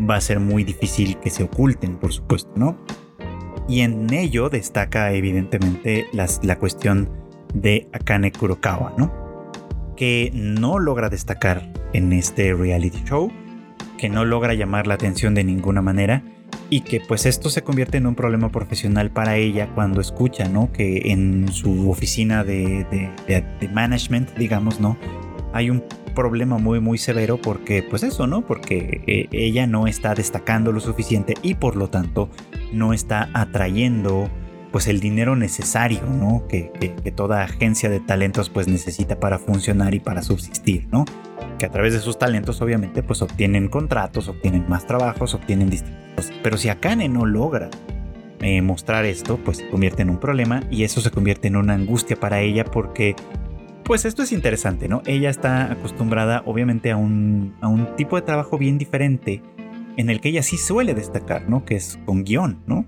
va 0.00 0.16
a 0.16 0.20
ser 0.22 0.40
muy 0.40 0.64
difícil 0.64 1.18
que 1.18 1.28
se 1.28 1.42
oculten, 1.42 1.96
por 1.98 2.14
supuesto, 2.14 2.50
¿no? 2.56 2.78
Y 3.68 3.82
en 3.82 4.10
ello 4.10 4.48
destaca 4.48 5.12
evidentemente 5.12 6.06
la 6.14 6.58
cuestión 6.58 7.10
de 7.52 7.88
Akane 7.92 8.32
Kurokawa, 8.32 8.94
¿no? 8.96 9.12
Que 9.98 10.30
no 10.32 10.78
logra 10.78 11.10
destacar 11.10 11.74
en 11.92 12.10
este 12.14 12.54
reality 12.54 13.04
show, 13.04 13.30
que 13.98 14.08
no 14.08 14.24
logra 14.24 14.54
llamar 14.54 14.86
la 14.86 14.94
atención 14.94 15.34
de 15.34 15.44
ninguna 15.44 15.82
manera 15.82 16.24
y 16.74 16.80
que 16.80 16.98
pues 16.98 17.24
esto 17.24 17.50
se 17.50 17.62
convierte 17.62 17.98
en 17.98 18.06
un 18.08 18.16
problema 18.16 18.50
profesional 18.50 19.08
para 19.08 19.36
ella 19.36 19.70
cuando 19.76 20.00
escucha, 20.00 20.48
¿no? 20.48 20.72
Que 20.72 21.12
en 21.12 21.46
su 21.52 21.88
oficina 21.88 22.42
de, 22.42 22.84
de, 23.28 23.68
management, 23.68 24.36
digamos, 24.36 24.80
¿no? 24.80 24.96
Hay 25.52 25.70
un 25.70 25.84
problema 26.16 26.58
muy 26.58 26.80
muy 26.80 26.98
severo 26.98 27.40
porque 27.40 27.84
pues 27.84 28.02
eso, 28.02 28.26
¿no? 28.26 28.44
Porque 28.44 29.02
eh, 29.06 29.28
ella 29.30 29.68
no 29.68 29.86
está 29.86 30.16
destacando 30.16 30.72
lo 30.72 30.80
suficiente 30.80 31.34
y 31.42 31.54
por 31.54 31.76
lo 31.76 31.90
tanto 31.90 32.28
no 32.72 32.92
está 32.92 33.30
atrayendo 33.34 34.28
pues 34.74 34.88
el 34.88 34.98
dinero 34.98 35.36
necesario, 35.36 36.02
¿no? 36.04 36.48
Que, 36.48 36.72
que, 36.80 37.12
toda 37.12 37.44
agencia 37.44 37.88
de 37.88 38.00
talentos 38.00 38.50
pues 38.50 38.66
necesita 38.66 39.20
para 39.20 39.38
funcionar 39.38 39.94
y 39.94 40.00
para 40.00 40.20
subsistir, 40.20 40.88
¿no? 40.90 41.04
Que 41.60 41.66
a 41.66 41.70
través 41.70 41.92
de 41.92 42.00
sus 42.00 42.18
talentos 42.18 42.60
obviamente 42.60 43.04
pues 43.04 43.22
obtienen 43.22 43.68
contratos, 43.68 44.26
obtienen 44.26 44.64
más 44.68 44.84
trabajos, 44.84 45.32
obtienen 45.34 45.70
distintos. 45.70 46.32
Pero 46.42 46.56
si 46.56 46.70
Akane 46.70 47.08
no 47.08 47.24
logra 47.24 47.70
eh, 48.40 48.62
mostrar 48.62 49.04
esto, 49.04 49.36
pues 49.44 49.58
se 49.58 49.68
convierte 49.68 50.02
en 50.02 50.10
un 50.10 50.18
problema 50.18 50.64
y 50.72 50.82
eso 50.82 51.00
se 51.00 51.12
convierte 51.12 51.46
en 51.46 51.54
una 51.54 51.74
angustia 51.74 52.16
para 52.16 52.40
ella 52.40 52.64
porque, 52.64 53.14
pues 53.84 54.04
esto 54.04 54.24
es 54.24 54.32
interesante, 54.32 54.88
¿no? 54.88 55.02
Ella 55.06 55.30
está 55.30 55.70
acostumbrada 55.70 56.42
obviamente 56.46 56.90
a 56.90 56.96
un, 56.96 57.54
a 57.60 57.68
un 57.68 57.94
tipo 57.94 58.16
de 58.16 58.22
trabajo 58.22 58.58
bien 58.58 58.76
diferente 58.78 59.40
en 59.96 60.10
el 60.10 60.20
que 60.20 60.30
ella 60.30 60.42
sí 60.42 60.56
suele 60.56 60.94
destacar, 60.94 61.48
¿no? 61.48 61.64
Que 61.64 61.76
es 61.76 61.96
con 62.06 62.24
guion, 62.24 62.60
¿no? 62.66 62.86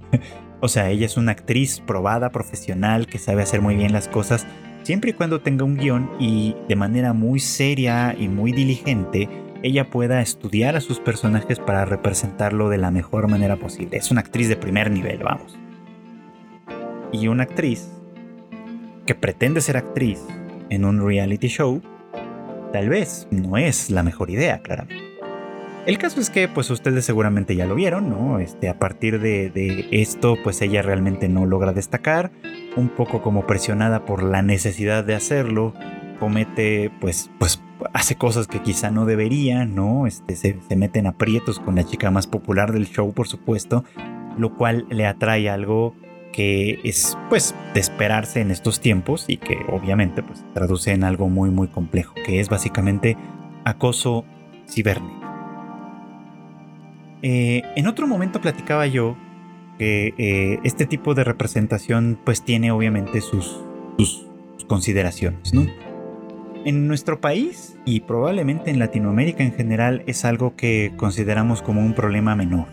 O 0.61 0.69
sea, 0.69 0.91
ella 0.91 1.07
es 1.07 1.17
una 1.17 1.33
actriz 1.33 1.81
probada, 1.81 2.31
profesional, 2.31 3.07
que 3.07 3.19
sabe 3.19 3.43
hacer 3.43 3.61
muy 3.61 3.77
bien 3.77 3.93
las 3.93 4.09
cosas, 4.09 4.47
siempre 4.83 5.11
y 5.11 5.15
cuando 5.15 5.41
tenga 5.41 5.65
un 5.65 5.77
guion 5.77 6.11
y 6.19 6.55
de 6.69 6.77
manera 6.77 7.13
muy 7.13 7.41
seria 7.41 8.15
y 8.19 8.29
muy 8.29 8.53
diligente, 8.53 9.29
ella 9.63 9.91
pueda 9.91 10.21
estudiar 10.21 10.77
a 10.77 10.81
sus 10.81 11.01
personajes 11.01 11.59
para 11.59 11.85
representarlo 11.85 12.69
de 12.69 12.79
la 12.79 12.91
mejor 12.91 13.29
manera 13.29 13.57
posible. 13.57 13.97
Es 13.97 14.11
una 14.11 14.21
actriz 14.21 14.49
de 14.49 14.57
primer 14.57 14.91
nivel, 14.91 15.19
vamos. 15.23 15.59
Y 17.13 17.29
una 17.29 17.45
actriz 17.45 17.91
que 19.07 19.15
pretende 19.15 19.61
ser 19.61 19.77
actriz 19.77 20.21
en 20.69 20.85
un 20.85 21.05
reality 21.05 21.49
show, 21.49 21.81
tal 22.73 22.89
vez 22.89 23.29
no 23.31 23.57
es 23.57 23.91
la 23.91 24.03
mejor 24.03 24.31
idea, 24.31 24.61
claramente. 24.61 25.16
El 25.87 25.99
caso 25.99 26.21
es 26.21 26.31
que, 26.31 26.49
pues 26.49 26.69
ustedes 26.71 27.05
seguramente 27.05 27.55
ya 27.55 27.65
lo 27.65 27.77
vieron, 27.77 28.11
¿no? 28.11 28.41
Este, 28.41 28.69
a 28.69 28.77
partir 28.77 29.21
de, 29.21 29.87
esto, 29.93 30.37
pues 30.43 30.61
ella 30.61 30.83
realmente 30.83 31.29
no 31.29 31.47
logra 31.47 31.73
destacar, 31.73 32.33
un 32.75 32.89
poco 32.89 33.23
como 33.23 33.47
presionada 33.47 34.05
por 34.05 34.25
la 34.25 34.43
necesidad 34.43 35.05
de 35.05 35.15
hacerlo, 35.15 35.75
comete, 36.19 36.91
pues, 37.01 37.31
pues 37.39 37.63
hace 37.93 38.17
cosas 38.17 38.49
que 38.49 38.63
quizá 38.63 38.91
no 38.91 39.07
debería, 39.07 39.65
¿no? 39.65 40.09
Este, 40.09 40.35
se, 40.35 40.59
se 40.69 40.75
meten 40.75 41.07
aprietos 41.07 41.61
con 41.61 41.77
la 41.77 41.85
chica 41.85 42.11
más 42.11 42.27
popular 42.27 42.73
del 42.73 42.89
show, 42.89 43.13
por 43.13 43.29
supuesto, 43.29 43.85
lo 44.37 44.57
cual 44.57 44.87
le 44.91 45.07
atrae 45.07 45.49
algo 45.49 45.95
que 46.33 46.81
es 46.83 47.17
pues 47.31 47.55
de 47.75 47.81
esperarse 47.81 48.41
en 48.41 48.51
estos 48.51 48.81
tiempos 48.81 49.27
y 49.29 49.39
que 49.39 49.57
obviamente 49.69 50.23
pues 50.23 50.45
traduce 50.53 50.93
en 50.93 51.05
algo 51.05 51.29
muy 51.31 51.51
muy 51.51 51.69
complejo, 51.69 52.13
que 52.27 52.41
es 52.41 52.51
básicamente 52.51 53.17
acoso 53.65 54.25
cibernético. 54.69 55.26
Eh, 57.23 57.63
en 57.77 57.87
otro 57.87 58.07
momento 58.07 58.41
platicaba 58.41 58.87
yo 58.87 59.17
que 59.79 60.15
eh, 60.19 60.59
este 60.65 60.87
tipo 60.87 61.15
de 61.15 61.25
representación 61.25 62.19
pues 62.25 62.43
tiene 62.43 62.71
obviamente 62.71 63.21
sus, 63.21 63.61
sus 63.99 64.27
consideraciones, 64.67 65.53
¿no? 65.53 65.67
En 66.65 66.89
nuestro 66.89 67.21
país 67.21 67.77
y 67.85 68.01
probablemente 68.01 68.71
en 68.71 68.79
Latinoamérica 68.79 69.45
en 69.45 69.53
general 69.53 70.03
es 70.07 70.25
algo 70.25 70.57
que 70.57 70.93
consideramos 70.97 71.63
como 71.63 71.81
un 71.81 71.95
problema 71.95 72.35
menor. 72.35 72.67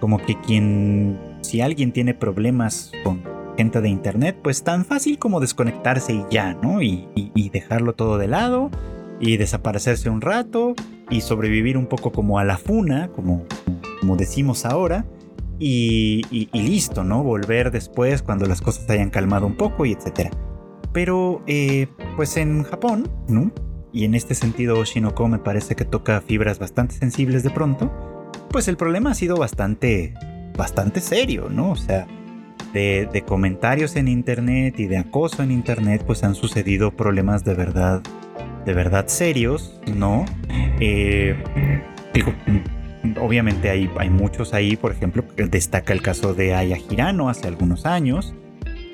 Como 0.00 0.18
que 0.18 0.38
quien, 0.40 1.18
si 1.40 1.60
alguien 1.60 1.92
tiene 1.92 2.14
problemas 2.14 2.90
con 3.04 3.22
gente 3.56 3.80
de 3.80 3.88
internet, 3.88 4.36
pues 4.42 4.64
tan 4.64 4.84
fácil 4.84 5.18
como 5.18 5.40
desconectarse 5.40 6.12
y 6.12 6.24
ya, 6.30 6.54
¿no? 6.54 6.82
Y, 6.82 7.08
dejarlo 7.52 7.92
todo 7.92 8.18
de 8.18 8.26
lado 8.26 8.72
y 9.20 9.36
desaparecerse 9.36 10.10
un 10.10 10.20
rato 10.20 10.74
y 11.10 11.20
sobrevivir 11.20 11.76
un 11.76 11.86
poco 11.86 12.12
como 12.12 12.38
a 12.38 12.44
la 12.44 12.58
funa, 12.58 13.08
como, 13.08 13.44
como 14.00 14.16
decimos 14.16 14.64
ahora, 14.64 15.04
y, 15.58 16.22
y, 16.30 16.62
listo, 16.62 17.04
¿no? 17.04 17.22
Volver 17.22 17.70
después 17.70 18.22
cuando 18.22 18.46
las 18.46 18.60
cosas 18.60 18.88
hayan 18.90 19.10
calmado 19.10 19.46
un 19.46 19.56
poco 19.56 19.86
y 19.86 19.92
etcétera. 19.92 20.30
Pero, 20.92 21.42
eh, 21.46 21.86
pues 22.16 22.36
en 22.36 22.64
Japón, 22.64 23.10
¿no? 23.28 23.52
Y 23.92 24.04
en 24.04 24.14
este 24.14 24.34
sentido, 24.34 24.84
Shinoko 24.84 25.28
me 25.28 25.38
parece 25.38 25.76
que 25.76 25.84
toca 25.84 26.20
fibras 26.20 26.58
bastante 26.58 26.94
sensibles 26.96 27.44
de 27.44 27.50
pronto. 27.50 27.90
Pues 28.50 28.66
el 28.68 28.76
problema 28.76 29.12
ha 29.12 29.14
sido 29.14 29.36
bastante, 29.36 30.14
bastante 30.56 31.00
serio, 31.00 31.48
¿no? 31.48 31.70
O 31.70 31.76
sea, 31.76 32.06
de, 32.72 33.08
de 33.12 33.22
comentarios 33.22 33.94
en 33.94 34.08
internet 34.08 34.78
y 34.78 34.86
de 34.86 34.98
acoso 34.98 35.42
en 35.42 35.52
internet, 35.52 36.02
pues 36.04 36.24
han 36.24 36.34
sucedido 36.34 36.90
problemas 36.90 37.44
de 37.44 37.54
verdad, 37.54 38.02
de 38.64 38.74
verdad 38.74 39.08
serios, 39.08 39.80
¿no? 39.94 40.24
Eh, 40.80 41.36
digo, 42.12 42.32
obviamente 43.20 43.70
hay, 43.70 43.90
hay 43.98 44.10
muchos 44.10 44.54
ahí, 44.54 44.76
por 44.76 44.92
ejemplo, 44.92 45.24
destaca 45.36 45.92
el 45.92 46.02
caso 46.02 46.34
de 46.34 46.54
Aya 46.54 46.78
Hirano 46.78 47.28
hace 47.28 47.48
algunos 47.48 47.86
años 47.86 48.34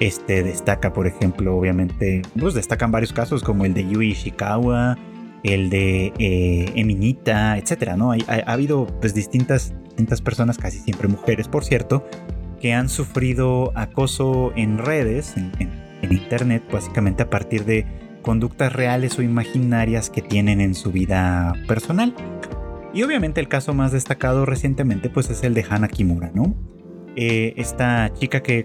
este 0.00 0.42
destaca, 0.42 0.92
por 0.92 1.06
ejemplo, 1.06 1.56
obviamente, 1.56 2.22
pues 2.38 2.54
destacan 2.54 2.90
varios 2.90 3.12
casos 3.12 3.42
como 3.42 3.66
el 3.66 3.74
de 3.74 3.86
Yui 3.86 4.12
Ishikawa, 4.12 4.98
el 5.44 5.68
de 5.68 6.12
eh, 6.18 6.72
Eminita, 6.74 7.58
etcétera, 7.58 7.96
¿no? 7.96 8.10
Hay, 8.10 8.24
ha, 8.26 8.50
habido 8.50 8.86
pues 8.86 9.14
distintas, 9.14 9.74
distintas 9.84 10.22
personas, 10.22 10.56
casi 10.56 10.78
siempre 10.78 11.06
mujeres, 11.06 11.48
por 11.48 11.64
cierto, 11.64 12.06
que 12.60 12.72
han 12.72 12.88
sufrido 12.88 13.72
acoso 13.74 14.52
en 14.56 14.78
redes, 14.78 15.34
en 15.36 16.12
internet, 16.12 16.62
básicamente 16.72 17.22
a 17.22 17.30
partir 17.30 17.66
de 17.66 17.86
conductas 18.22 18.72
reales 18.72 19.18
o 19.18 19.22
imaginarias 19.22 20.10
que 20.10 20.22
tienen 20.22 20.60
en 20.60 20.74
su 20.74 20.92
vida 20.92 21.52
personal. 21.66 22.14
Y 22.92 23.02
obviamente 23.02 23.40
el 23.40 23.48
caso 23.48 23.72
más 23.74 23.92
destacado 23.92 24.46
recientemente 24.46 25.10
pues 25.10 25.30
es 25.30 25.42
el 25.44 25.54
de 25.54 25.64
Hana 25.68 25.88
Kimura, 25.88 26.30
¿no? 26.34 26.54
Eh, 27.16 27.54
esta 27.56 28.12
chica 28.14 28.42
que 28.42 28.64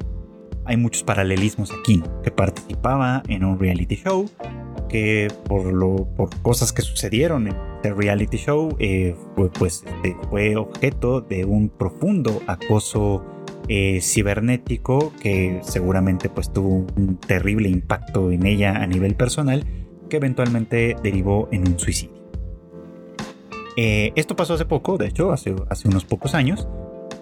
hay 0.65 0.77
muchos 0.77 1.03
paralelismos 1.03 1.71
aquí, 1.71 2.01
que 2.23 2.31
participaba 2.31 3.21
en 3.27 3.43
un 3.43 3.59
reality 3.59 3.95
show, 3.95 4.29
que 4.89 5.27
por, 5.47 5.71
lo, 5.71 6.07
por 6.15 6.29
cosas 6.41 6.73
que 6.73 6.81
sucedieron 6.81 7.47
en 7.47 7.55
el 7.83 7.95
reality 7.95 8.37
show, 8.37 8.75
eh, 8.79 9.15
fue, 9.35 9.51
pues 9.51 9.83
este, 9.85 10.15
fue 10.29 10.55
objeto 10.55 11.21
de 11.21 11.45
un 11.45 11.69
profundo 11.69 12.41
acoso 12.47 13.23
eh, 13.67 13.99
cibernético 14.01 15.13
que 15.19 15.59
seguramente 15.63 16.29
pues 16.29 16.51
tuvo 16.51 16.85
un 16.95 17.17
terrible 17.17 17.69
impacto 17.69 18.31
en 18.31 18.45
ella 18.45 18.77
a 18.77 18.87
nivel 18.87 19.15
personal, 19.15 19.65
que 20.09 20.17
eventualmente 20.17 20.95
derivó 21.01 21.49
en 21.51 21.67
un 21.67 21.79
suicidio. 21.79 22.15
Eh, 23.77 24.13
esto 24.15 24.35
pasó 24.35 24.53
hace 24.53 24.65
poco, 24.65 24.97
de 24.97 25.07
hecho, 25.07 25.31
hace, 25.31 25.53
unos 25.85 26.05
pocos 26.05 26.33
años, 26.33 26.67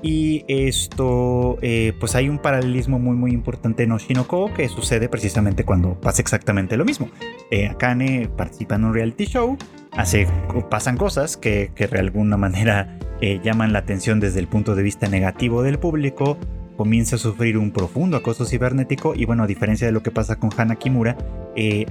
y 0.02 0.44
esto, 0.48 1.58
eh, 1.62 1.94
pues 2.00 2.16
hay 2.16 2.30
un 2.30 2.38
paralelismo 2.38 3.00
muy 3.00 3.16
muy 3.16 3.32
importante 3.32 3.84
en 3.84 3.94
Oshinoko 3.94 4.54
que 4.54 4.68
sucede 4.68 5.08
precisamente 5.08 5.64
cuando 5.64 6.00
pasa 6.00 6.22
exactamente 6.22 6.78
lo 6.78 6.86
mismo. 6.86 7.10
Eh, 7.50 7.68
Akane 7.68 8.30
participa 8.36 8.76
en 8.76 8.84
un 8.84 8.94
reality 8.94 9.26
show, 9.26 9.58
hace, 9.96 10.28
pasan 10.70 10.98
cosas 10.98 11.38
que, 11.38 11.72
que 11.76 11.88
de 11.88 12.00
alguna 12.00 12.38
manera 12.38 12.98
eh, 13.22 13.40
llaman 13.44 13.74
la 13.74 13.80
atención 13.80 14.20
desde 14.20 14.40
el 14.40 14.48
punto 14.48 14.76
de 14.76 14.84
vista 14.84 15.08
negativo 15.08 15.64
del 15.64 15.80
público, 15.80 16.38
comienza 16.76 17.16
a 17.16 17.20
sufrir 17.20 17.58
un 17.58 17.72
profundo 17.72 18.18
acoso 18.18 18.46
cibernético 18.46 19.14
y 19.16 19.26
bueno, 19.26 19.44
a 19.44 19.48
diferencia 19.48 19.88
de 19.88 19.94
lo 19.94 20.04
que 20.04 20.12
pasa 20.12 20.38
con 20.38 20.50
Hana 20.58 20.76
Kimura, 20.76 21.18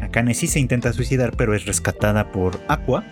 Akane 0.01 0.35
sí 0.35 0.47
se 0.47 0.61
intenta 0.61 0.93
suicidar 0.93 1.33
pero 1.37 1.55
es 1.55 1.65
rescatada 1.67 2.33
por 2.33 2.61
Aqua. 2.69 3.05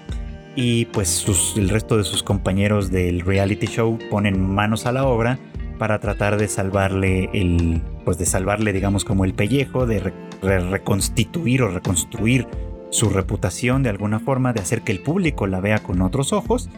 Y 0.57 0.87
pues 0.87 1.25
el 1.57 1.69
resto 1.69 1.97
de 1.97 2.03
sus 2.03 2.25
compañeros 2.25 2.91
del 2.91 3.21
reality 3.21 3.69
show 3.69 3.99
ponen 4.11 4.41
manos 4.41 4.85
a 4.85 4.93
la 4.93 5.05
obra 5.05 5.39
para 5.79 6.01
tratar 6.01 6.37
de 6.37 6.49
salvarle 6.49 7.31
el 7.33 7.81
pues 8.05 8.19
de 8.19 8.27
salvarle 8.27 8.73
digamos 8.73 9.05
como 9.05 9.25
el 9.25 9.33
pellejo 9.33 9.87
de 9.87 10.13
reconstituir 10.43 11.63
o 11.63 11.69
reconstruir 11.69 12.47
su 12.91 13.09
reputación 13.09 13.83
de 13.83 13.91
alguna 13.91 14.21
forma 14.21 14.53
de 14.53 14.61
hacer 14.61 14.83
que 14.83 14.93
el 14.93 15.01
público 15.01 15.47
la 15.47 15.61
vea 15.61 15.79
con 15.79 16.03
otros 16.03 16.33
ojos 16.33 16.69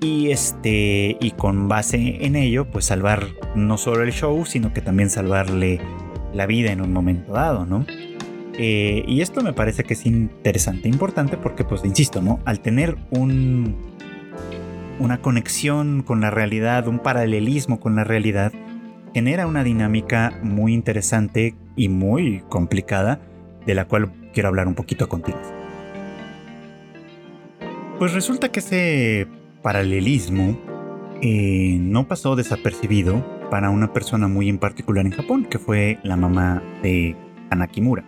y 0.00 0.30
este 0.30 1.16
y 1.20 1.30
con 1.32 1.68
base 1.68 2.26
en 2.26 2.34
ello 2.34 2.68
pues 2.70 2.86
salvar 2.86 3.28
no 3.54 3.78
solo 3.78 4.02
el 4.02 4.12
show 4.12 4.44
sino 4.44 4.72
que 4.72 4.80
también 4.80 5.10
salvarle 5.10 5.80
la 6.34 6.46
vida 6.46 6.72
en 6.72 6.80
un 6.80 6.92
momento 6.92 7.32
dado 7.32 7.66
no 7.66 7.86
eh, 8.54 9.04
y 9.06 9.22
esto 9.22 9.42
me 9.42 9.52
parece 9.52 9.84
que 9.84 9.94
es 9.94 10.04
interesante, 10.06 10.88
importante, 10.88 11.36
porque, 11.36 11.64
pues, 11.64 11.84
insisto, 11.84 12.20
¿no? 12.20 12.40
Al 12.44 12.60
tener 12.60 12.96
un, 13.10 13.76
una 14.98 15.20
conexión 15.22 16.02
con 16.02 16.20
la 16.20 16.30
realidad, 16.30 16.86
un 16.86 16.98
paralelismo 16.98 17.80
con 17.80 17.96
la 17.96 18.04
realidad, 18.04 18.52
genera 19.14 19.46
una 19.46 19.64
dinámica 19.64 20.38
muy 20.42 20.74
interesante 20.74 21.54
y 21.76 21.88
muy 21.88 22.42
complicada, 22.48 23.20
de 23.66 23.74
la 23.74 23.86
cual 23.86 24.12
quiero 24.32 24.48
hablar 24.48 24.68
un 24.68 24.74
poquito 24.74 25.08
a. 25.08 25.46
Pues 27.98 28.12
resulta 28.12 28.50
que 28.50 28.60
ese 28.60 29.28
paralelismo 29.62 30.58
eh, 31.20 31.78
no 31.80 32.08
pasó 32.08 32.34
desapercibido 32.34 33.24
para 33.50 33.70
una 33.70 33.92
persona 33.92 34.28
muy 34.28 34.48
en 34.48 34.58
particular 34.58 35.06
en 35.06 35.12
Japón, 35.12 35.44
que 35.44 35.58
fue 35.58 35.98
la 36.02 36.16
mamá 36.16 36.62
de 36.82 37.16
Anakimura. 37.50 38.04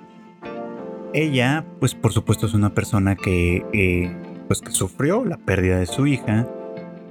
Ella, 1.12 1.64
pues 1.78 1.94
por 1.94 2.12
supuesto 2.12 2.46
es 2.46 2.54
una 2.54 2.74
persona 2.74 3.14
que, 3.14 3.64
eh, 3.72 4.12
pues, 4.48 4.60
que 4.60 4.72
sufrió 4.72 5.24
la 5.24 5.36
pérdida 5.36 5.78
de 5.78 5.86
su 5.86 6.08
hija 6.08 6.48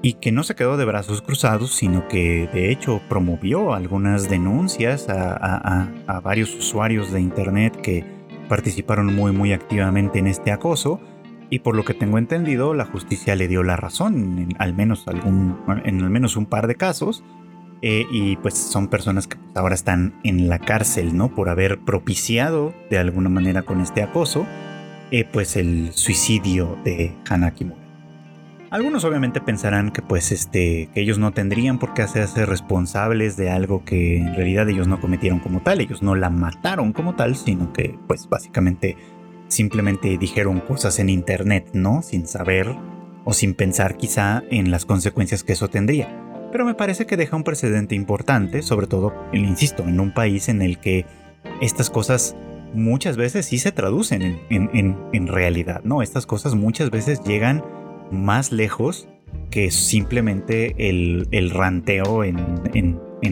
y 0.02 0.16
que 0.16 0.34
no 0.34 0.44
se 0.44 0.56
quedó 0.56 0.76
de 0.76 0.84
brazos 0.84 1.22
cruzados, 1.22 1.74
sino 1.74 2.10
que 2.10 2.50
de 2.54 2.70
hecho 2.70 3.02
promovió 3.08 3.74
algunas 3.74 4.30
denuncias 4.30 5.08
a, 5.08 5.88
varios 6.22 6.54
usuarios 6.54 7.14
de 7.14 7.22
Internet 7.22 7.80
que 7.82 8.04
participaron 8.50 9.16
muy 9.16 9.32
muy 9.32 9.54
activamente 9.54 10.20
en 10.20 10.28
este 10.28 10.52
acoso 10.52 11.00
y 11.50 11.60
por 11.60 11.76
lo 11.76 11.84
que 11.84 11.94
tengo 11.94 12.18
entendido 12.18 12.74
la 12.74 12.86
justicia 12.86 13.36
le 13.36 13.48
dio 13.48 13.64
la 13.64 13.76
razón 13.76 14.40
en 14.40 14.50
al 14.60 14.74
menos 14.74 15.08
algún 15.08 15.58
en 15.86 16.02
al 16.02 16.10
menos 16.10 16.36
un 16.38 16.46
par 16.46 16.68
de 16.68 16.76
casos 16.76 17.24
Eh, 17.86 18.06
y 18.10 18.38
pues 18.38 18.54
son 18.54 18.88
personas 18.88 19.28
que 19.28 19.36
pues, 19.36 19.58
ahora 19.58 19.76
están 19.76 20.14
en 20.24 20.48
la 20.48 20.58
cárcel, 20.58 21.18
¿no? 21.18 21.36
Por 21.36 21.50
haber 21.50 21.80
propiciado 21.80 22.74
de 22.90 22.98
alguna 22.98 23.28
manera 23.28 23.64
con 23.64 23.82
este 23.82 24.02
acoso, 24.02 24.46
eh, 25.12 25.26
pues 25.30 25.58
el 25.58 25.92
suicidio 25.92 26.78
de 26.86 27.12
Hanakimura. 27.30 27.83
Algunos 28.74 29.04
obviamente 29.04 29.40
pensarán 29.40 29.92
que 29.92 30.02
pues 30.02 30.32
este 30.32 30.90
que 30.96 31.02
ellos 31.02 31.20
no 31.20 31.32
tendrían 31.32 31.78
por 31.78 31.94
qué 31.94 32.02
hacerse 32.02 32.44
responsables 32.48 33.38
de 33.38 33.52
algo 33.52 33.86
que 33.86 34.18
en 34.18 34.34
realidad 34.34 34.68
ellos 34.68 34.88
no 34.88 35.00
cometieron 35.00 35.38
como 35.38 35.62
tal, 35.62 35.80
ellos 35.80 36.02
no 36.02 36.16
la 36.16 36.32
mataron 36.32 36.92
como 36.92 37.14
tal, 37.14 37.36
sino 37.36 37.72
que 37.72 38.00
pues 38.08 38.28
básicamente 38.28 38.98
simplemente 39.48 40.18
dijeron 40.18 40.60
cosas 40.60 40.98
en 40.98 41.10
internet, 41.10 41.70
¿no? 41.74 42.02
Sin 42.02 42.26
saber 42.26 42.76
o 43.26 43.34
sin 43.34 43.54
pensar 43.54 43.96
quizá 43.96 44.42
en 44.50 44.72
las 44.72 44.86
consecuencias 44.86 45.44
que 45.44 45.54
eso 45.54 45.68
tendría. 45.68 46.50
Pero 46.52 46.66
me 46.66 46.74
parece 46.74 47.06
que 47.06 47.16
deja 47.16 47.36
un 47.36 47.44
precedente 47.44 47.94
importante, 47.94 48.64
sobre 48.64 48.88
todo, 48.88 49.14
insisto, 49.34 49.84
en 49.84 50.00
un 50.00 50.16
país 50.16 50.50
en 50.50 50.64
el 50.64 50.80
que 50.80 51.06
estas 51.62 51.92
cosas 51.92 52.36
muchas 52.74 53.18
veces 53.18 53.46
sí 53.46 53.60
se 53.60 53.72
traducen 53.72 54.40
en, 54.50 55.28
realidad, 55.28 55.82
¿no? 55.84 56.02
Estas 56.02 56.26
cosas 56.26 56.56
muchas 56.56 56.90
veces 56.90 57.24
llegan 57.24 57.64
más 58.14 58.52
lejos 58.52 59.08
que 59.50 59.72
simplemente 59.72 60.76
el, 60.90 61.50
ranteo 61.52 62.24
en, 62.24 62.38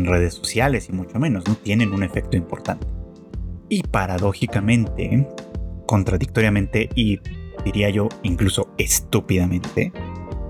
redes 0.05 0.33
sociales 0.33 0.89
y 0.89 0.93
mucho 0.93 1.19
menos, 1.19 1.47
¿no? 1.47 1.55
Tienen 1.55 1.91
un 1.91 2.03
efecto 2.03 2.37
importante. 2.37 2.87
Y 3.69 3.83
paradójicamente, 3.83 5.27
contradictoriamente 5.85 6.89
y 6.95 7.19
diría 7.63 7.89
yo 7.89 8.09
incluso 8.23 8.73
estúpidamente, 8.77 9.93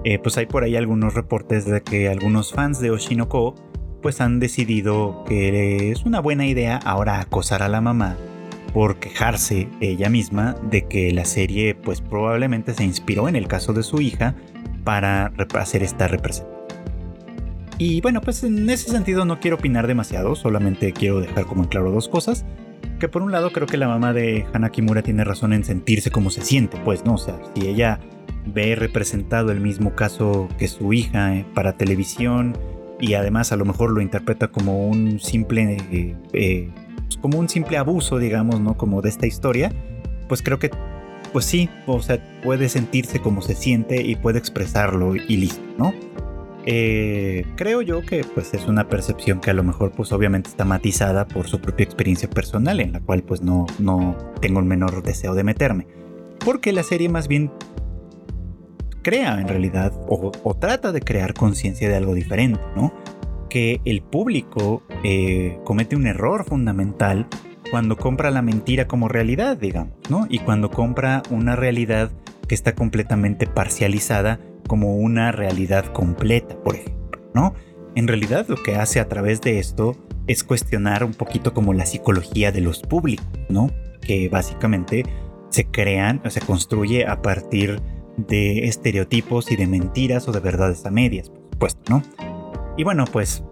eh, 0.04 0.20
pues 0.20 0.38
hay 0.38 0.46
por 0.46 0.64
ahí 0.64 0.76
algunos 0.76 1.14
reportes 1.14 1.66
de 1.66 1.82
que 1.82 2.10
algunos 2.10 2.54
fans 2.54 2.80
de 2.80 2.92
Oshinoko 2.92 3.56
pues 4.02 4.20
han 4.20 4.40
decidido 4.40 5.24
que 5.28 5.92
es 5.92 6.06
una 6.06 6.20
buena 6.20 6.48
idea 6.48 6.78
ahora 6.78 7.20
acosar 7.20 7.62
a 7.62 7.70
la 7.70 7.82
mamá 7.82 8.18
por 8.74 9.00
quejarse 9.00 9.68
ella 9.80 10.10
misma 10.10 10.56
de 10.70 10.88
que 10.88 11.12
la 11.12 11.26
serie 11.26 11.76
pues 11.76 12.02
probablemente 12.02 12.74
se 12.74 12.84
inspiró 12.84 13.28
en 13.28 13.36
el 13.36 13.48
caso 13.48 13.74
de 13.74 13.84
su 13.84 14.02
hija 14.02 14.36
para 14.84 15.32
hacer 15.56 15.84
esta 15.84 16.08
representación. 16.08 16.62
Y 17.78 18.00
bueno, 18.02 18.22
pues 18.22 18.44
en 18.44 18.70
ese 18.70 18.92
sentido 18.92 19.26
no 19.26 19.40
quiero 19.40 19.58
opinar 19.58 19.88
demasiado, 19.88 20.36
solamente 20.36 20.94
quiero 20.94 21.20
dejar 21.20 21.48
como 21.48 21.64
en 21.64 21.70
claro 21.70 21.92
dos 21.92 22.08
cosas. 22.08 22.46
Que 23.00 23.08
por 23.10 23.24
un 23.24 23.32
lado 23.32 23.52
creo 23.52 23.66
que 23.66 23.78
la 23.78 23.88
mamá 23.88 24.14
de 24.14 24.46
Hana 24.54 24.70
Kimura 24.70 25.02
tiene 25.02 25.24
razón 25.24 25.52
en 25.52 25.64
sentirse 25.64 26.12
como 26.12 26.30
se 26.30 26.42
siente, 26.42 26.78
pues, 26.86 27.04
¿no? 27.06 27.16
O 27.16 27.18
sea, 27.18 27.40
si 27.56 27.68
ella 27.68 28.00
ve 28.46 28.76
representado 28.76 29.52
el 29.52 29.60
mismo 29.60 29.96
caso 29.96 30.48
que 30.60 30.68
su 30.68 30.94
hija 30.94 31.36
eh, 31.36 31.46
para 31.56 31.76
televisión 31.78 32.56
y 33.00 33.16
además 33.16 33.52
a 33.52 33.56
lo 33.56 33.66
mejor 33.66 33.90
lo 33.90 34.02
interpreta 34.02 34.50
como 34.50 34.88
un 34.88 35.20
simple 35.20 35.78
eh, 35.92 36.16
eh, 36.34 36.70
pues, 37.12 37.22
como 37.22 37.40
un 37.40 37.50
simple 37.50 37.78
abuso, 37.78 38.20
digamos, 38.20 38.62
¿no? 38.62 38.78
Como 38.78 39.02
de 39.02 39.10
esta 39.10 39.28
historia, 39.28 39.74
pues 40.30 40.42
creo 40.42 40.60
que, 40.60 40.72
pues 41.34 41.44
sí, 41.44 41.70
o 41.86 42.02
sea, 42.02 42.22
puede 42.42 42.70
sentirse 42.70 43.20
como 43.20 43.42
se 43.42 43.54
siente 43.54 44.02
y 44.02 44.16
puede 44.16 44.40
expresarlo 44.40 45.16
y 45.16 45.36
listo, 45.36 45.62
¿no? 45.78 45.94
Eh, 46.66 47.46
creo 47.58 47.82
yo 47.82 48.02
que 48.02 48.24
pues 48.24 48.54
es 48.54 48.68
una 48.68 48.88
percepción 48.88 49.42
que 49.42 49.50
a 49.50 49.54
lo 49.54 49.64
mejor 49.64 49.92
pues 49.92 50.12
obviamente 50.12 50.48
está 50.48 50.64
matizada 50.64 51.28
por 51.28 51.48
su 51.48 51.60
propia 51.60 51.84
experiencia 51.84 52.30
personal 52.30 52.80
en 52.80 52.92
la 52.92 53.00
cual 53.00 53.24
pues 53.24 53.42
no, 53.42 53.66
no 53.80 54.16
tengo 54.42 54.60
el 54.60 54.66
menor 54.66 55.04
deseo 55.04 55.34
de 55.34 55.44
meterme. 55.44 55.88
Porque 56.46 56.72
la 56.72 56.84
serie 56.84 57.10
más 57.10 57.28
bien 57.28 57.52
crea 59.02 59.42
en 59.42 59.48
realidad 59.48 59.92
o, 60.08 60.32
o 60.44 60.54
trata 60.56 60.92
de 60.92 61.02
crear 61.02 61.34
conciencia 61.34 61.90
de 61.90 61.96
algo 61.96 62.14
diferente, 62.14 62.62
¿no? 62.76 62.94
Que 63.52 63.82
el 63.84 64.02
público 64.02 64.82
eh, 65.04 65.60
comete 65.66 65.98
un 65.98 66.08
error 66.08 66.46
fundamental 66.46 67.28
cuando 67.70 67.98
compra 67.98 68.32
la 68.32 68.42
mentira 68.42 68.88
como 68.88 69.10
realidad, 69.10 69.58
digamos, 69.58 69.94
¿no? 70.10 70.26
Y 70.30 70.40
cuando 70.40 70.72
compra 70.72 71.22
una 71.30 71.58
realidad 71.58 72.12
que 72.48 72.56
está 72.56 72.76
completamente 72.76 73.48
parcializada 73.48 74.40
como 74.68 74.96
una 74.96 75.34
realidad 75.34 75.84
completa, 75.88 76.58
por 76.64 76.78
ejemplo, 76.78 77.22
¿no? 77.34 77.54
En 77.94 78.08
realidad 78.08 78.46
lo 78.48 78.56
que 78.56 78.76
hace 78.76 79.02
a 79.02 79.10
través 79.10 79.42
de 79.42 79.60
esto 79.60 79.98
es 80.28 80.46
cuestionar 80.46 81.04
un 81.04 81.14
poquito 81.14 81.54
como 81.54 81.74
la 81.74 81.86
psicología 81.86 82.54
de 82.54 82.62
los 82.62 82.80
públicos, 82.80 83.28
¿no? 83.50 83.70
Que 84.00 84.30
básicamente 84.30 85.04
se 85.50 85.66
crean 85.66 86.22
o 86.24 86.30
se 86.30 86.40
construye 86.40 87.06
a 87.06 87.22
partir 87.22 87.82
de 88.16 88.70
estereotipos 88.70 89.52
y 89.52 89.58
de 89.58 89.68
mentiras 89.68 90.26
o 90.30 90.32
de 90.32 90.40
verdades 90.40 90.86
a 90.86 90.90
medias, 90.90 91.30
por 91.30 91.42
supuesto, 91.52 91.82
¿no? 91.90 92.31
Y 92.82 92.84
bueno, 92.84 93.06
pues 93.06 93.44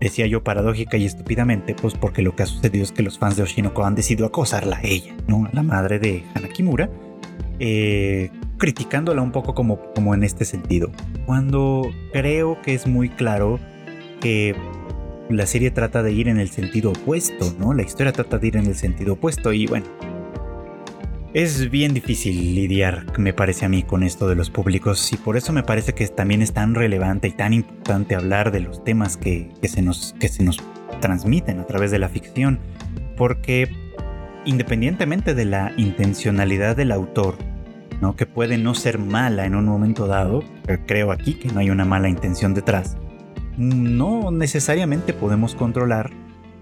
decía 0.00 0.26
yo 0.26 0.42
paradójica 0.42 0.96
y 0.96 1.04
estúpidamente, 1.04 1.74
pues 1.74 1.92
porque 1.92 2.22
lo 2.22 2.34
que 2.34 2.44
ha 2.44 2.46
sucedido 2.46 2.82
es 2.82 2.92
que 2.92 3.02
los 3.02 3.18
fans 3.18 3.36
de 3.36 3.42
Oshinoko 3.42 3.84
han 3.84 3.94
decidido 3.94 4.24
acosarla 4.24 4.78
a 4.78 4.82
ella, 4.84 5.14
¿no? 5.26 5.44
A 5.44 5.50
la 5.52 5.62
madre 5.62 5.98
de 5.98 6.24
Hanakimura, 6.34 6.88
eh, 7.58 8.30
criticándola 8.56 9.20
un 9.20 9.32
poco 9.32 9.54
como, 9.54 9.92
como 9.94 10.14
en 10.14 10.24
este 10.24 10.46
sentido. 10.46 10.90
Cuando 11.26 11.90
creo 12.14 12.62
que 12.62 12.72
es 12.72 12.86
muy 12.86 13.10
claro 13.10 13.60
que 14.18 14.56
la 15.28 15.44
serie 15.44 15.70
trata 15.70 16.02
de 16.02 16.12
ir 16.12 16.28
en 16.28 16.40
el 16.40 16.48
sentido 16.48 16.92
opuesto, 16.92 17.54
¿no? 17.58 17.74
La 17.74 17.82
historia 17.82 18.12
trata 18.12 18.38
de 18.38 18.46
ir 18.46 18.56
en 18.56 18.64
el 18.64 18.76
sentido 18.76 19.12
opuesto 19.12 19.52
y 19.52 19.66
bueno, 19.66 19.84
es 21.32 21.70
bien 21.70 21.94
difícil 21.94 22.56
lidiar, 22.56 23.06
me 23.18 23.32
parece 23.32 23.64
a 23.64 23.68
mí, 23.68 23.84
con 23.84 24.02
esto 24.02 24.28
de 24.28 24.34
los 24.34 24.50
públicos 24.50 25.12
y 25.12 25.16
por 25.16 25.36
eso 25.36 25.52
me 25.52 25.62
parece 25.62 25.94
que 25.94 26.06
también 26.08 26.42
es 26.42 26.52
tan 26.52 26.74
relevante 26.74 27.28
y 27.28 27.32
tan 27.32 27.52
importante 27.52 28.16
hablar 28.16 28.50
de 28.50 28.60
los 28.60 28.82
temas 28.82 29.16
que, 29.16 29.48
se, 29.62 29.80
nos, 29.80 30.14
que 30.18 30.28
se 30.28 30.42
nos 30.42 30.58
transmiten 31.00 31.60
a 31.60 31.66
través 31.66 31.92
de 31.92 32.00
la 32.00 32.08
ficción, 32.08 32.58
porque 33.16 33.70
independientemente 34.44 35.34
de 35.34 35.44
la 35.44 35.72
intencionalidad 35.76 36.76
del 36.76 36.90
autor, 36.90 37.36
¿no? 38.00 38.16
que 38.16 38.26
puede 38.26 38.58
no 38.58 38.74
ser 38.74 38.98
mala 38.98 39.46
en 39.46 39.54
un 39.54 39.66
momento 39.66 40.08
dado, 40.08 40.42
creo 40.86 41.12
aquí 41.12 41.34
que 41.34 41.48
no 41.48 41.60
hay 41.60 41.70
una 41.70 41.84
mala 41.84 42.08
intención 42.08 42.54
detrás, 42.54 42.96
no 43.56 44.32
necesariamente 44.32 45.12
podemos 45.12 45.54
controlar 45.54 46.10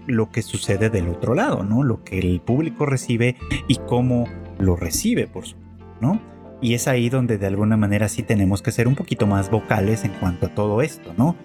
lo 0.05 0.29
que 0.29 0.41
sucede 0.43 0.89
del 0.89 1.07
otro 1.07 1.35
lado, 1.35 1.63
¿no? 1.63 1.83
Lo 1.83 2.03
que 2.03 2.17
el 2.17 2.41
público 2.41 2.87
recibe 2.87 3.37
y 3.67 3.75
cómo 3.75 4.25
lo 4.59 4.75
recibe, 4.75 5.27
por 5.27 5.45
supuesto, 5.45 5.85
¿no? 6.01 6.21
Y 6.61 6.73
es 6.73 6.87
ahí 6.87 7.09
donde 7.09 7.37
de 7.37 7.47
alguna 7.47 7.77
manera 7.77 8.09
sí 8.09 8.21
tenemos 8.21 8.61
que 8.61 8.71
ser 8.71 8.87
un 8.87 8.95
poquito 8.95 9.25
más 9.25 9.49
vocales 9.49 10.03
en 10.03 10.11
cuanto 10.11 10.47
a 10.47 10.49
todo 10.49 10.81
esto, 10.81 11.13
¿no? 11.17 11.35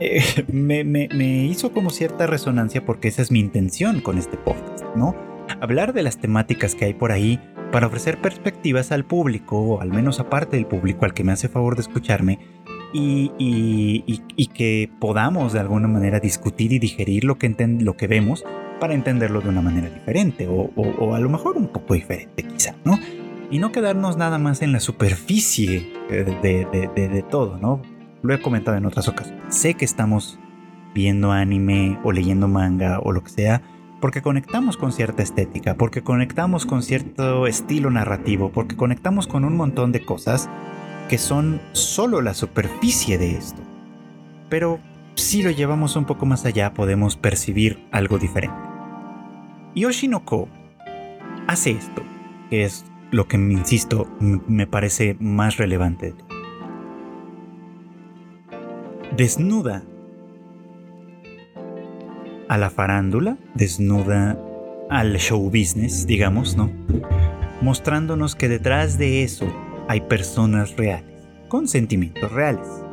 Eh, 0.00 0.22
me, 0.52 1.44
hizo 1.46 1.72
como 1.72 1.90
cierta 1.90 2.26
resonancia 2.26 2.84
porque 2.84 3.08
esa 3.08 3.22
es 3.22 3.30
mi 3.30 3.40
intención 3.40 4.00
con 4.00 4.18
este 4.18 4.36
podcast, 4.36 4.84
¿no? 4.96 5.14
Hablar 5.60 5.92
de 5.92 6.02
las 6.02 6.18
temáticas 6.18 6.74
que 6.74 6.86
hay 6.86 6.94
por 6.94 7.12
ahí 7.12 7.40
para 7.72 7.86
ofrecer 7.86 8.20
perspectivas 8.20 8.92
al 8.92 9.04
público, 9.04 9.58
o 9.58 9.80
al 9.80 9.88
menos 9.88 10.20
aparte 10.20 10.56
del 10.56 10.66
público 10.66 11.04
al 11.04 11.14
que 11.14 11.24
me 11.24 11.32
hace 11.32 11.48
favor 11.48 11.74
de 11.74 11.82
escucharme, 11.82 12.38
y, 12.92 13.32
y, 13.36 14.46
que 14.46 14.88
podamos 15.00 15.52
de 15.52 15.58
alguna 15.58 15.88
manera 15.88 16.20
discutir 16.20 16.72
y 16.72 16.78
digerir 16.78 17.24
lo 17.24 17.38
que, 17.38 17.52
lo 17.80 17.96
que 17.96 18.06
vemos 18.06 18.44
para 18.80 18.94
entenderlo 18.94 19.40
de 19.40 19.48
una 19.48 19.62
manera 19.62 19.88
diferente 19.88 20.48
o, 20.48 21.14
a 21.14 21.20
lo 21.20 21.30
mejor 21.30 21.56
un 21.56 21.68
poco 21.68 21.94
diferente 21.94 22.42
quizá, 22.42 22.74
¿no? 22.84 22.98
Y 23.50 23.58
no 23.58 23.72
quedarnos 23.72 24.16
nada 24.16 24.38
más 24.38 24.62
en 24.62 24.72
la 24.72 24.80
superficie 24.80 25.92
de, 26.08 27.24
todo, 27.30 27.58
¿no? 27.58 27.82
Lo 28.22 28.34
he 28.34 28.40
comentado 28.40 28.76
en 28.76 28.86
otras 28.86 29.06
ocasiones. 29.08 29.54
Sé 29.54 29.74
que 29.74 29.84
estamos 29.84 30.38
viendo 30.94 31.32
anime 31.32 31.98
o 32.02 32.12
leyendo 32.12 32.48
manga 32.48 33.00
o 33.00 33.12
lo 33.12 33.22
que 33.22 33.30
sea 33.30 33.62
porque 34.00 34.20
conectamos 34.20 34.76
con 34.76 34.92
cierta 34.92 35.22
estética, 35.22 35.76
porque 35.76 36.02
conectamos 36.02 36.66
con 36.66 36.82
cierto 36.82 37.46
estilo 37.46 37.90
narrativo, 37.90 38.50
porque 38.52 38.76
conectamos 38.76 39.26
con 39.26 39.46
un 39.46 39.56
montón 39.56 39.92
de 39.92 40.04
cosas 40.04 40.50
que 41.08 41.16
son 41.16 41.60
solo 41.72 42.20
la 42.20 42.34
superficie 42.34 43.16
de 43.16 43.30
esto. 43.36 43.62
Pero 44.50 44.78
si 45.16 45.42
lo 45.42 45.50
llevamos 45.50 45.96
un 45.96 46.04
poco 46.04 46.26
más 46.26 46.44
allá 46.44 46.74
podemos 46.74 47.16
percibir 47.16 47.86
algo 47.92 48.18
diferente. 48.18 48.56
Yoshinoko 49.74 50.48
hace 51.46 51.72
esto, 51.72 52.02
que 52.50 52.64
es 52.64 52.84
lo 53.10 53.28
que, 53.28 53.36
insisto, 53.36 54.08
me 54.20 54.66
parece 54.66 55.16
más 55.20 55.56
relevante. 55.56 56.14
Desnuda 59.16 59.84
a 62.48 62.58
la 62.58 62.70
farándula, 62.70 63.38
desnuda 63.54 64.38
al 64.90 65.16
show 65.16 65.42
business, 65.44 66.06
digamos, 66.06 66.56
¿no? 66.56 66.70
Mostrándonos 67.62 68.34
que 68.34 68.48
detrás 68.48 68.98
de 68.98 69.22
eso 69.22 69.46
hay 69.88 70.00
personas 70.02 70.76
reales, 70.76 71.28
con 71.48 71.68
sentimientos 71.68 72.30
reales 72.32 72.83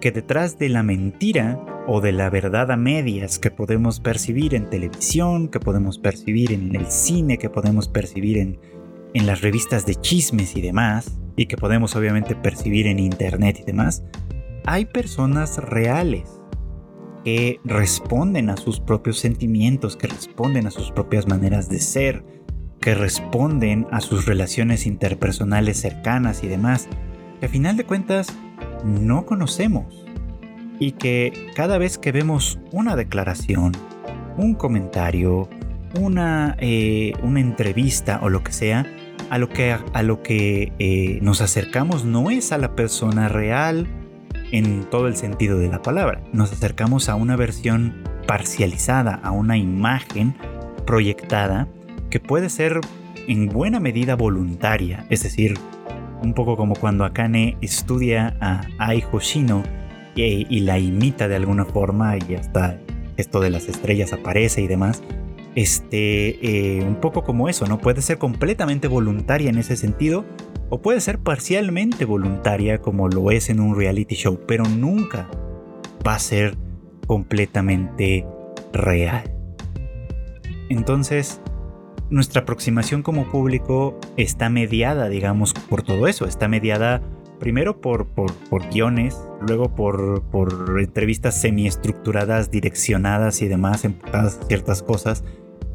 que 0.00 0.12
detrás 0.12 0.58
de 0.58 0.68
la 0.68 0.82
mentira 0.82 1.64
o 1.86 2.00
de 2.00 2.12
la 2.12 2.30
verdad 2.30 2.70
a 2.70 2.76
medias 2.76 3.38
que 3.38 3.50
podemos 3.50 4.00
percibir 4.00 4.54
en 4.54 4.70
televisión, 4.70 5.48
que 5.48 5.60
podemos 5.60 5.98
percibir 5.98 6.52
en 6.52 6.74
el 6.74 6.86
cine, 6.86 7.38
que 7.38 7.50
podemos 7.50 7.88
percibir 7.88 8.38
en, 8.38 8.58
en 9.14 9.26
las 9.26 9.40
revistas 9.40 9.86
de 9.86 9.96
chismes 9.96 10.56
y 10.56 10.62
demás, 10.62 11.18
y 11.36 11.46
que 11.46 11.56
podemos 11.56 11.96
obviamente 11.96 12.34
percibir 12.34 12.86
en 12.86 12.98
internet 12.98 13.58
y 13.60 13.64
demás, 13.64 14.02
hay 14.64 14.84
personas 14.84 15.58
reales 15.58 16.40
que 17.24 17.60
responden 17.64 18.50
a 18.50 18.56
sus 18.56 18.80
propios 18.80 19.18
sentimientos, 19.18 19.96
que 19.96 20.06
responden 20.06 20.66
a 20.66 20.70
sus 20.70 20.90
propias 20.90 21.26
maneras 21.26 21.68
de 21.68 21.80
ser, 21.80 22.24
que 22.80 22.94
responden 22.94 23.86
a 23.90 24.00
sus 24.00 24.26
relaciones 24.26 24.86
interpersonales 24.86 25.78
cercanas 25.78 26.42
y 26.42 26.48
demás, 26.48 26.88
que 27.40 27.46
a 27.46 27.48
final 27.48 27.76
de 27.76 27.84
cuentas 27.84 28.34
no 28.84 29.26
conocemos. 29.26 30.04
Y 30.78 30.92
que 30.92 31.50
cada 31.54 31.78
vez 31.78 31.98
que 31.98 32.12
vemos 32.12 32.58
una 32.72 32.96
declaración, 32.96 33.72
un 34.36 34.54
comentario, 34.54 35.48
una, 35.98 36.56
eh, 36.58 37.12
una 37.22 37.40
entrevista 37.40 38.20
o 38.22 38.30
lo 38.30 38.42
que 38.42 38.52
sea, 38.52 38.86
a 39.28 39.38
lo 39.38 39.48
que, 39.48 39.72
a 39.72 40.02
lo 40.02 40.22
que 40.22 40.72
eh, 40.78 41.18
nos 41.22 41.40
acercamos 41.40 42.04
no 42.04 42.30
es 42.30 42.52
a 42.52 42.58
la 42.58 42.74
persona 42.74 43.28
real 43.28 43.86
en 44.50 44.84
todo 44.90 45.06
el 45.06 45.16
sentido 45.16 45.58
de 45.58 45.68
la 45.68 45.82
palabra. 45.82 46.22
Nos 46.32 46.52
acercamos 46.52 47.08
a 47.08 47.14
una 47.14 47.36
versión 47.36 48.02
parcializada, 48.26 49.14
a 49.22 49.30
una 49.30 49.56
imagen 49.56 50.34
proyectada 50.86 51.68
que 52.10 52.20
puede 52.20 52.50
ser 52.50 52.80
en 53.28 53.46
buena 53.46 53.78
medida 53.78 54.16
voluntaria, 54.16 55.06
es 55.10 55.22
decir, 55.22 55.56
un 56.22 56.34
poco 56.34 56.56
como 56.56 56.74
cuando 56.74 57.04
Akane 57.04 57.56
estudia 57.60 58.36
a 58.40 58.62
Ai 58.78 59.02
Hoshino 59.10 59.62
y, 60.14 60.60
la 60.60 60.78
imita 60.78 61.28
de 61.28 61.36
alguna 61.36 61.64
forma 61.64 62.16
y 62.16 62.34
hasta 62.34 62.78
esto 63.16 63.40
de 63.40 63.50
las 63.50 63.68
estrellas 63.68 64.12
aparece 64.12 64.60
y 64.60 64.66
demás 64.66 65.02
este, 65.54 66.78
eh, 66.78 66.84
un 66.84 66.96
poco 66.96 67.24
como 67.24 67.48
eso, 67.48 67.66
¿no? 67.66 67.78
Puede 67.78 68.02
ser 68.02 68.18
completamente 68.18 68.88
voluntaria 68.88 69.50
en 69.50 69.58
ese 69.58 69.76
sentido 69.76 70.24
o 70.68 70.80
puede 70.80 71.00
ser 71.00 71.18
parcialmente 71.18 72.04
voluntaria 72.04 72.80
como 72.80 73.08
lo 73.08 73.30
es 73.30 73.50
en 73.50 73.60
un 73.60 73.76
reality 73.76 74.14
show, 74.14 74.40
pero 74.46 74.64
nunca 74.64 75.28
va 76.06 76.14
a 76.14 76.18
ser 76.18 76.56
completamente 77.06 78.24
real. 78.72 79.24
Entonces, 80.68 81.40
nuestra 82.10 82.42
aproximación 82.42 83.02
como 83.02 83.30
público 83.30 83.98
está 84.16 84.50
mediada, 84.50 85.08
digamos, 85.08 85.54
por 85.54 85.82
todo 85.82 86.06
eso, 86.06 86.26
está 86.26 86.48
mediada 86.48 87.02
primero 87.38 87.80
por, 87.80 88.06
por, 88.06 88.32
guiones, 88.70 89.18
luego 89.40 89.74
por, 89.74 90.22
por 90.30 90.76
entrevistas 90.78 91.40
semiestructuradas, 91.40 92.50
direccionadas 92.50 93.40
y 93.40 93.48
demás, 93.48 93.86
a 94.12 94.28
ciertas 94.28 94.82
cosas, 94.82 95.24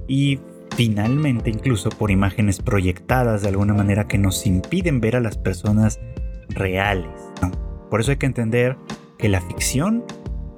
y 0.07 0.39
finalmente 0.75 1.49
incluso 1.49 1.89
por 1.89 2.11
imágenes 2.11 2.61
proyectadas 2.61 3.41
de 3.41 3.49
alguna 3.49 3.73
manera 3.73 4.07
que 4.07 4.17
nos 4.17 4.45
impiden 4.45 5.01
ver 5.01 5.15
a 5.15 5.21
las 5.21 5.37
personas 5.37 5.99
reales. 6.49 7.09
Por 7.89 8.01
eso 8.01 8.11
hay 8.11 8.17
que 8.17 8.25
entender 8.25 8.77
que 9.17 9.29
la 9.29 9.41
ficción 9.41 10.03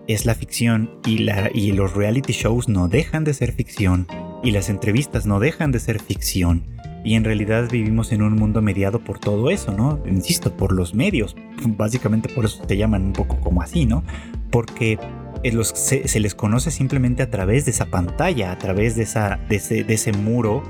es 0.08 0.26
la 0.26 0.36
ficción 0.36 1.00
y, 1.06 1.20
la, 1.20 1.50
y 1.54 1.72
los 1.74 1.94
reality 1.94 2.34
shows 2.34 2.68
no 2.68 2.88
dejan 2.88 3.24
de 3.24 3.34
ser 3.34 3.52
ficción 3.52 4.08
y 4.48 4.52
las 4.52 4.70
entrevistas 4.70 5.26
no 5.26 5.42
dejan 5.42 5.74
de 5.74 5.80
ser 5.82 6.02
ficción. 6.02 6.64
Y 7.04 7.16
en 7.16 7.26
realidad 7.26 7.70
vivimos 7.70 8.14
en 8.14 8.22
un 8.22 8.34
mundo 8.38 8.62
mediado 8.62 9.00
por 9.04 9.20
todo 9.20 9.50
eso, 9.50 9.74
¿no? 9.74 10.00
Insisto, 10.08 10.56
por 10.56 10.72
los 10.72 10.96
medios. 10.96 11.36
Básicamente 11.66 12.30
por 12.30 12.46
eso 12.46 12.64
se 12.66 12.78
llaman 12.78 13.08
un 13.08 13.12
poco 13.14 13.42
como 13.42 13.62
así, 13.62 13.86
¿no? 13.86 14.06
Porque 14.50 15.00
eh, 15.44 15.64
se, 15.64 16.20
les 16.22 16.34
conoce 16.34 16.72
simplemente 16.72 17.24
a 17.24 17.30
través 17.30 17.66
de 17.66 17.72
esa 17.72 17.88
pantalla, 17.88 18.54
a 18.54 18.58
través 18.58 18.96
de, 18.96 19.04
esa, 19.04 19.38
de, 19.50 19.58
ese, 19.86 20.14
muro 20.14 20.64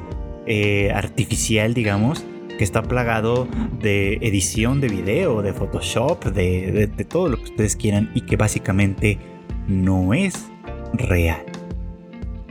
eh, 0.47 0.91
artificial, 0.91 1.75
digamos, 1.75 2.25
que 2.57 2.63
está 2.63 2.81
plagado 2.81 3.47
de 3.79 4.13
edición 4.23 4.81
de 4.81 4.87
video, 4.87 5.43
de 5.43 5.53
Photoshop, 5.53 6.25
de, 6.25 6.87
de, 6.87 7.05
todo 7.05 7.29
lo 7.29 7.37
que 7.37 7.43
ustedes 7.43 7.75
quieran 7.75 8.09
y 8.15 8.21
que 8.21 8.37
básicamente 8.37 9.19
no 9.67 10.15
es 10.15 10.47
real. 10.93 11.45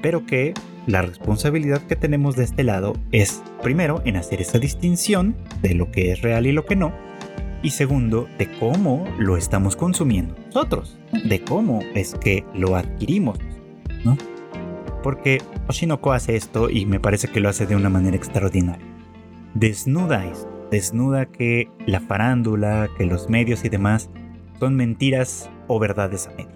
Pero 0.01 0.25
que 0.25 0.55
la 0.87 1.03
responsabilidad 1.03 1.83
que 1.83 1.97
tenemos 1.97 2.37
de 2.37 2.45
este 2.45 2.63
lado 2.63 2.95
es, 3.13 3.43
primero, 3.63 4.03
en 4.05 4.17
hacer 4.17 4.41
esa 4.41 4.59
distinción 4.59 5.37
de 5.61 5.75
lo 5.75 5.91
que 5.91 6.13
es 6.13 6.23
real 6.23 6.47
y 6.47 6.53
lo 6.53 6.65
que 6.65 6.77
no, 6.77 6.93
y 7.63 7.71
segundo, 7.71 8.29
de 8.39 8.49
cómo 8.59 9.05
lo 9.19 9.37
estamos 9.37 9.75
consumiendo 9.75 10.37
nosotros, 10.47 10.99
de 11.25 11.41
cómo 11.41 11.81
es 11.95 12.15
que 12.15 12.45
lo 12.55 12.77
adquirimos, 12.77 13.39
¿no? 14.05 14.17
Porque 15.03 15.43
Oshinoko 15.67 16.13
hace 16.13 16.37
esto 16.37 16.71
y 16.71 16.87
me 16.87 17.01
parece 17.01 17.29
que 17.29 17.41
lo 17.41 17.49
hace 17.49 17.67
de 17.67 17.77
una 17.77 17.89
manera 17.89 18.17
extraordinaria. 18.17 18.87
Desnuda 19.55 20.27
esto, 20.27 20.69
desnuda 20.71 21.27
que 21.27 21.69
la 21.87 22.01
farándula, 22.01 22.89
que 22.97 23.07
los 23.07 23.29
medios 23.29 23.65
y 23.65 23.69
demás 23.69 24.11
son 24.61 24.77
mentiras 24.77 25.51
o 25.67 25.79
verdades 25.79 26.29
a 26.29 26.31
medias, 26.31 26.55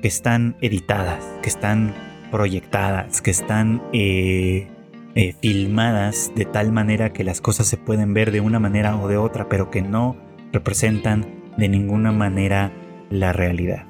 que 0.00 0.08
están 0.08 0.56
editadas, 0.60 1.24
que 1.42 1.48
están 1.48 1.94
proyectadas, 2.30 3.20
que 3.20 3.30
están 3.30 3.82
eh, 3.92 4.68
eh, 5.14 5.34
filmadas 5.40 6.32
de 6.34 6.44
tal 6.44 6.72
manera 6.72 7.12
que 7.12 7.24
las 7.24 7.40
cosas 7.40 7.66
se 7.66 7.76
pueden 7.76 8.14
ver 8.14 8.32
de 8.32 8.40
una 8.40 8.58
manera 8.58 8.96
o 8.96 9.08
de 9.08 9.16
otra, 9.16 9.48
pero 9.48 9.70
que 9.70 9.82
no 9.82 10.16
representan 10.52 11.26
de 11.56 11.68
ninguna 11.68 12.12
manera 12.12 12.72
la 13.10 13.32
realidad. 13.32 13.86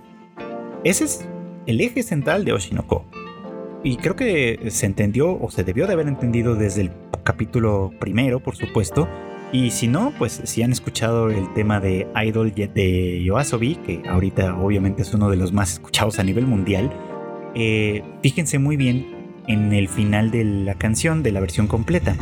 Ese 0.84 1.04
es 1.04 1.28
el 1.66 1.80
eje 1.80 2.02
central 2.02 2.44
de 2.44 2.52
Oshinoko. 2.52 3.04
Y 3.82 3.96
creo 3.96 4.16
que 4.16 4.70
se 4.70 4.86
entendió 4.86 5.38
o 5.40 5.50
se 5.50 5.64
debió 5.64 5.86
de 5.86 5.92
haber 5.92 6.08
entendido 6.08 6.54
desde 6.54 6.82
el 6.82 6.90
capítulo 7.22 7.92
primero, 7.98 8.40
por 8.40 8.56
supuesto. 8.56 9.08
Y 9.52 9.70
si 9.70 9.86
no, 9.86 10.12
pues 10.18 10.40
si 10.44 10.62
han 10.62 10.72
escuchado 10.72 11.30
el 11.30 11.52
tema 11.54 11.78
de 11.80 12.08
Idol 12.24 12.52
de 12.52 13.22
Yoasobi, 13.24 13.76
que 13.76 14.02
ahorita 14.08 14.56
obviamente 14.56 15.02
es 15.02 15.14
uno 15.14 15.30
de 15.30 15.36
los 15.36 15.52
más 15.52 15.74
escuchados 15.74 16.18
a 16.18 16.24
nivel 16.24 16.46
mundial, 16.46 16.90
eh, 17.56 18.02
fíjense 18.22 18.58
muy 18.58 18.76
bien 18.76 19.16
en 19.48 19.72
el 19.72 19.88
final 19.88 20.30
de 20.30 20.44
la 20.44 20.74
canción, 20.74 21.22
de 21.22 21.32
la 21.32 21.40
versión 21.40 21.66
completa, 21.66 22.16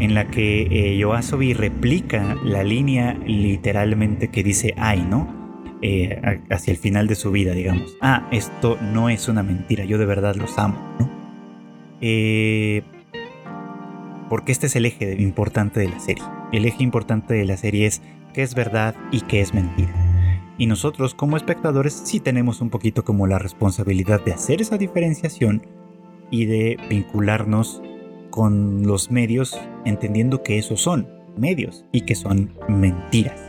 en 0.00 0.14
la 0.14 0.26
que 0.26 0.62
eh, 0.70 0.98
Yoasobi 0.98 1.54
replica 1.54 2.36
la 2.44 2.62
línea 2.64 3.14
literalmente 3.26 4.28
que 4.28 4.42
dice 4.42 4.74
ay, 4.76 5.06
¿no? 5.08 5.42
Eh, 5.82 6.40
hacia 6.50 6.70
el 6.70 6.78
final 6.78 7.06
de 7.06 7.14
su 7.14 7.30
vida, 7.30 7.52
digamos. 7.52 7.96
Ah, 8.00 8.28
esto 8.30 8.78
no 8.80 9.08
es 9.08 9.28
una 9.28 9.42
mentira, 9.42 9.84
yo 9.84 9.98
de 9.98 10.06
verdad 10.06 10.34
los 10.34 10.58
amo, 10.58 10.78
¿no? 10.98 11.10
Eh, 12.00 12.82
porque 14.28 14.52
este 14.52 14.66
es 14.66 14.76
el 14.76 14.86
eje 14.86 15.20
importante 15.20 15.80
de 15.80 15.88
la 15.88 16.00
serie. 16.00 16.24
El 16.52 16.64
eje 16.64 16.82
importante 16.82 17.34
de 17.34 17.44
la 17.44 17.56
serie 17.56 17.86
es 17.86 18.02
qué 18.32 18.42
es 18.42 18.54
verdad 18.54 18.94
y 19.12 19.20
qué 19.22 19.40
es 19.40 19.54
mentira. 19.54 20.13
Y 20.56 20.66
nosotros 20.66 21.14
como 21.14 21.36
espectadores 21.36 21.92
sí 22.04 22.20
tenemos 22.20 22.60
un 22.60 22.70
poquito 22.70 23.04
como 23.04 23.26
la 23.26 23.38
responsabilidad 23.38 24.24
de 24.24 24.32
hacer 24.32 24.62
esa 24.62 24.78
diferenciación 24.78 25.66
y 26.30 26.46
de 26.46 26.78
vincularnos 26.88 27.82
con 28.30 28.86
los 28.86 29.10
medios 29.10 29.58
entendiendo 29.84 30.42
que 30.42 30.58
esos 30.58 30.80
son 30.80 31.08
medios 31.36 31.84
y 31.92 32.02
que 32.02 32.14
son 32.14 32.52
mentiras. 32.68 33.40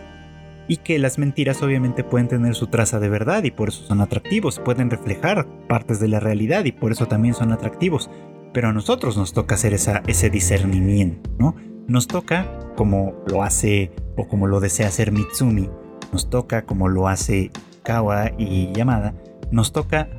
Y 0.67 0.77
que 0.77 0.97
las 0.97 1.19
mentiras 1.19 1.61
obviamente 1.61 2.03
pueden 2.03 2.27
tener 2.27 2.55
su 2.55 2.67
traza 2.67 2.99
de 2.99 3.09
verdad 3.09 3.43
y 3.43 3.51
por 3.51 3.69
eso 3.69 3.83
son 3.83 4.01
atractivos, 4.01 4.59
pueden 4.59 4.89
reflejar 4.89 5.47
partes 5.67 5.99
de 5.99 6.07
la 6.07 6.19
realidad 6.19 6.65
y 6.65 6.71
por 6.71 6.91
eso 6.91 7.07
también 7.07 7.35
son 7.35 7.51
atractivos. 7.51 8.09
Pero 8.51 8.69
a 8.69 8.73
nosotros 8.73 9.15
nos 9.17 9.33
toca 9.33 9.55
hacer 9.55 9.73
esa, 9.73 10.01
ese 10.07 10.31
discernimiento, 10.31 11.29
¿no? 11.37 11.55
Nos 11.87 12.07
toca, 12.07 12.73
como 12.75 13.13
lo 13.27 13.43
hace 13.43 13.91
o 14.17 14.27
como 14.27 14.47
lo 14.47 14.59
desea 14.59 14.87
hacer 14.87 15.11
Mitsumi, 15.11 15.69
nos 16.11 16.29
toca, 16.29 16.65
como 16.65 16.87
lo 16.87 17.07
hace 17.07 17.51
Kawa 17.83 18.31
y 18.37 18.71
Yamada, 18.73 19.13
nos 19.51 19.71
toca 19.71 20.09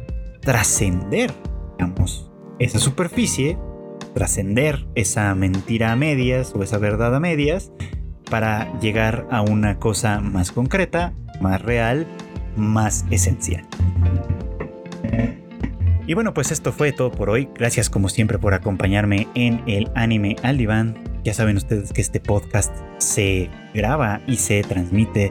trascender, 0.40 1.32
esa 2.58 2.78
superficie, 2.78 3.58
trascender 4.14 4.86
esa 4.94 5.34
mentira 5.34 5.92
a 5.92 5.96
medias 5.96 6.52
o 6.54 6.62
esa 6.62 6.78
verdad 6.78 7.14
a 7.14 7.20
medias 7.20 7.70
para 8.30 8.78
llegar 8.80 9.26
a 9.30 9.42
una 9.42 9.78
cosa 9.78 10.20
más 10.20 10.52
concreta, 10.52 11.12
más 11.40 11.60
real, 11.62 12.06
más 12.56 13.04
esencial. 13.10 13.64
Y 16.06 16.14
bueno, 16.14 16.32
pues 16.32 16.52
esto 16.52 16.72
fue 16.72 16.92
todo 16.92 17.10
por 17.10 17.30
hoy. 17.30 17.48
Gracias 17.54 17.90
como 17.90 18.08
siempre 18.08 18.38
por 18.38 18.54
acompañarme 18.54 19.26
en 19.34 19.62
el 19.66 19.90
anime 19.94 20.36
al 20.42 20.56
diván. 20.56 20.94
Ya 21.24 21.34
saben 21.34 21.56
ustedes 21.56 21.92
que 21.92 22.00
este 22.00 22.20
podcast 22.20 22.72
se 22.98 23.50
graba 23.74 24.20
y 24.28 24.36
se 24.36 24.62
transmite 24.62 25.30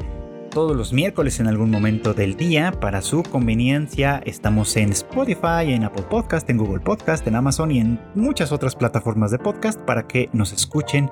todos 0.55 0.73
los 0.73 0.93
miércoles 0.93 1.41
en 1.41 1.47
algún 1.47 1.69
momento 1.69 2.13
del 2.13 2.37
día. 2.37 2.71
Para 2.71 3.01
su 3.01 3.23
conveniencia, 3.23 4.21
estamos 4.25 4.77
en 4.77 4.93
Spotify, 4.93 5.73
en 5.73 5.83
Apple 5.83 6.05
Podcast, 6.09 6.49
en 6.49 6.55
Google 6.55 6.79
Podcast, 6.79 7.27
en 7.27 7.35
Amazon 7.35 7.71
y 7.71 7.79
en 7.79 7.99
muchas 8.15 8.53
otras 8.53 8.73
plataformas 8.73 9.31
de 9.31 9.37
podcast 9.37 9.77
para 9.81 10.07
que 10.07 10.29
nos 10.31 10.53
escuchen 10.53 11.11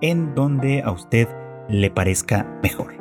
en 0.00 0.34
donde 0.34 0.80
a 0.80 0.90
usted 0.90 1.28
le 1.68 1.90
parezca 1.90 2.46
mejor. 2.62 2.94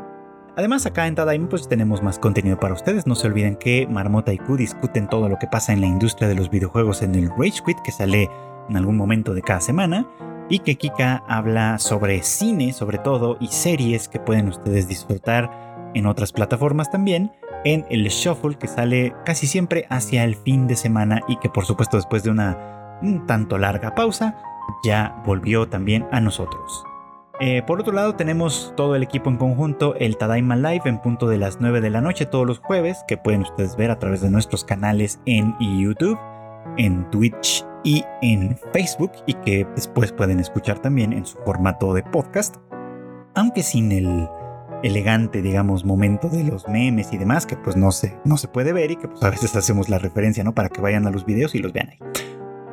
Además, 0.57 0.85
acá 0.85 1.07
en 1.07 1.15
Tadaim 1.15 1.47
pues 1.47 1.69
tenemos 1.69 2.03
más 2.03 2.19
contenido 2.19 2.59
para 2.59 2.73
ustedes. 2.73 3.07
No 3.07 3.15
se 3.15 3.27
olviden 3.27 3.55
que 3.55 3.87
Marmota 3.89 4.33
y 4.33 4.39
Q 4.39 4.57
discuten 4.57 5.07
todo 5.07 5.29
lo 5.29 5.39
que 5.39 5.47
pasa 5.47 5.71
en 5.71 5.79
la 5.79 5.87
industria 5.87 6.27
de 6.27 6.35
los 6.35 6.49
videojuegos 6.49 7.01
en 7.01 7.15
el 7.15 7.29
Rage 7.29 7.63
Quit 7.65 7.77
que 7.85 7.93
sale 7.93 8.29
en 8.67 8.75
algún 8.75 8.97
momento 8.97 9.33
de 9.33 9.41
cada 9.41 9.61
semana 9.61 10.05
y 10.49 10.59
que 10.59 10.75
Kika 10.75 11.23
habla 11.29 11.79
sobre 11.79 12.23
cine 12.23 12.73
sobre 12.73 12.97
todo 12.97 13.37
y 13.39 13.47
series 13.47 14.09
que 14.09 14.19
pueden 14.19 14.49
ustedes 14.49 14.89
disfrutar 14.89 15.66
en 15.93 16.05
otras 16.05 16.31
plataformas 16.31 16.89
también, 16.89 17.31
en 17.65 17.85
el 17.89 18.07
Shuffle 18.07 18.57
que 18.57 18.67
sale 18.67 19.13
casi 19.25 19.47
siempre 19.47 19.85
hacia 19.89 20.23
el 20.23 20.35
fin 20.35 20.67
de 20.67 20.75
semana 20.75 21.21
y 21.27 21.37
que 21.37 21.49
por 21.49 21.65
supuesto 21.65 21.97
después 21.97 22.23
de 22.23 22.29
una 22.29 22.99
un 23.01 23.25
tanto 23.25 23.57
larga 23.57 23.93
pausa 23.95 24.37
ya 24.83 25.21
volvió 25.25 25.67
también 25.67 26.07
a 26.11 26.19
nosotros. 26.19 26.83
Eh, 27.39 27.61
por 27.61 27.79
otro 27.79 27.93
lado 27.93 28.15
tenemos 28.15 28.73
todo 28.75 28.95
el 28.95 29.03
equipo 29.03 29.29
en 29.29 29.37
conjunto 29.37 29.93
el 29.95 30.17
Tadaima 30.17 30.55
Live 30.55 30.81
en 30.85 30.99
punto 30.99 31.27
de 31.27 31.37
las 31.37 31.61
9 31.61 31.81
de 31.81 31.91
la 31.91 32.01
noche 32.01 32.25
todos 32.25 32.47
los 32.47 32.57
jueves 32.59 33.03
que 33.07 33.17
pueden 33.17 33.41
ustedes 33.41 33.75
ver 33.75 33.91
a 33.91 33.99
través 33.99 34.21
de 34.21 34.31
nuestros 34.31 34.63
canales 34.63 35.19
en 35.25 35.55
YouTube, 35.59 36.17
en 36.77 37.07
Twitch 37.11 37.63
y 37.83 38.03
en 38.23 38.57
Facebook 38.73 39.11
y 39.27 39.35
que 39.35 39.67
después 39.75 40.11
pueden 40.11 40.39
escuchar 40.39 40.79
también 40.79 41.13
en 41.13 41.27
su 41.27 41.37
formato 41.39 41.93
de 41.93 42.01
podcast, 42.01 42.55
aunque 43.35 43.61
sin 43.61 43.91
el 43.91 44.27
elegante, 44.83 45.41
digamos, 45.41 45.85
momento 45.85 46.29
de 46.29 46.43
los 46.43 46.67
memes 46.67 47.13
y 47.13 47.17
demás, 47.17 47.45
que 47.45 47.57
pues 47.57 47.75
no 47.75 47.91
se, 47.91 48.17
no 48.25 48.37
se 48.37 48.47
puede 48.47 48.73
ver 48.73 48.91
y 48.91 48.95
que 48.95 49.07
pues 49.07 49.23
a 49.23 49.29
veces 49.29 49.55
hacemos 49.55 49.89
la 49.89 49.99
referencia, 49.99 50.43
¿no? 50.43 50.53
Para 50.53 50.69
que 50.69 50.81
vayan 50.81 51.07
a 51.07 51.11
los 51.11 51.25
videos 51.25 51.55
y 51.55 51.59
los 51.59 51.73
vean 51.73 51.89
ahí. 51.89 51.99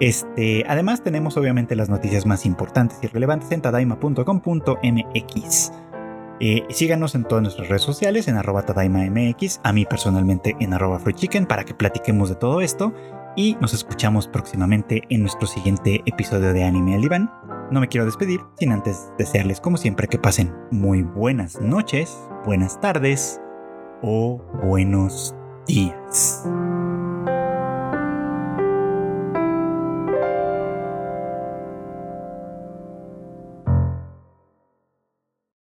Este, 0.00 0.64
además 0.68 1.04
tenemos 1.04 1.36
obviamente 1.36 1.76
las 1.76 1.88
noticias 1.88 2.26
más 2.26 2.46
importantes 2.46 2.98
y 3.02 3.06
relevantes 3.06 3.52
en 3.52 3.62
tadaima.com.mx. 3.62 5.72
Eh, 6.40 6.64
síganos 6.68 7.14
en 7.14 7.24
todas 7.24 7.42
nuestras 7.42 7.68
redes 7.68 7.82
sociales 7.82 8.26
en 8.26 8.36
arroba 8.36 8.62
tadaimamx, 8.62 9.60
a 9.62 9.72
mí 9.72 9.86
personalmente 9.86 10.56
en 10.58 10.74
arroba 10.74 11.00
chicken 11.12 11.46
para 11.46 11.64
que 11.64 11.74
platiquemos 11.74 12.28
de 12.28 12.34
todo 12.34 12.60
esto 12.60 12.92
y 13.36 13.56
nos 13.60 13.74
escuchamos 13.74 14.28
próximamente 14.28 15.02
en 15.10 15.22
nuestro 15.22 15.46
siguiente 15.46 16.02
episodio 16.06 16.52
de 16.52 16.64
Anime 16.64 16.94
al. 16.94 17.30
No 17.70 17.80
me 17.80 17.88
quiero 17.88 18.04
despedir 18.04 18.40
sin 18.58 18.72
antes 18.72 19.10
desearles 19.18 19.60
como 19.60 19.76
siempre 19.76 20.08
que 20.08 20.18
pasen 20.18 20.54
muy 20.70 21.02
buenas 21.02 21.60
noches, 21.60 22.16
buenas 22.44 22.80
tardes 22.80 23.40
o 24.02 24.40
buenos 24.62 25.34
días. 25.66 26.44